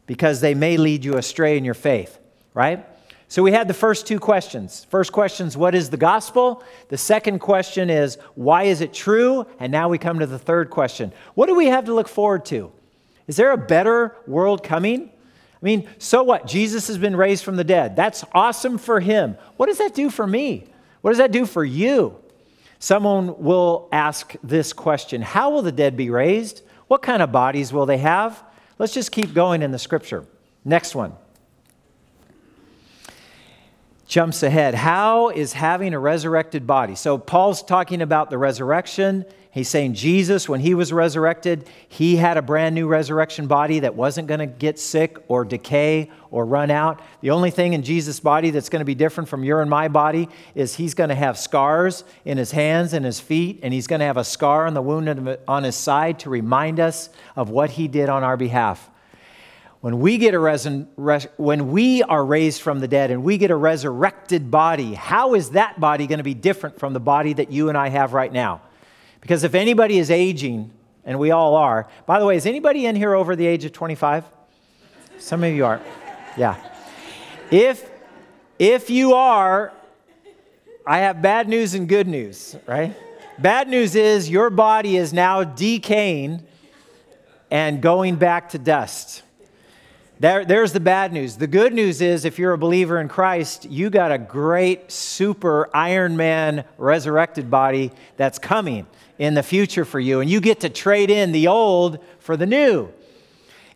because 0.05 0.41
they 0.41 0.53
may 0.53 0.75
lead 0.75 1.05
you 1.05 1.15
astray 1.15 1.57
in 1.57 1.63
your 1.63 1.73
faith, 1.73 2.19
right? 2.53 2.85
So 3.29 3.43
we 3.43 3.53
had 3.53 3.67
the 3.69 3.73
first 3.73 4.05
two 4.05 4.19
questions. 4.19 4.85
First 4.89 5.13
question 5.13 5.47
is 5.47 5.55
what 5.55 5.73
is 5.73 5.89
the 5.89 5.97
gospel? 5.97 6.63
The 6.89 6.97
second 6.97 7.39
question 7.39 7.89
is 7.89 8.17
why 8.35 8.63
is 8.63 8.81
it 8.81 8.93
true? 8.93 9.45
And 9.59 9.71
now 9.71 9.87
we 9.87 9.97
come 9.97 10.19
to 10.19 10.25
the 10.25 10.39
third 10.39 10.69
question. 10.69 11.13
What 11.33 11.47
do 11.47 11.55
we 11.55 11.67
have 11.67 11.85
to 11.85 11.93
look 11.93 12.09
forward 12.09 12.45
to? 12.45 12.71
Is 13.27 13.37
there 13.37 13.51
a 13.51 13.57
better 13.57 14.15
world 14.27 14.63
coming? 14.63 15.09
I 15.09 15.65
mean, 15.65 15.87
so 15.97 16.23
what? 16.23 16.45
Jesus 16.45 16.87
has 16.87 16.97
been 16.97 17.15
raised 17.15 17.43
from 17.43 17.55
the 17.55 17.63
dead. 17.63 17.95
That's 17.95 18.25
awesome 18.33 18.77
for 18.77 18.99
him. 18.99 19.37
What 19.55 19.67
does 19.67 19.77
that 19.77 19.93
do 19.93 20.09
for 20.09 20.27
me? 20.27 20.67
What 21.01 21.11
does 21.11 21.17
that 21.19 21.31
do 21.31 21.45
for 21.45 21.63
you? 21.63 22.17
Someone 22.79 23.41
will 23.43 23.89
ask 23.91 24.35
this 24.43 24.73
question 24.73 25.21
How 25.21 25.49
will 25.49 25.61
the 25.61 25.71
dead 25.71 25.97
be 25.97 26.09
raised? 26.09 26.61
What 26.87 27.01
kind 27.01 27.21
of 27.21 27.31
bodies 27.31 27.73
will 27.73 27.85
they 27.85 27.97
have? 27.97 28.43
Let's 28.79 28.93
just 28.93 29.11
keep 29.11 29.33
going 29.33 29.61
in 29.61 29.71
the 29.71 29.79
scripture. 29.79 30.25
Next 30.63 30.95
one 30.95 31.13
jumps 34.07 34.41
ahead. 34.41 34.73
How 34.73 35.29
is 35.29 35.53
having 35.53 35.93
a 35.93 35.99
resurrected 35.99 36.65
body? 36.65 36.95
So, 36.95 37.17
Paul's 37.17 37.61
talking 37.61 38.01
about 38.01 38.29
the 38.29 38.37
resurrection. 38.37 39.25
He's 39.57 39.69
saying 39.69 39.95
Jesus, 39.95 40.47
when 40.47 40.59
he 40.59 40.73
was 40.73 40.93
resurrected, 40.93 41.67
he 41.87 42.17
had 42.17 42.37
a 42.37 42.41
brand 42.41 42.75
new 42.75 42.87
resurrection 42.87 43.47
body 43.47 43.79
that 43.79 43.95
wasn't 43.95 44.27
going 44.27 44.39
to 44.39 44.45
get 44.45 44.77
sick 44.77 45.17
or 45.27 45.43
decay 45.45 46.11
or 46.29 46.45
run 46.45 46.69
out. 46.69 47.01
The 47.21 47.31
only 47.31 47.49
thing 47.49 47.73
in 47.73 47.81
Jesus' 47.81 48.19
body 48.19 48.51
that's 48.51 48.69
going 48.69 48.81
to 48.81 48.85
be 48.85 48.93
different 48.93 49.29
from 49.29 49.43
your 49.43 49.61
and 49.61 49.69
my 49.69 49.87
body 49.87 50.29
is 50.53 50.75
he's 50.75 50.93
going 50.93 51.09
to 51.09 51.15
have 51.15 51.39
scars 51.39 52.03
in 52.23 52.37
his 52.37 52.51
hands 52.51 52.93
and 52.93 53.03
his 53.03 53.19
feet, 53.19 53.59
and 53.63 53.73
he's 53.73 53.87
going 53.87 53.99
to 53.99 54.05
have 54.05 54.17
a 54.17 54.23
scar 54.23 54.67
on 54.67 54.73
the 54.73 54.81
wound 54.81 55.37
on 55.47 55.63
his 55.63 55.75
side 55.75 56.19
to 56.19 56.29
remind 56.29 56.79
us 56.79 57.09
of 57.35 57.49
what 57.49 57.71
he 57.71 57.87
did 57.87 58.09
on 58.09 58.23
our 58.23 58.37
behalf. 58.37 58.89
When 59.79 59.99
we, 59.99 60.17
get 60.17 60.33
a 60.33 60.39
resin, 60.39 60.87
res, 60.97 61.27
when 61.37 61.71
we 61.71 62.03
are 62.03 62.25
raised 62.25 62.61
from 62.61 62.79
the 62.79 62.87
dead 62.87 63.09
and 63.09 63.23
we 63.23 63.37
get 63.37 63.51
a 63.51 63.55
resurrected 63.55 64.51
body, 64.51 64.93
how 64.93 65.35
is 65.35 65.51
that 65.51 65.79
body 65.79 66.07
going 66.07 66.17
to 66.17 66.23
be 66.23 66.33
different 66.33 66.79
from 66.79 66.93
the 66.93 66.99
body 66.99 67.33
that 67.33 67.51
you 67.51 67.69
and 67.69 67.77
I 67.77 67.89
have 67.89 68.13
right 68.13 68.31
now? 68.31 68.61
Because 69.27 69.43
if 69.43 69.55
anybody 69.55 69.99
is 69.99 70.09
aging, 70.09 70.71
and 71.03 71.19
we 71.19 71.31
all 71.31 71.55
are, 71.55 71.89
by 72.05 72.17
the 72.17 72.25
way, 72.25 72.37
is 72.37 72.45
anybody 72.45 72.85
in 72.85 72.95
here 72.95 73.13
over 73.13 73.35
the 73.35 73.45
age 73.45 73.65
of 73.65 73.73
25? 73.73 74.23
Some 75.19 75.43
of 75.43 75.53
you 75.53 75.65
are. 75.65 75.81
Yeah. 76.37 76.55
If, 77.51 77.91
if 78.57 78.89
you 78.89 79.15
are, 79.15 79.73
I 80.85 80.99
have 80.99 81.21
bad 81.21 81.49
news 81.49 81.73
and 81.73 81.89
good 81.89 82.07
news, 82.07 82.55
right? 82.65 82.95
Bad 83.37 83.67
news 83.67 83.95
is 83.95 84.29
your 84.29 84.49
body 84.49 84.95
is 84.95 85.11
now 85.11 85.43
decaying 85.43 86.41
and 87.51 87.81
going 87.81 88.15
back 88.15 88.47
to 88.51 88.57
dust. 88.57 89.23
There, 90.19 90.45
there's 90.45 90.73
the 90.73 90.79
bad 90.79 91.13
news. 91.13 91.35
The 91.35 91.45
good 91.45 91.73
news 91.73 92.01
is 92.01 92.25
if 92.25 92.39
you're 92.39 92.53
a 92.53 92.57
believer 92.57 92.99
in 92.99 93.07
Christ, 93.07 93.65
you 93.69 93.91
got 93.91 94.11
a 94.11 94.17
great 94.17 94.91
super 94.91 95.69
Iron 95.75 96.17
Man 96.17 96.63
resurrected 96.79 97.51
body 97.51 97.91
that's 98.15 98.39
coming 98.39 98.87
in 99.19 99.35
the 99.35 99.43
future 99.43 99.85
for 99.85 99.99
you, 99.99 100.19
and 100.19 100.29
you 100.29 100.41
get 100.41 100.61
to 100.61 100.69
trade 100.69 101.11
in 101.11 101.31
the 101.33 101.47
old 101.47 101.99
for 102.19 102.35
the 102.35 102.47
new. 102.47 102.91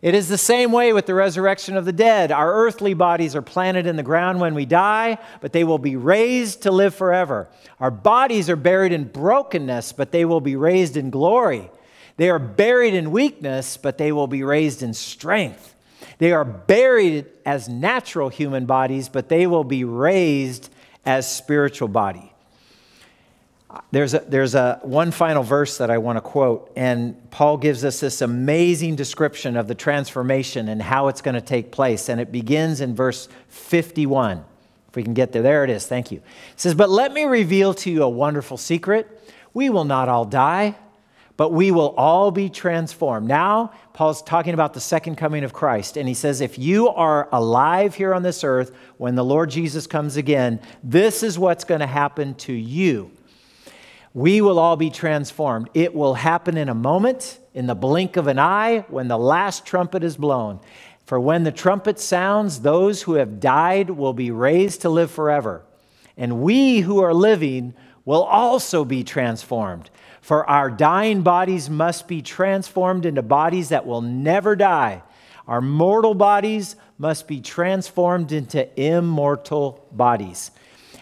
It 0.00 0.16
is 0.16 0.28
the 0.28 0.38
same 0.38 0.72
way 0.72 0.92
with 0.92 1.06
the 1.06 1.14
resurrection 1.14 1.76
of 1.76 1.84
the 1.84 1.92
dead. 1.92 2.32
Our 2.32 2.52
earthly 2.52 2.92
bodies 2.92 3.36
are 3.36 3.42
planted 3.42 3.86
in 3.86 3.94
the 3.94 4.02
ground 4.02 4.40
when 4.40 4.54
we 4.54 4.66
die, 4.66 5.18
but 5.40 5.52
they 5.52 5.62
will 5.62 5.78
be 5.78 5.94
raised 5.94 6.62
to 6.62 6.72
live 6.72 6.92
forever. 6.92 7.48
Our 7.78 7.92
bodies 7.92 8.50
are 8.50 8.56
buried 8.56 8.92
in 8.92 9.04
brokenness, 9.04 9.92
but 9.92 10.10
they 10.10 10.24
will 10.24 10.40
be 10.40 10.56
raised 10.56 10.96
in 10.96 11.10
glory. 11.10 11.70
They 12.16 12.30
are 12.30 12.40
buried 12.40 12.94
in 12.94 13.12
weakness, 13.12 13.76
but 13.76 13.96
they 13.96 14.10
will 14.10 14.26
be 14.26 14.42
raised 14.42 14.82
in 14.82 14.92
strength. 14.92 15.71
They 16.22 16.30
are 16.30 16.44
buried 16.44 17.26
as 17.44 17.68
natural 17.68 18.28
human 18.28 18.64
bodies, 18.64 19.08
but 19.08 19.28
they 19.28 19.48
will 19.48 19.64
be 19.64 19.82
raised 19.82 20.70
as 21.04 21.28
spiritual 21.28 21.88
body. 21.88 22.32
There's 23.90 24.14
a, 24.14 24.20
there's 24.20 24.54
a 24.54 24.78
one 24.84 25.10
final 25.10 25.42
verse 25.42 25.78
that 25.78 25.90
I 25.90 25.98
want 25.98 26.18
to 26.18 26.20
quote, 26.20 26.70
and 26.76 27.28
Paul 27.32 27.56
gives 27.56 27.84
us 27.84 27.98
this 27.98 28.22
amazing 28.22 28.94
description 28.94 29.56
of 29.56 29.66
the 29.66 29.74
transformation 29.74 30.68
and 30.68 30.80
how 30.80 31.08
it's 31.08 31.22
going 31.22 31.34
to 31.34 31.40
take 31.40 31.72
place. 31.72 32.08
And 32.08 32.20
it 32.20 32.30
begins 32.30 32.80
in 32.80 32.94
verse 32.94 33.28
51. 33.48 34.44
If 34.90 34.94
we 34.94 35.02
can 35.02 35.14
get 35.14 35.32
there, 35.32 35.42
there 35.42 35.64
it 35.64 35.70
is. 35.70 35.88
Thank 35.88 36.12
you. 36.12 36.18
It 36.18 36.60
says, 36.60 36.76
But 36.76 36.88
let 36.88 37.12
me 37.12 37.24
reveal 37.24 37.74
to 37.74 37.90
you 37.90 38.04
a 38.04 38.08
wonderful 38.08 38.58
secret. 38.58 39.08
We 39.54 39.70
will 39.70 39.84
not 39.84 40.08
all 40.08 40.24
die, 40.24 40.76
but 41.36 41.52
we 41.52 41.70
will 41.70 41.94
all 41.96 42.30
be 42.30 42.48
transformed. 42.48 43.26
Now, 43.26 43.72
Paul's 43.92 44.22
talking 44.22 44.54
about 44.54 44.74
the 44.74 44.80
second 44.80 45.16
coming 45.16 45.44
of 45.44 45.52
Christ, 45.52 45.96
and 45.96 46.08
he 46.08 46.14
says, 46.14 46.40
If 46.40 46.58
you 46.58 46.88
are 46.88 47.28
alive 47.32 47.94
here 47.94 48.14
on 48.14 48.22
this 48.22 48.44
earth 48.44 48.74
when 48.98 49.14
the 49.14 49.24
Lord 49.24 49.50
Jesus 49.50 49.86
comes 49.86 50.16
again, 50.16 50.60
this 50.82 51.22
is 51.22 51.38
what's 51.38 51.64
going 51.64 51.80
to 51.80 51.86
happen 51.86 52.34
to 52.36 52.52
you 52.52 53.10
we 54.14 54.40
will 54.40 54.58
all 54.58 54.76
be 54.76 54.90
transformed. 54.90 55.70
It 55.74 55.94
will 55.94 56.14
happen 56.14 56.56
in 56.56 56.68
a 56.68 56.74
moment, 56.74 57.38
in 57.54 57.66
the 57.66 57.74
blink 57.74 58.16
of 58.16 58.26
an 58.26 58.38
eye, 58.38 58.84
when 58.88 59.08
the 59.08 59.18
last 59.18 59.64
trumpet 59.64 60.04
is 60.04 60.16
blown. 60.16 60.60
For 61.06 61.18
when 61.18 61.44
the 61.44 61.52
trumpet 61.52 61.98
sounds, 61.98 62.60
those 62.60 63.02
who 63.02 63.14
have 63.14 63.40
died 63.40 63.90
will 63.90 64.12
be 64.12 64.30
raised 64.30 64.82
to 64.82 64.90
live 64.90 65.10
forever. 65.10 65.62
And 66.16 66.42
we 66.42 66.80
who 66.80 67.00
are 67.00 67.14
living 67.14 67.74
will 68.04 68.22
also 68.22 68.84
be 68.84 69.02
transformed. 69.02 69.90
For 70.22 70.48
our 70.48 70.70
dying 70.70 71.22
bodies 71.22 71.68
must 71.68 72.08
be 72.08 72.22
transformed 72.22 73.04
into 73.04 73.22
bodies 73.22 73.68
that 73.68 73.84
will 73.84 74.00
never 74.00 74.56
die. 74.56 75.02
Our 75.46 75.60
mortal 75.60 76.14
bodies 76.14 76.76
must 76.96 77.26
be 77.26 77.40
transformed 77.40 78.32
into 78.32 78.68
immortal 78.80 79.84
bodies. 79.90 80.52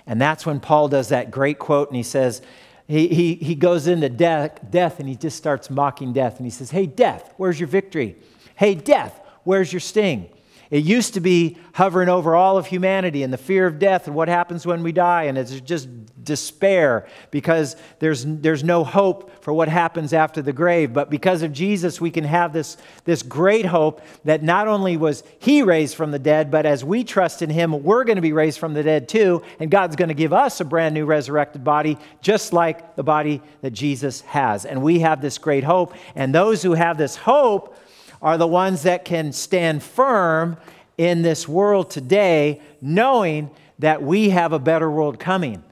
And 0.07 0.21
that's 0.21 0.47
when 0.47 0.59
Paul 0.59 0.89
does 0.89 1.11
that 1.11 1.31
great 1.31 1.59
quote, 1.59 1.89
and 1.89 1.97
he 1.97 2.03
says, 2.03 2.41
he, 2.89 3.07
he, 3.07 3.35
he 3.35 3.55
goes 3.55 3.87
into 3.87 4.09
death, 4.09 4.59
death 4.69 4.99
and 4.99 5.09
he 5.09 5.15
just 5.15 5.37
starts 5.37 5.71
mocking 5.71 6.13
death. 6.13 6.39
And 6.39 6.47
he 6.47 6.51
says, 6.51 6.73
Hey, 6.73 6.87
death, 6.87 7.33
where's 7.37 7.61
your 7.61 7.69
victory? 7.69 8.17
Hey, 8.57 8.75
death, 8.75 9.21
where's 9.45 9.73
your 9.73 9.79
sting? 9.79 10.29
It 10.71 10.85
used 10.85 11.15
to 11.15 11.21
be 11.21 11.57
hovering 11.75 12.09
over 12.09 12.37
all 12.37 12.57
of 12.57 12.67
humanity 12.67 13.25
and 13.25 13.33
the 13.33 13.39
fear 13.39 13.67
of 13.67 13.81
death 13.81 14.07
and 14.07 14.15
what 14.15 14.29
happens 14.29 14.65
when 14.65 14.85
we 14.85 14.93
die, 14.93 15.25
and 15.25 15.37
it's 15.37 15.61
just 15.61 15.89
despair 16.23 17.09
because 17.33 17.75
there's, 17.99 18.25
there's 18.25 18.63
no 18.63 18.85
hope 18.85 19.43
for 19.43 19.53
what 19.53 19.69
happens 19.69 20.13
after 20.13 20.43
the 20.43 20.53
grave. 20.53 20.93
But 20.93 21.11
because 21.11 21.43
of 21.43 21.53
Jesus, 21.53 22.01
we 22.01 22.13
can 22.13 22.23
have 22.23 22.53
this, 22.53 22.77
this 23.05 23.23
great 23.23 23.67
hope 23.67 24.01
that 24.25 24.45
not 24.45 24.69
only 24.69 24.97
was 24.97 25.25
He 25.41 25.63
raised 25.63 25.97
from 25.97 26.13
the 26.13 26.21
dead, 26.21 26.53
but 26.53 26.67
as 26.67 26.85
we 26.85 27.03
trust 27.03 27.43
in 27.43 27.51
Him, 27.51 27.83
we're 27.83 28.05
going 28.05 28.17
to 28.17 28.23
be 28.23 28.33
raised 28.33 28.61
from 28.61 28.75
the 28.75 28.85
dead 28.85 29.09
too, 29.09 29.43
and 29.59 29.73
God's 29.73 29.97
going 29.97 30.09
to 30.09 30.15
give 30.15 30.33
us 30.33 30.61
a 30.61 30.65
brand 30.65 30.95
new 30.95 31.05
resurrected 31.05 31.65
body, 31.65 31.99
just 32.21 32.53
like 32.53 32.95
the 32.95 33.03
body 33.03 33.43
that 33.63 33.73
Jesus 33.73 34.21
has. 34.23 34.67
And 34.67 34.83
we 34.83 35.01
have 35.01 35.21
this 35.21 35.39
great 35.39 35.65
hope, 35.65 35.95
and 36.15 36.33
those 36.33 36.63
who 36.63 36.75
have 36.75 36.97
this 36.97 37.17
hope 37.17 37.77
are 38.23 38.39
the 38.39 38.47
ones 38.47 38.83
that 38.83 39.05
can 39.05 39.33
stand 39.33 39.83
firm 39.83 40.57
in 40.99 41.23
this 41.23 41.49
world 41.49 41.91
today, 41.91 42.61
knowing 42.81 43.51
that 43.79 44.03
we 44.03 44.31
have 44.31 44.53
a 44.53 44.59
better 44.59 44.91
world 44.91 45.19
coming, 45.19 45.63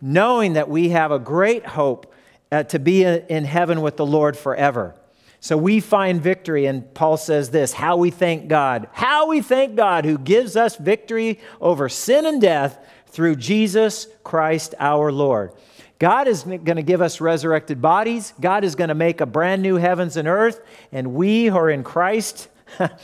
knowing 0.00 0.54
that 0.54 0.68
we 0.68 0.88
have 0.90 1.12
a 1.12 1.18
great 1.18 1.66
hope 1.66 2.12
uh, 2.50 2.62
to 2.64 2.78
be 2.78 3.04
in 3.04 3.44
heaven 3.44 3.82
with 3.82 3.96
the 3.96 4.06
Lord 4.06 4.36
forever. 4.36 4.94
So 5.40 5.56
we 5.56 5.80
find 5.80 6.20
victory, 6.20 6.66
and 6.66 6.92
Paul 6.92 7.16
says 7.16 7.50
this 7.50 7.72
how 7.72 7.96
we 7.96 8.10
thank 8.10 8.48
God, 8.48 8.88
how 8.92 9.28
we 9.28 9.40
thank 9.40 9.74
God 9.74 10.04
who 10.04 10.18
gives 10.18 10.56
us 10.56 10.76
victory 10.76 11.40
over 11.60 11.88
sin 11.88 12.26
and 12.26 12.40
death 12.40 12.78
through 13.06 13.36
Jesus 13.36 14.06
Christ 14.22 14.74
our 14.78 15.10
Lord. 15.10 15.52
God 16.00 16.28
is 16.28 16.44
going 16.44 16.64
to 16.64 16.82
give 16.82 17.02
us 17.02 17.20
resurrected 17.20 17.82
bodies. 17.82 18.32
God 18.40 18.64
is 18.64 18.74
going 18.74 18.88
to 18.88 18.94
make 18.94 19.20
a 19.20 19.26
brand 19.26 19.60
new 19.60 19.76
heavens 19.76 20.16
and 20.16 20.26
earth. 20.26 20.62
And 20.92 21.12
we 21.12 21.44
who 21.44 21.56
are 21.56 21.68
in 21.68 21.84
Christ, 21.84 22.48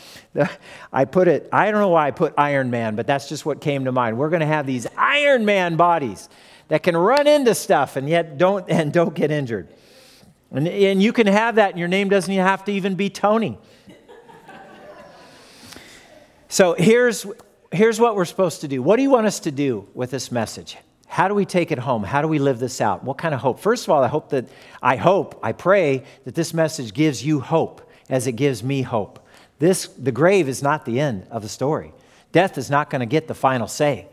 I 0.93 1.05
put 1.05 1.29
it, 1.29 1.47
I 1.53 1.71
don't 1.71 1.81
know 1.81 1.91
why 1.91 2.07
I 2.07 2.11
put 2.11 2.33
Iron 2.39 2.71
Man, 2.71 2.97
but 2.97 3.07
that's 3.07 3.29
just 3.29 3.45
what 3.45 3.61
came 3.61 3.85
to 3.85 3.93
mind. 3.93 4.17
We're 4.17 4.31
going 4.31 4.41
to 4.41 4.47
have 4.47 4.67
these 4.67 4.87
Iron 4.97 5.45
Man 5.45 5.77
bodies 5.77 6.31
that 6.69 6.83
can 6.83 6.97
run 6.97 7.27
into 7.27 7.55
stuff 7.55 7.97
and 7.97 8.09
yet 8.09 8.39
don't, 8.39 8.65
and 8.71 8.91
don't 8.95 9.15
get 9.15 9.31
injured. 9.31 9.69
And, 10.51 10.67
and 10.67 11.03
you 11.03 11.13
can 11.13 11.27
have 11.27 11.57
that, 11.57 11.71
and 11.71 11.79
your 11.79 11.89
name 11.89 12.09
doesn't 12.09 12.33
have 12.33 12.65
to 12.65 12.73
even 12.73 12.95
be 12.95 13.11
Tony. 13.11 13.59
so 16.49 16.73
here's, 16.73 17.27
here's 17.71 18.01
what 18.01 18.17
we're 18.17 18.25
supposed 18.25 18.63
to 18.63 18.69
do. 18.69 18.83
What 18.83 18.97
do 18.97 19.03
you 19.03 19.11
want 19.11 19.27
us 19.27 19.41
to 19.41 19.51
do 19.51 19.87
with 19.93 20.11
this 20.11 20.33
message? 20.33 20.79
How 21.07 21.29
do 21.29 21.35
we 21.35 21.45
take 21.45 21.71
it 21.71 21.79
home? 21.79 22.03
How 22.03 22.21
do 22.21 22.29
we 22.29 22.39
live 22.39 22.59
this 22.59 22.81
out? 22.81 23.05
What 23.05 23.19
kind 23.19 23.35
of 23.35 23.41
hope? 23.41 23.61
First 23.61 23.85
of 23.85 23.91
all, 23.91 24.03
I 24.03 24.09
hope 24.09 24.31
that, 24.31 24.47
I 24.83 24.97
hope, 24.97 25.39
I 25.43 25.53
pray 25.53 26.05
that 26.25 26.35
this 26.35 26.53
message 26.53 26.93
gives 26.93 27.25
you 27.25 27.41
hope 27.41 27.89
as 28.09 28.27
it 28.27 28.33
gives 28.33 28.63
me 28.63 28.83
hope. 28.83 29.27
This, 29.59 29.87
the 29.87 30.13
grave 30.13 30.49
is 30.49 30.63
not 30.63 30.85
the 30.85 31.01
end 31.01 31.27
of 31.31 31.43
the 31.43 31.49
story. 31.49 31.93
Death 32.33 32.59
is 32.59 32.71
not 32.71 32.91
going 32.91 33.01
to 33.01 33.07
get 33.07 33.29
the 33.29 33.35
final 33.35 33.69
say. 33.69 34.09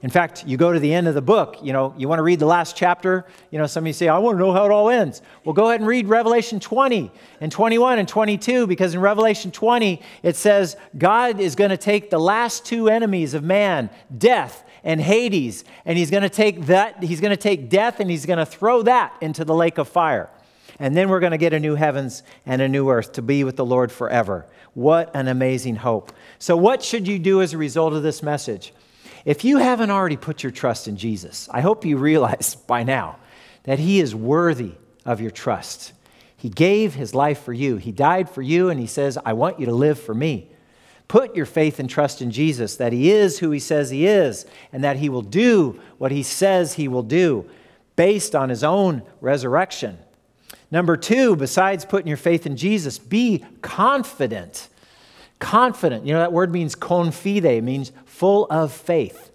In 0.00 0.10
fact, 0.10 0.46
you 0.46 0.56
go 0.56 0.72
to 0.72 0.78
the 0.78 0.94
end 0.94 1.08
of 1.08 1.14
the 1.14 1.22
book, 1.22 1.56
you 1.60 1.72
know, 1.72 1.92
you 1.96 2.08
want 2.08 2.20
to 2.20 2.22
read 2.22 2.38
the 2.38 2.46
last 2.46 2.76
chapter. 2.76 3.26
You 3.50 3.58
know, 3.58 3.66
some 3.66 3.82
of 3.82 3.88
you 3.88 3.92
say, 3.92 4.06
I 4.08 4.18
want 4.18 4.36
to 4.36 4.38
know 4.38 4.52
how 4.52 4.64
it 4.64 4.70
all 4.70 4.90
ends. 4.90 5.22
Well, 5.44 5.54
go 5.54 5.68
ahead 5.68 5.80
and 5.80 5.88
read 5.88 6.06
Revelation 6.06 6.60
20 6.60 7.10
and 7.40 7.50
21 7.50 7.98
and 7.98 8.06
22, 8.06 8.68
because 8.68 8.94
in 8.94 9.00
Revelation 9.00 9.50
20, 9.50 10.00
it 10.22 10.36
says 10.36 10.76
God 10.96 11.40
is 11.40 11.56
going 11.56 11.70
to 11.70 11.76
take 11.76 12.10
the 12.10 12.18
last 12.18 12.64
two 12.64 12.88
enemies 12.88 13.34
of 13.34 13.42
man, 13.42 13.90
death 14.16 14.64
and 14.84 15.00
Hades, 15.00 15.64
and 15.84 15.98
he's 15.98 16.10
going 16.10 16.22
to 16.22 16.28
take 16.28 16.66
that, 16.66 17.02
he's 17.02 17.20
going 17.20 17.30
to 17.30 17.36
take 17.36 17.68
death 17.68 18.00
and 18.00 18.10
he's 18.10 18.26
going 18.26 18.38
to 18.38 18.46
throw 18.46 18.82
that 18.82 19.14
into 19.20 19.44
the 19.44 19.54
lake 19.54 19.78
of 19.78 19.88
fire. 19.88 20.30
And 20.78 20.96
then 20.96 21.08
we're 21.08 21.20
going 21.20 21.32
to 21.32 21.38
get 21.38 21.52
a 21.52 21.60
new 21.60 21.74
heavens 21.74 22.22
and 22.46 22.62
a 22.62 22.68
new 22.68 22.88
earth 22.88 23.12
to 23.14 23.22
be 23.22 23.42
with 23.42 23.56
the 23.56 23.64
Lord 23.64 23.90
forever. 23.90 24.46
What 24.74 25.10
an 25.14 25.26
amazing 25.26 25.76
hope. 25.76 26.12
So, 26.38 26.56
what 26.56 26.82
should 26.82 27.08
you 27.08 27.18
do 27.18 27.42
as 27.42 27.52
a 27.52 27.58
result 27.58 27.94
of 27.94 28.02
this 28.02 28.22
message? 28.22 28.72
If 29.24 29.44
you 29.44 29.58
haven't 29.58 29.90
already 29.90 30.16
put 30.16 30.42
your 30.42 30.52
trust 30.52 30.86
in 30.86 30.96
Jesus, 30.96 31.48
I 31.50 31.60
hope 31.60 31.84
you 31.84 31.96
realize 31.96 32.54
by 32.66 32.84
now 32.84 33.18
that 33.64 33.78
He 33.78 34.00
is 34.00 34.14
worthy 34.14 34.72
of 35.04 35.20
your 35.20 35.30
trust. 35.30 35.92
He 36.36 36.48
gave 36.48 36.94
His 36.94 37.14
life 37.14 37.42
for 37.42 37.52
you, 37.52 37.76
He 37.76 37.90
died 37.90 38.30
for 38.30 38.42
you, 38.42 38.70
and 38.70 38.78
He 38.78 38.86
says, 38.86 39.18
I 39.24 39.32
want 39.32 39.58
you 39.58 39.66
to 39.66 39.74
live 39.74 39.98
for 39.98 40.14
me. 40.14 40.48
Put 41.08 41.34
your 41.34 41.46
faith 41.46 41.78
and 41.78 41.88
trust 41.88 42.20
in 42.20 42.30
Jesus, 42.30 42.76
that 42.76 42.92
He 42.92 43.10
is 43.10 43.38
who 43.38 43.50
He 43.50 43.58
says 43.58 43.90
He 43.90 44.06
is, 44.06 44.44
and 44.72 44.84
that 44.84 44.98
He 44.98 45.08
will 45.08 45.22
do 45.22 45.80
what 45.96 46.12
He 46.12 46.22
says 46.22 46.74
He 46.74 46.86
will 46.86 47.02
do 47.02 47.48
based 47.96 48.34
on 48.34 48.50
His 48.50 48.62
own 48.62 49.02
resurrection. 49.20 49.98
Number 50.70 50.96
two, 50.98 51.34
besides 51.34 51.86
putting 51.86 52.08
your 52.08 52.18
faith 52.18 52.44
in 52.44 52.56
Jesus, 52.56 52.98
be 52.98 53.44
confident. 53.62 54.68
Confident. 55.38 56.04
You 56.04 56.12
know, 56.12 56.20
that 56.20 56.32
word 56.32 56.52
means 56.52 56.74
confide, 56.74 57.64
means 57.64 57.90
full 58.04 58.46
of 58.50 58.72
faith. 58.72 59.30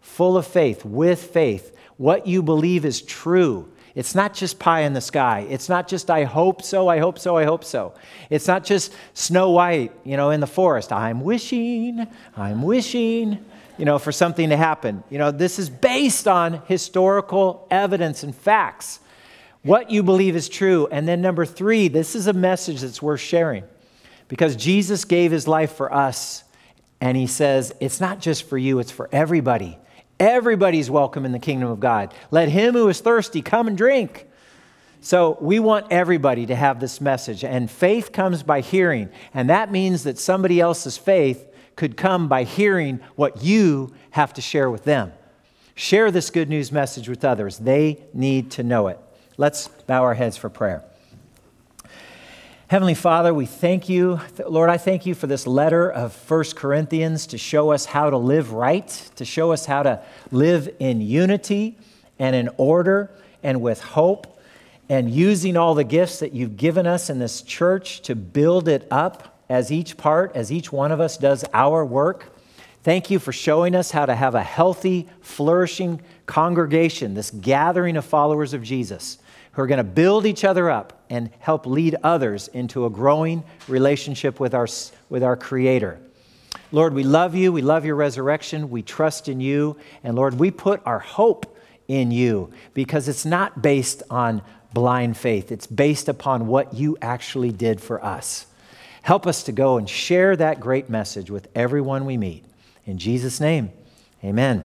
Full 0.00 0.38
of 0.38 0.46
faith, 0.46 0.84
with 0.84 1.22
faith. 1.22 1.76
What 1.98 2.26
you 2.26 2.42
believe 2.42 2.86
is 2.86 3.02
true. 3.02 3.70
It's 3.98 4.14
not 4.14 4.32
just 4.32 4.60
pie 4.60 4.82
in 4.82 4.92
the 4.92 5.00
sky. 5.00 5.44
It's 5.50 5.68
not 5.68 5.88
just, 5.88 6.08
I 6.08 6.22
hope 6.22 6.62
so, 6.62 6.86
I 6.86 7.00
hope 7.00 7.18
so, 7.18 7.36
I 7.36 7.42
hope 7.42 7.64
so. 7.64 7.94
It's 8.30 8.46
not 8.46 8.62
just 8.62 8.94
Snow 9.12 9.50
White, 9.50 9.90
you 10.04 10.16
know, 10.16 10.30
in 10.30 10.38
the 10.38 10.46
forest. 10.46 10.92
I'm 10.92 11.20
wishing, 11.20 12.06
I'm 12.36 12.62
wishing, 12.62 13.44
you 13.76 13.84
know, 13.84 13.98
for 13.98 14.12
something 14.12 14.50
to 14.50 14.56
happen. 14.56 15.02
You 15.10 15.18
know, 15.18 15.32
this 15.32 15.58
is 15.58 15.68
based 15.68 16.28
on 16.28 16.62
historical 16.68 17.66
evidence 17.72 18.22
and 18.22 18.32
facts. 18.32 19.00
What 19.62 19.90
you 19.90 20.04
believe 20.04 20.36
is 20.36 20.48
true. 20.48 20.86
And 20.92 21.08
then, 21.08 21.20
number 21.20 21.44
three, 21.44 21.88
this 21.88 22.14
is 22.14 22.28
a 22.28 22.32
message 22.32 22.82
that's 22.82 23.02
worth 23.02 23.18
sharing 23.18 23.64
because 24.28 24.54
Jesus 24.54 25.04
gave 25.04 25.32
his 25.32 25.48
life 25.48 25.72
for 25.72 25.92
us. 25.92 26.44
And 27.00 27.16
he 27.16 27.26
says, 27.26 27.74
it's 27.80 28.00
not 28.00 28.20
just 28.20 28.48
for 28.48 28.58
you, 28.58 28.78
it's 28.78 28.92
for 28.92 29.08
everybody. 29.10 29.76
Everybody's 30.20 30.90
welcome 30.90 31.24
in 31.24 31.32
the 31.32 31.38
kingdom 31.38 31.68
of 31.70 31.80
God. 31.80 32.12
Let 32.30 32.48
him 32.48 32.74
who 32.74 32.88
is 32.88 33.00
thirsty 33.00 33.42
come 33.42 33.68
and 33.68 33.76
drink. 33.78 34.26
So 35.00 35.38
we 35.40 35.60
want 35.60 35.86
everybody 35.90 36.46
to 36.46 36.56
have 36.56 36.80
this 36.80 37.00
message. 37.00 37.44
And 37.44 37.70
faith 37.70 38.10
comes 38.10 38.42
by 38.42 38.60
hearing. 38.60 39.10
And 39.32 39.48
that 39.48 39.70
means 39.70 40.02
that 40.04 40.18
somebody 40.18 40.60
else's 40.60 40.98
faith 40.98 41.46
could 41.76 41.96
come 41.96 42.26
by 42.28 42.42
hearing 42.42 42.98
what 43.14 43.44
you 43.44 43.94
have 44.10 44.32
to 44.34 44.40
share 44.40 44.68
with 44.68 44.84
them. 44.84 45.12
Share 45.76 46.10
this 46.10 46.30
good 46.30 46.48
news 46.48 46.72
message 46.72 47.08
with 47.08 47.24
others. 47.24 47.58
They 47.58 48.02
need 48.12 48.50
to 48.52 48.64
know 48.64 48.88
it. 48.88 48.98
Let's 49.36 49.68
bow 49.68 50.02
our 50.02 50.14
heads 50.14 50.36
for 50.36 50.50
prayer. 50.50 50.82
Heavenly 52.68 52.92
Father, 52.92 53.32
we 53.32 53.46
thank 53.46 53.88
you. 53.88 54.20
Lord, 54.46 54.68
I 54.68 54.76
thank 54.76 55.06
you 55.06 55.14
for 55.14 55.26
this 55.26 55.46
letter 55.46 55.90
of 55.90 56.12
First 56.12 56.54
Corinthians 56.54 57.28
to 57.28 57.38
show 57.38 57.72
us 57.72 57.86
how 57.86 58.10
to 58.10 58.18
live 58.18 58.52
right, 58.52 58.86
to 59.16 59.24
show 59.24 59.52
us 59.52 59.64
how 59.64 59.84
to 59.84 60.02
live 60.30 60.68
in 60.78 61.00
unity 61.00 61.78
and 62.18 62.36
in 62.36 62.50
order 62.58 63.10
and 63.42 63.62
with 63.62 63.80
hope, 63.80 64.38
and 64.90 65.10
using 65.10 65.56
all 65.56 65.74
the 65.74 65.82
gifts 65.82 66.18
that 66.18 66.34
you've 66.34 66.58
given 66.58 66.86
us 66.86 67.08
in 67.08 67.18
this 67.18 67.40
church 67.40 68.02
to 68.02 68.14
build 68.14 68.68
it 68.68 68.86
up 68.90 69.40
as 69.48 69.72
each 69.72 69.96
part, 69.96 70.36
as 70.36 70.52
each 70.52 70.70
one 70.70 70.92
of 70.92 71.00
us 71.00 71.16
does 71.16 71.46
our 71.54 71.86
work. 71.86 72.36
Thank 72.82 73.10
you 73.10 73.18
for 73.18 73.32
showing 73.32 73.74
us 73.74 73.92
how 73.92 74.04
to 74.04 74.14
have 74.14 74.34
a 74.34 74.42
healthy, 74.42 75.08
flourishing 75.22 76.02
congregation, 76.26 77.14
this 77.14 77.30
gathering 77.30 77.96
of 77.96 78.04
followers 78.04 78.52
of 78.52 78.62
Jesus 78.62 79.16
who 79.52 79.62
are 79.62 79.66
going 79.66 79.78
to 79.78 79.84
build 79.84 80.26
each 80.26 80.44
other 80.44 80.68
up 80.68 80.97
and 81.10 81.30
help 81.38 81.66
lead 81.66 81.96
others 82.02 82.48
into 82.48 82.84
a 82.84 82.90
growing 82.90 83.44
relationship 83.66 84.40
with 84.40 84.54
our, 84.54 84.68
with 85.08 85.22
our 85.22 85.36
Creator. 85.36 85.98
Lord, 86.70 86.94
we 86.94 87.02
love 87.02 87.34
you. 87.34 87.52
We 87.52 87.62
love 87.62 87.84
your 87.84 87.94
resurrection. 87.94 88.70
We 88.70 88.82
trust 88.82 89.28
in 89.28 89.40
you. 89.40 89.76
And 90.04 90.16
Lord, 90.16 90.38
we 90.38 90.50
put 90.50 90.82
our 90.84 90.98
hope 90.98 91.56
in 91.86 92.10
you 92.10 92.52
because 92.74 93.08
it's 93.08 93.24
not 93.24 93.62
based 93.62 94.02
on 94.10 94.42
blind 94.74 95.16
faith, 95.16 95.50
it's 95.50 95.66
based 95.66 96.08
upon 96.08 96.46
what 96.46 96.74
you 96.74 96.98
actually 97.00 97.50
did 97.50 97.80
for 97.80 98.04
us. 98.04 98.46
Help 99.00 99.26
us 99.26 99.42
to 99.44 99.52
go 99.52 99.78
and 99.78 99.88
share 99.88 100.36
that 100.36 100.60
great 100.60 100.90
message 100.90 101.30
with 101.30 101.48
everyone 101.54 102.04
we 102.04 102.18
meet. 102.18 102.44
In 102.84 102.98
Jesus' 102.98 103.40
name, 103.40 103.70
amen. 104.22 104.62